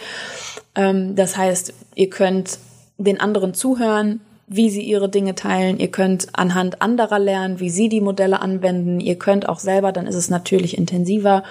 Ähm, 0.75 1.15
das 1.15 1.37
heißt, 1.37 1.73
ihr 1.95 2.09
könnt 2.09 2.59
den 2.97 3.19
anderen 3.19 3.53
zuhören, 3.53 4.21
wie 4.47 4.69
sie 4.69 4.81
ihre 4.81 5.09
Dinge 5.09 5.35
teilen. 5.35 5.79
Ihr 5.79 5.89
könnt 5.89 6.27
anhand 6.33 6.81
anderer 6.81 7.17
lernen, 7.17 7.59
wie 7.59 7.69
sie 7.69 7.89
die 7.89 8.01
Modelle 8.01 8.41
anwenden. 8.41 8.99
Ihr 8.99 9.17
könnt 9.17 9.47
auch 9.47 9.59
selber, 9.59 9.91
dann 9.91 10.05
ist 10.05 10.15
es 10.15 10.29
natürlich 10.29 10.77
intensiver, 10.77 11.43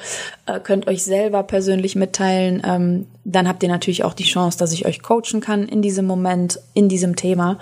äh, 0.47 0.61
könnt 0.61 0.87
euch 0.87 1.03
selber 1.03 1.43
persönlich 1.43 1.97
mitteilen. 1.97 2.63
Ähm, 2.65 3.07
dann 3.25 3.49
habt 3.49 3.63
ihr 3.63 3.69
natürlich 3.69 4.05
auch 4.05 4.15
die 4.15 4.25
Chance, 4.25 4.59
dass 4.59 4.73
ich 4.73 4.87
euch 4.87 5.03
coachen 5.03 5.41
kann 5.41 5.67
in 5.67 5.83
diesem 5.83 6.07
Moment, 6.07 6.61
in 6.75 6.89
diesem 6.89 7.17
Thema. 7.17 7.59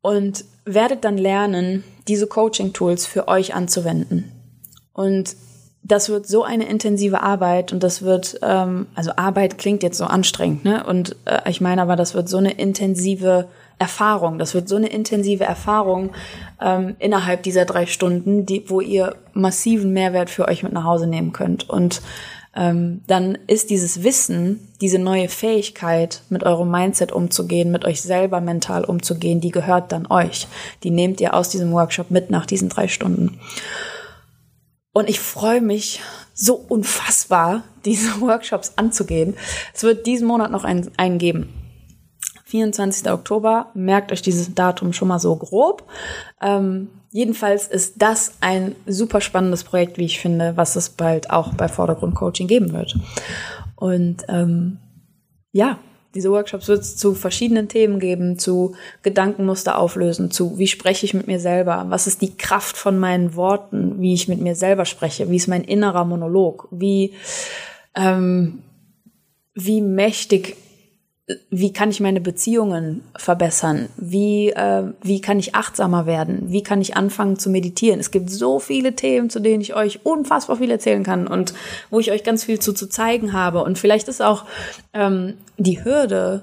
Und 0.00 0.44
werdet 0.64 1.04
dann 1.04 1.18
lernen, 1.18 1.84
diese 2.08 2.26
Coaching-Tools 2.26 3.06
für 3.06 3.28
euch 3.28 3.54
anzuwenden. 3.54 4.32
Und 4.92 5.36
das 5.82 6.08
wird 6.08 6.26
so 6.26 6.44
eine 6.44 6.68
intensive 6.68 7.22
Arbeit 7.22 7.72
und 7.72 7.82
das 7.82 8.02
wird, 8.02 8.38
ähm, 8.42 8.86
also 8.94 9.12
Arbeit 9.16 9.58
klingt 9.58 9.82
jetzt 9.82 9.98
so 9.98 10.04
anstrengend, 10.04 10.64
ne? 10.64 10.84
Und 10.86 11.16
äh, 11.24 11.48
ich 11.48 11.60
meine 11.60 11.82
aber, 11.82 11.96
das 11.96 12.14
wird 12.14 12.28
so 12.28 12.36
eine 12.36 12.52
intensive 12.52 13.48
Erfahrung. 13.78 14.38
Das 14.38 14.54
wird 14.54 14.68
so 14.68 14.76
eine 14.76 14.88
intensive 14.88 15.44
Erfahrung 15.44 16.10
ähm, 16.60 16.96
innerhalb 16.98 17.42
dieser 17.42 17.64
drei 17.64 17.86
Stunden, 17.86 18.44
die, 18.44 18.68
wo 18.68 18.82
ihr 18.82 19.16
massiven 19.32 19.92
Mehrwert 19.92 20.28
für 20.28 20.46
euch 20.46 20.62
mit 20.62 20.74
nach 20.74 20.84
Hause 20.84 21.06
nehmen 21.06 21.32
könnt. 21.32 21.68
Und 21.70 22.02
ähm, 22.54 23.00
dann 23.06 23.38
ist 23.46 23.70
dieses 23.70 24.02
Wissen, 24.02 24.68
diese 24.82 24.98
neue 24.98 25.28
Fähigkeit, 25.28 26.22
mit 26.28 26.44
eurem 26.44 26.70
Mindset 26.70 27.10
umzugehen, 27.10 27.72
mit 27.72 27.86
euch 27.86 28.02
selber 28.02 28.42
mental 28.42 28.84
umzugehen, 28.84 29.40
die 29.40 29.50
gehört 29.50 29.92
dann 29.92 30.06
euch. 30.10 30.46
Die 30.82 30.90
nehmt 30.90 31.20
ihr 31.22 31.32
aus 31.32 31.48
diesem 31.48 31.72
Workshop 31.72 32.10
mit 32.10 32.30
nach 32.30 32.44
diesen 32.44 32.68
drei 32.68 32.86
Stunden. 32.86 33.40
Und 34.92 35.08
ich 35.08 35.20
freue 35.20 35.60
mich 35.60 36.00
so 36.34 36.54
unfassbar, 36.54 37.62
diese 37.84 38.20
Workshops 38.20 38.72
anzugehen. 38.76 39.36
Es 39.74 39.82
wird 39.82 40.06
diesen 40.06 40.26
Monat 40.26 40.50
noch 40.50 40.64
einen, 40.64 40.90
einen 40.96 41.18
geben. 41.18 41.54
24. 42.46 43.10
Oktober, 43.12 43.70
merkt 43.74 44.10
euch 44.10 44.22
dieses 44.22 44.54
Datum 44.54 44.92
schon 44.92 45.06
mal 45.06 45.20
so 45.20 45.36
grob. 45.36 45.84
Ähm, 46.42 46.88
jedenfalls 47.10 47.68
ist 47.68 48.02
das 48.02 48.32
ein 48.40 48.74
super 48.86 49.20
spannendes 49.20 49.62
Projekt, 49.62 49.98
wie 49.98 50.06
ich 50.06 50.18
finde, 50.18 50.56
was 50.56 50.74
es 50.74 50.90
bald 50.90 51.30
auch 51.30 51.54
bei 51.54 51.68
Vordergrund 51.68 52.16
Coaching 52.16 52.48
geben 52.48 52.72
wird. 52.72 52.96
Und 53.76 54.24
ähm, 54.28 54.78
ja, 55.52 55.78
diese 56.14 56.30
Workshops 56.30 56.68
wird 56.68 56.80
es 56.80 56.96
zu 56.96 57.14
verschiedenen 57.14 57.68
Themen 57.68 58.00
geben, 58.00 58.38
zu 58.38 58.74
Gedankenmuster 59.02 59.78
auflösen, 59.78 60.30
zu 60.30 60.58
wie 60.58 60.66
spreche 60.66 61.06
ich 61.06 61.14
mit 61.14 61.26
mir 61.26 61.38
selber, 61.38 61.86
was 61.88 62.06
ist 62.06 62.20
die 62.20 62.36
Kraft 62.36 62.76
von 62.76 62.98
meinen 62.98 63.36
Worten, 63.36 64.00
wie 64.00 64.14
ich 64.14 64.26
mit 64.26 64.40
mir 64.40 64.56
selber 64.56 64.84
spreche, 64.84 65.30
wie 65.30 65.36
ist 65.36 65.48
mein 65.48 65.62
innerer 65.62 66.04
Monolog, 66.04 66.68
wie, 66.70 67.14
ähm, 67.94 68.62
wie 69.54 69.80
mächtig 69.80 70.56
wie 71.50 71.72
kann 71.72 71.90
ich 71.90 72.00
meine 72.00 72.20
Beziehungen 72.20 73.02
verbessern? 73.16 73.88
Wie, 73.96 74.50
äh, 74.50 74.84
wie 75.02 75.20
kann 75.20 75.38
ich 75.38 75.54
achtsamer 75.54 76.06
werden? 76.06 76.44
Wie 76.48 76.62
kann 76.62 76.80
ich 76.80 76.96
anfangen 76.96 77.38
zu 77.38 77.50
meditieren? 77.50 78.00
Es 78.00 78.10
gibt 78.10 78.30
so 78.30 78.58
viele 78.58 78.94
Themen, 78.94 79.30
zu 79.30 79.40
denen 79.40 79.60
ich 79.60 79.74
euch 79.74 80.04
unfassbar 80.04 80.56
viel 80.56 80.70
erzählen 80.70 81.02
kann 81.02 81.26
und 81.26 81.54
wo 81.90 82.00
ich 82.00 82.10
euch 82.10 82.24
ganz 82.24 82.44
viel 82.44 82.58
zu, 82.58 82.72
zu 82.72 82.88
zeigen 82.88 83.32
habe. 83.32 83.62
Und 83.62 83.78
vielleicht 83.78 84.08
ist 84.08 84.22
auch 84.22 84.44
ähm, 84.92 85.34
die 85.58 85.84
Hürde, 85.84 86.42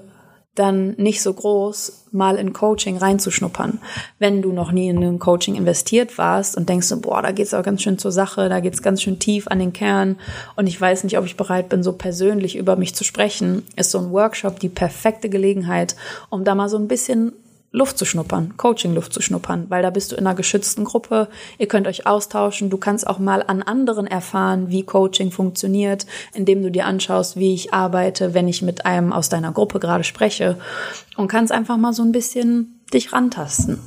dann 0.58 0.94
nicht 0.96 1.22
so 1.22 1.32
groß, 1.32 2.06
mal 2.10 2.36
in 2.36 2.52
Coaching 2.52 2.96
reinzuschnuppern. 2.96 3.80
Wenn 4.18 4.42
du 4.42 4.52
noch 4.52 4.72
nie 4.72 4.88
in 4.88 5.02
ein 5.02 5.18
Coaching 5.18 5.56
investiert 5.56 6.18
warst 6.18 6.56
und 6.56 6.68
denkst, 6.68 6.92
boah, 7.00 7.22
da 7.22 7.32
geht's 7.32 7.54
auch 7.54 7.62
ganz 7.62 7.82
schön 7.82 7.98
zur 7.98 8.12
Sache, 8.12 8.48
da 8.48 8.60
geht's 8.60 8.82
ganz 8.82 9.02
schön 9.02 9.18
tief 9.18 9.48
an 9.48 9.58
den 9.58 9.72
Kern 9.72 10.16
und 10.56 10.66
ich 10.66 10.80
weiß 10.80 11.04
nicht, 11.04 11.18
ob 11.18 11.24
ich 11.24 11.36
bereit 11.36 11.68
bin, 11.68 11.82
so 11.82 11.92
persönlich 11.92 12.56
über 12.56 12.76
mich 12.76 12.94
zu 12.94 13.04
sprechen, 13.04 13.64
ist 13.76 13.90
so 13.90 13.98
ein 13.98 14.10
Workshop 14.10 14.60
die 14.60 14.68
perfekte 14.68 15.28
Gelegenheit, 15.28 15.96
um 16.30 16.44
da 16.44 16.54
mal 16.54 16.68
so 16.68 16.78
ein 16.78 16.88
bisschen 16.88 17.32
Luft 17.70 17.98
zu 17.98 18.06
schnuppern, 18.06 18.56
Coaching-Luft 18.56 19.12
zu 19.12 19.20
schnuppern, 19.20 19.66
weil 19.68 19.82
da 19.82 19.90
bist 19.90 20.10
du 20.10 20.16
in 20.16 20.26
einer 20.26 20.34
geschützten 20.34 20.84
Gruppe, 20.84 21.28
ihr 21.58 21.68
könnt 21.68 21.86
euch 21.86 22.06
austauschen, 22.06 22.70
du 22.70 22.78
kannst 22.78 23.06
auch 23.06 23.18
mal 23.18 23.42
an 23.46 23.62
anderen 23.62 24.06
erfahren, 24.06 24.70
wie 24.70 24.84
Coaching 24.84 25.30
funktioniert, 25.30 26.06
indem 26.32 26.62
du 26.62 26.70
dir 26.70 26.86
anschaust, 26.86 27.36
wie 27.36 27.52
ich 27.52 27.74
arbeite, 27.74 28.32
wenn 28.32 28.48
ich 28.48 28.62
mit 28.62 28.86
einem 28.86 29.12
aus 29.12 29.28
deiner 29.28 29.52
Gruppe 29.52 29.80
gerade 29.80 30.04
spreche. 30.04 30.58
Und 31.16 31.28
kannst 31.28 31.52
einfach 31.52 31.76
mal 31.76 31.92
so 31.92 32.02
ein 32.02 32.12
bisschen 32.12 32.80
dich 32.92 33.12
rantasten. 33.12 33.78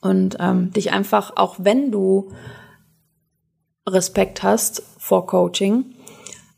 Und 0.00 0.38
ähm, 0.40 0.72
dich 0.72 0.92
einfach, 0.92 1.36
auch 1.36 1.56
wenn 1.58 1.92
du 1.92 2.32
Respekt 3.88 4.42
hast 4.42 4.82
vor 4.98 5.26
Coaching, 5.26 5.94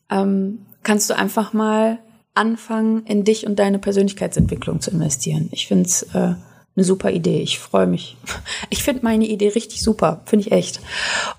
ähm, 0.09 0.65
kannst 0.83 1.11
du 1.11 1.17
einfach 1.17 1.53
mal 1.53 1.99
anfangen, 2.35 3.05
in 3.07 3.25
dich 3.25 3.47
und 3.47 3.59
deine 3.59 3.79
Persönlichkeitsentwicklung 3.79 4.81
zu 4.81 4.91
investieren. 4.91 5.49
Ich 5.53 5.67
finde 5.67 5.87
es 5.87 6.03
äh, 6.15 6.35
eine 6.75 6.85
super 6.85 7.11
Idee. 7.11 7.41
Ich 7.41 7.59
freue 7.59 7.87
mich. 7.87 8.17
Ich 8.71 8.83
finde 8.83 9.05
meine 9.05 9.27
Idee 9.27 9.49
richtig 9.49 9.83
super, 9.83 10.23
finde 10.25 10.47
ich 10.47 10.53
echt. 10.53 10.81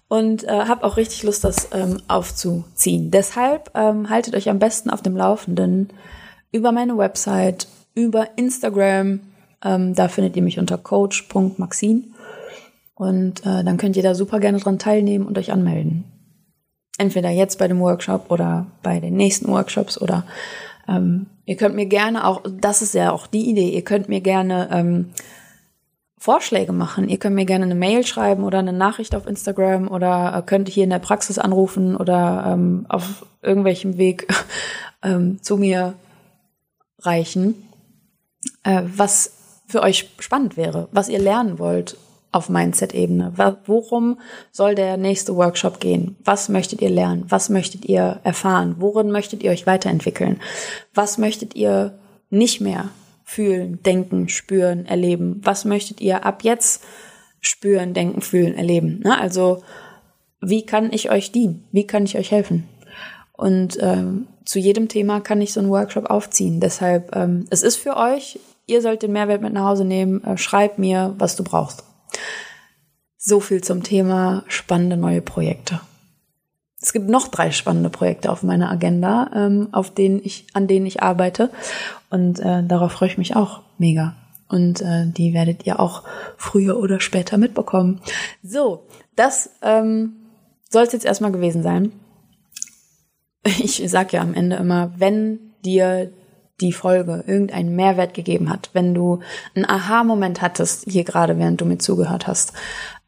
Und 0.07 0.43
äh, 0.43 0.51
habe 0.51 0.83
auch 0.83 0.97
richtig 0.97 1.23
Lust, 1.23 1.43
das 1.43 1.69
ähm, 1.71 1.99
aufzuziehen. 2.07 3.09
Deshalb 3.09 3.71
ähm, 3.73 4.09
haltet 4.09 4.35
euch 4.35 4.49
am 4.49 4.59
besten 4.59 4.91
auf 4.91 5.01
dem 5.01 5.17
Laufenden 5.17 5.89
über 6.51 6.71
meine 6.71 6.95
Website, 6.95 7.67
über 7.95 8.37
Instagram. 8.37 9.21
Ähm, 9.63 9.95
da 9.95 10.07
findet 10.09 10.35
ihr 10.35 10.43
mich 10.43 10.59
unter 10.59 10.77
coach.maxine. 10.77 12.03
Und 12.93 13.39
äh, 13.41 13.63
dann 13.63 13.77
könnt 13.77 13.97
ihr 13.97 14.03
da 14.03 14.13
super 14.13 14.39
gerne 14.39 14.59
dran 14.59 14.77
teilnehmen 14.77 15.25
und 15.25 15.37
euch 15.39 15.51
anmelden. 15.51 16.03
Entweder 16.99 17.31
jetzt 17.31 17.57
bei 17.57 17.67
dem 17.67 17.79
Workshop 17.79 18.29
oder 18.29 18.67
bei 18.83 18.99
den 18.99 19.15
nächsten 19.15 19.47
Workshops 19.47 19.99
oder 19.99 20.25
ähm, 20.87 21.27
ihr 21.45 21.55
könnt 21.55 21.75
mir 21.75 21.85
gerne 21.85 22.25
auch, 22.25 22.41
das 22.49 22.81
ist 22.81 22.93
ja 22.93 23.11
auch 23.11 23.27
die 23.27 23.49
Idee, 23.49 23.69
ihr 23.69 23.83
könnt 23.83 24.09
mir 24.09 24.21
gerne 24.21 24.69
ähm, 24.71 25.09
Vorschläge 26.23 26.71
machen. 26.71 27.09
Ihr 27.09 27.17
könnt 27.17 27.35
mir 27.35 27.43
gerne 27.43 27.65
eine 27.65 27.75
Mail 27.75 28.05
schreiben 28.05 28.45
oder 28.45 28.59
eine 28.59 28.71
Nachricht 28.71 29.13
auf 29.13 29.27
Instagram 29.27 29.89
oder 29.89 30.41
könnt 30.45 30.69
hier 30.69 30.85
in 30.85 30.89
der 30.89 30.99
Praxis 30.99 31.37
anrufen 31.37 31.97
oder 31.97 32.45
ähm, 32.47 32.85
auf 32.87 33.25
irgendwelchem 33.41 33.97
Weg 33.97 34.33
ähm, 35.03 35.41
zu 35.41 35.57
mir 35.57 35.95
reichen, 36.99 37.67
äh, 38.63 38.83
was 38.85 39.33
für 39.67 39.81
euch 39.81 40.11
spannend 40.19 40.55
wäre, 40.55 40.87
was 40.93 41.09
ihr 41.09 41.19
lernen 41.19 41.59
wollt, 41.59 41.97
auf 42.33 42.49
Mindset-Ebene? 42.49 43.33
Worum 43.65 44.19
soll 44.51 44.75
der 44.75 44.97
nächste 44.97 45.35
Workshop 45.35 45.79
gehen? 45.79 46.17
Was 46.23 46.49
möchtet 46.49 46.81
ihr 46.81 46.89
lernen? 46.89 47.25
Was 47.29 47.49
möchtet 47.49 47.85
ihr 47.85 48.19
erfahren? 48.23 48.75
Worin 48.79 49.11
möchtet 49.11 49.43
ihr 49.43 49.51
euch 49.51 49.65
weiterentwickeln? 49.65 50.41
Was 50.93 51.17
möchtet 51.17 51.55
ihr 51.55 51.97
nicht 52.29 52.59
mehr 52.59 52.89
fühlen, 53.23 53.81
denken, 53.83 54.29
spüren, 54.29 54.85
erleben? 54.85 55.41
Was 55.43 55.63
möchtet 55.63 56.01
ihr 56.01 56.25
ab 56.25 56.43
jetzt 56.43 56.83
spüren, 57.39 57.93
denken, 57.93 58.21
fühlen, 58.21 58.55
erleben? 58.55 58.99
Na, 59.03 59.19
also, 59.21 59.63
wie 60.41 60.65
kann 60.65 60.91
ich 60.91 61.09
euch 61.09 61.31
dienen? 61.31 61.65
Wie 61.71 61.87
kann 61.87 62.03
ich 62.03 62.17
euch 62.17 62.31
helfen? 62.31 62.67
Und 63.33 63.77
ähm, 63.81 64.27
zu 64.45 64.59
jedem 64.59 64.87
Thema 64.87 65.21
kann 65.21 65.41
ich 65.41 65.53
so 65.53 65.59
einen 65.59 65.69
Workshop 65.69 66.09
aufziehen. 66.09 66.59
Deshalb, 66.59 67.15
ähm, 67.15 67.45
es 67.49 67.63
ist 67.63 67.77
für 67.77 67.97
euch. 67.97 68.39
Ihr 68.65 68.81
sollt 68.81 69.03
den 69.03 69.11
Mehrwert 69.11 69.41
mit 69.41 69.53
nach 69.53 69.65
Hause 69.65 69.85
nehmen. 69.85 70.23
Äh, 70.23 70.37
schreib 70.37 70.77
mir, 70.77 71.15
was 71.17 71.35
du 71.35 71.43
brauchst. 71.43 71.83
So 73.17 73.39
viel 73.39 73.63
zum 73.63 73.83
Thema 73.83 74.43
spannende 74.47 74.97
neue 74.97 75.21
Projekte. 75.21 75.79
Es 76.81 76.91
gibt 76.91 77.07
noch 77.07 77.29
drei 77.29 77.51
spannende 77.51 77.89
Projekte 77.89 78.29
auf 78.29 78.43
meiner 78.43 78.69
Agenda, 78.69 79.31
ähm, 79.33 79.69
auf 79.71 79.93
denen 79.93 80.19
ich, 80.21 80.45
an 80.51 80.67
denen 80.67 80.85
ich 80.85 81.01
arbeite. 81.01 81.49
Und 82.09 82.39
äh, 82.39 82.61
darauf 82.63 82.91
freue 82.91 83.07
ich 83.07 83.17
mich 83.17 83.37
auch 83.37 83.61
mega. 83.77 84.15
Und 84.49 84.81
äh, 84.81 85.07
die 85.07 85.33
werdet 85.33 85.65
ihr 85.65 85.79
auch 85.79 86.03
früher 86.35 86.77
oder 86.77 86.99
später 86.99 87.37
mitbekommen. 87.37 88.01
So, 88.43 88.85
das 89.15 89.51
ähm, 89.61 90.13
soll 90.69 90.83
es 90.83 90.91
jetzt 90.91 91.05
erstmal 91.05 91.31
gewesen 91.31 91.63
sein. 91.63 91.93
Ich 93.45 93.81
sag 93.87 94.13
ja 94.13 94.21
am 94.21 94.33
Ende 94.33 94.57
immer, 94.57 94.93
wenn 94.97 95.39
dir 95.65 96.11
die 96.61 96.73
Folge 96.73 97.23
irgendeinen 97.25 97.75
Mehrwert 97.75 98.13
gegeben 98.13 98.49
hat, 98.49 98.69
wenn 98.73 98.93
du 98.93 99.19
einen 99.55 99.65
Aha-Moment 99.65 100.41
hattest, 100.41 100.89
hier 100.89 101.03
gerade 101.03 101.37
während 101.37 101.59
du 101.61 101.65
mir 101.65 101.79
zugehört 101.79 102.27
hast, 102.27 102.53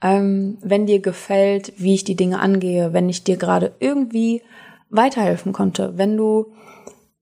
ähm, 0.01 0.57
wenn 0.61 0.85
dir 0.85 0.99
gefällt, 0.99 1.73
wie 1.77 1.93
ich 1.95 2.03
die 2.03 2.15
Dinge 2.15 2.39
angehe, 2.39 2.93
wenn 2.93 3.09
ich 3.09 3.23
dir 3.23 3.37
gerade 3.37 3.73
irgendwie 3.79 4.41
weiterhelfen 4.89 5.53
konnte, 5.53 5.97
wenn 5.97 6.17
du 6.17 6.47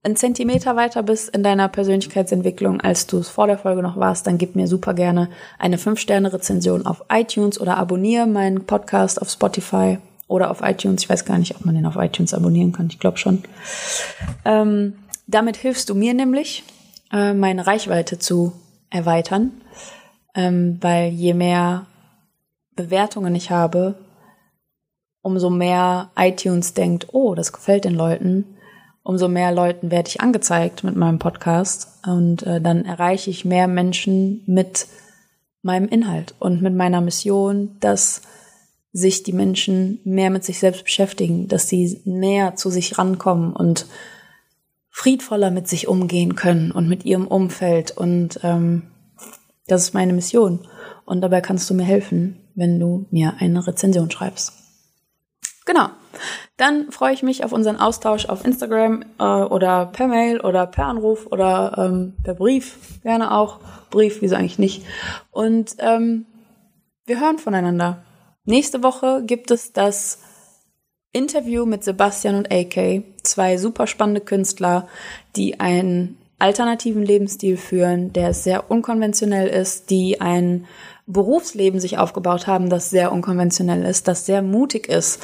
einen 0.02 0.16
Zentimeter 0.16 0.76
weiter 0.76 1.02
bist 1.02 1.30
in 1.30 1.42
deiner 1.42 1.68
Persönlichkeitsentwicklung, 1.68 2.80
als 2.80 3.06
du 3.06 3.18
es 3.18 3.30
vor 3.30 3.46
der 3.46 3.56
Folge 3.56 3.82
noch 3.82 3.96
warst, 3.96 4.26
dann 4.26 4.36
gib 4.36 4.54
mir 4.54 4.66
super 4.66 4.92
gerne 4.92 5.30
eine 5.58 5.78
5-Sterne-Rezension 5.78 6.84
auf 6.84 7.04
iTunes 7.10 7.58
oder 7.58 7.78
abonniere 7.78 8.26
meinen 8.26 8.66
Podcast 8.66 9.20
auf 9.20 9.30
Spotify 9.30 9.98
oder 10.28 10.50
auf 10.50 10.60
iTunes. 10.62 11.02
Ich 11.02 11.08
weiß 11.08 11.24
gar 11.24 11.38
nicht, 11.38 11.56
ob 11.56 11.64
man 11.64 11.74
den 11.74 11.86
auf 11.86 11.96
iTunes 11.96 12.34
abonnieren 12.34 12.72
kann. 12.72 12.88
Ich 12.90 12.98
glaube 12.98 13.16
schon. 13.16 13.44
Ähm, 14.44 14.94
damit 15.26 15.56
hilfst 15.56 15.88
du 15.88 15.94
mir 15.94 16.14
nämlich, 16.14 16.64
äh, 17.12 17.34
meine 17.34 17.66
Reichweite 17.66 18.18
zu 18.18 18.52
erweitern, 18.90 19.52
ähm, 20.34 20.78
weil 20.80 21.10
je 21.10 21.34
mehr 21.34 21.86
Bewertungen 22.76 23.34
ich 23.34 23.50
habe, 23.50 23.96
umso 25.22 25.48
mehr 25.50 26.10
iTunes 26.16 26.74
denkt, 26.74 27.08
oh, 27.12 27.34
das 27.34 27.52
gefällt 27.52 27.84
den 27.84 27.94
Leuten, 27.94 28.56
umso 29.02 29.28
mehr 29.28 29.52
Leuten 29.52 29.90
werde 29.90 30.08
ich 30.08 30.20
angezeigt 30.20 30.84
mit 30.84 30.96
meinem 30.96 31.18
Podcast. 31.18 31.88
Und 32.06 32.42
äh, 32.42 32.60
dann 32.60 32.84
erreiche 32.84 33.30
ich 33.30 33.44
mehr 33.44 33.68
Menschen 33.68 34.42
mit 34.46 34.86
meinem 35.62 35.88
Inhalt 35.88 36.34
und 36.40 36.62
mit 36.62 36.74
meiner 36.74 37.00
Mission, 37.00 37.76
dass 37.80 38.22
sich 38.92 39.22
die 39.22 39.32
Menschen 39.32 40.00
mehr 40.04 40.30
mit 40.30 40.44
sich 40.44 40.58
selbst 40.58 40.84
beschäftigen, 40.84 41.48
dass 41.48 41.68
sie 41.68 42.00
näher 42.04 42.54
zu 42.54 42.70
sich 42.70 42.98
rankommen 42.98 43.52
und 43.52 43.86
friedvoller 44.94 45.50
mit 45.50 45.66
sich 45.66 45.88
umgehen 45.88 46.36
können 46.36 46.70
und 46.70 46.88
mit 46.88 47.04
ihrem 47.04 47.26
Umfeld. 47.26 47.90
Und 47.90 48.38
ähm, 48.44 48.84
das 49.66 49.82
ist 49.82 49.92
meine 49.92 50.12
Mission. 50.12 50.60
Und 51.04 51.20
dabei 51.20 51.40
kannst 51.40 51.68
du 51.68 51.74
mir 51.74 51.82
helfen, 51.82 52.36
wenn 52.54 52.78
du 52.78 53.06
mir 53.10 53.34
eine 53.40 53.66
Rezension 53.66 54.08
schreibst. 54.12 54.52
Genau. 55.66 55.88
dann 56.58 56.92
freue 56.92 57.12
ich 57.14 57.22
mich 57.24 57.42
auf 57.42 57.52
unseren 57.52 57.78
Austausch 57.78 58.26
auf 58.26 58.44
Instagram 58.44 59.02
äh, 59.18 59.24
oder 59.24 59.86
per 59.86 60.06
Mail 60.06 60.40
oder 60.40 60.66
per 60.66 60.86
Anruf 60.86 61.26
oder 61.26 61.74
ähm, 61.76 62.14
per 62.22 62.34
Brief, 62.34 63.00
gerne 63.02 63.34
auch. 63.34 63.58
Brief, 63.90 64.20
wieso 64.20 64.36
eigentlich 64.36 64.58
nicht. 64.60 64.84
Und 65.32 65.74
ähm, 65.78 66.26
wir 67.06 67.18
hören 67.18 67.38
voneinander. 67.38 68.04
Nächste 68.44 68.82
Woche 68.84 69.24
gibt 69.26 69.50
es 69.50 69.72
das 69.72 70.20
Interview 71.14 71.64
mit 71.64 71.84
Sebastian 71.84 72.34
und 72.34 72.52
AK, 72.52 73.04
zwei 73.22 73.56
super 73.56 73.86
spannende 73.86 74.20
Künstler, 74.20 74.88
die 75.36 75.60
einen 75.60 76.18
alternativen 76.38 77.02
Lebensstil 77.04 77.56
führen, 77.56 78.12
der 78.12 78.34
sehr 78.34 78.70
unkonventionell 78.70 79.48
ist, 79.48 79.88
die 79.90 80.20
ein 80.20 80.66
Berufsleben 81.06 81.80
sich 81.80 81.98
aufgebaut 81.98 82.46
haben, 82.46 82.68
das 82.68 82.90
sehr 82.90 83.12
unkonventionell 83.12 83.84
ist, 83.84 84.08
das 84.08 84.26
sehr 84.26 84.42
mutig 84.42 84.88
ist. 84.88 85.22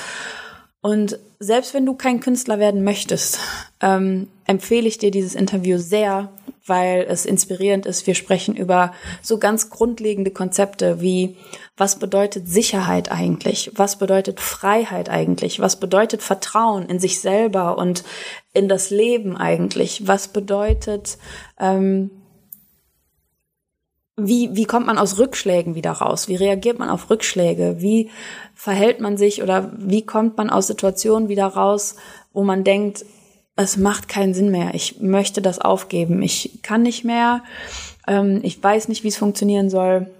Und 0.80 1.18
selbst 1.38 1.74
wenn 1.74 1.86
du 1.86 1.94
kein 1.94 2.20
Künstler 2.20 2.58
werden 2.58 2.84
möchtest, 2.84 3.40
ähm, 3.80 4.28
empfehle 4.46 4.88
ich 4.88 4.98
dir 4.98 5.10
dieses 5.10 5.34
Interview 5.34 5.78
sehr, 5.78 6.30
weil 6.66 7.06
es 7.08 7.26
inspirierend 7.26 7.86
ist. 7.86 8.06
Wir 8.06 8.14
sprechen 8.14 8.56
über 8.56 8.92
so 9.22 9.38
ganz 9.38 9.70
grundlegende 9.70 10.30
Konzepte 10.30 11.00
wie, 11.00 11.36
was 11.76 11.98
bedeutet 11.98 12.48
Sicherheit 12.48 13.10
eigentlich? 13.10 13.72
Was 13.74 13.98
bedeutet 13.98 14.40
Freiheit 14.40 15.08
eigentlich? 15.08 15.60
Was 15.60 15.80
bedeutet 15.80 16.22
Vertrauen 16.22 16.86
in 16.86 16.98
sich 16.98 17.20
selber 17.20 17.78
und 17.78 18.04
in 18.52 18.68
das 18.68 18.90
Leben 18.90 19.36
eigentlich? 19.36 20.06
Was 20.06 20.28
bedeutet, 20.28 21.18
ähm, 21.58 22.10
wie, 24.16 24.54
wie 24.54 24.64
kommt 24.64 24.86
man 24.86 24.98
aus 24.98 25.18
Rückschlägen 25.18 25.74
wieder 25.74 25.92
raus? 25.92 26.28
Wie 26.28 26.36
reagiert 26.36 26.78
man 26.78 26.90
auf 26.90 27.08
Rückschläge? 27.08 27.76
Wie 27.78 28.10
verhält 28.54 29.00
man 29.00 29.16
sich 29.16 29.42
oder 29.42 29.72
wie 29.78 30.04
kommt 30.04 30.36
man 30.36 30.50
aus 30.50 30.66
Situationen 30.66 31.28
wieder 31.28 31.46
raus, 31.46 31.96
wo 32.32 32.44
man 32.44 32.64
denkt, 32.64 33.04
es 33.56 33.76
macht 33.76 34.08
keinen 34.08 34.34
Sinn 34.34 34.50
mehr. 34.50 34.74
Ich 34.74 35.00
möchte 35.00 35.42
das 35.42 35.58
aufgeben. 35.58 36.22
Ich 36.22 36.60
kann 36.62 36.82
nicht 36.82 37.04
mehr. 37.04 37.42
Ähm, 38.06 38.40
ich 38.42 38.62
weiß 38.62 38.88
nicht, 38.88 39.04
wie 39.04 39.08
es 39.08 39.18
funktionieren 39.18 39.70
soll. 39.70 40.10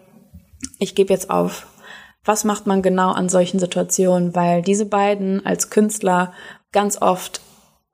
Ich 0.78 0.94
gebe 0.94 1.12
jetzt 1.12 1.30
auf. 1.30 1.66
Was 2.24 2.44
macht 2.44 2.66
man 2.66 2.82
genau 2.82 3.12
an 3.12 3.28
solchen 3.28 3.58
Situationen? 3.58 4.34
Weil 4.34 4.62
diese 4.62 4.84
beiden 4.84 5.44
als 5.46 5.70
Künstler 5.70 6.32
ganz 6.70 7.00
oft 7.00 7.40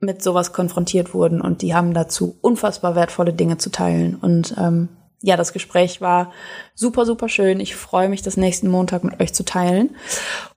mit 0.00 0.22
sowas 0.22 0.52
konfrontiert 0.52 1.14
wurden 1.14 1.40
und 1.40 1.62
die 1.62 1.74
haben 1.74 1.94
dazu 1.94 2.36
unfassbar 2.42 2.94
wertvolle 2.94 3.32
Dinge 3.32 3.56
zu 3.58 3.70
teilen. 3.70 4.16
Und 4.16 4.54
ähm, 4.58 4.88
ja, 5.22 5.36
das 5.36 5.52
Gespräch 5.52 6.00
war 6.00 6.32
super, 6.74 7.06
super 7.06 7.28
schön. 7.28 7.60
Ich 7.60 7.74
freue 7.74 8.08
mich, 8.08 8.22
das 8.22 8.36
nächsten 8.36 8.68
Montag 8.68 9.04
mit 9.04 9.20
euch 9.20 9.32
zu 9.32 9.44
teilen. 9.44 9.96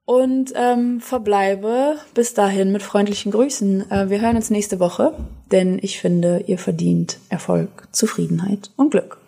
Und 0.10 0.54
ähm, 0.56 1.02
verbleibe 1.02 1.98
bis 2.16 2.34
dahin 2.34 2.72
mit 2.72 2.82
freundlichen 2.82 3.32
Grüßen. 3.32 3.92
Äh, 3.92 4.10
wir 4.10 4.20
hören 4.20 4.38
uns 4.38 4.50
nächste 4.50 4.80
Woche, 4.80 5.14
denn 5.52 5.78
ich 5.84 6.00
finde, 6.00 6.46
ihr 6.48 6.58
verdient 6.58 7.20
Erfolg, 7.30 7.88
Zufriedenheit 7.92 8.72
und 8.76 8.90
Glück. 8.90 9.20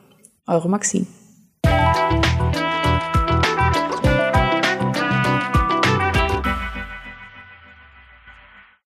Eure 0.48 0.70
Maxine. 0.70 1.06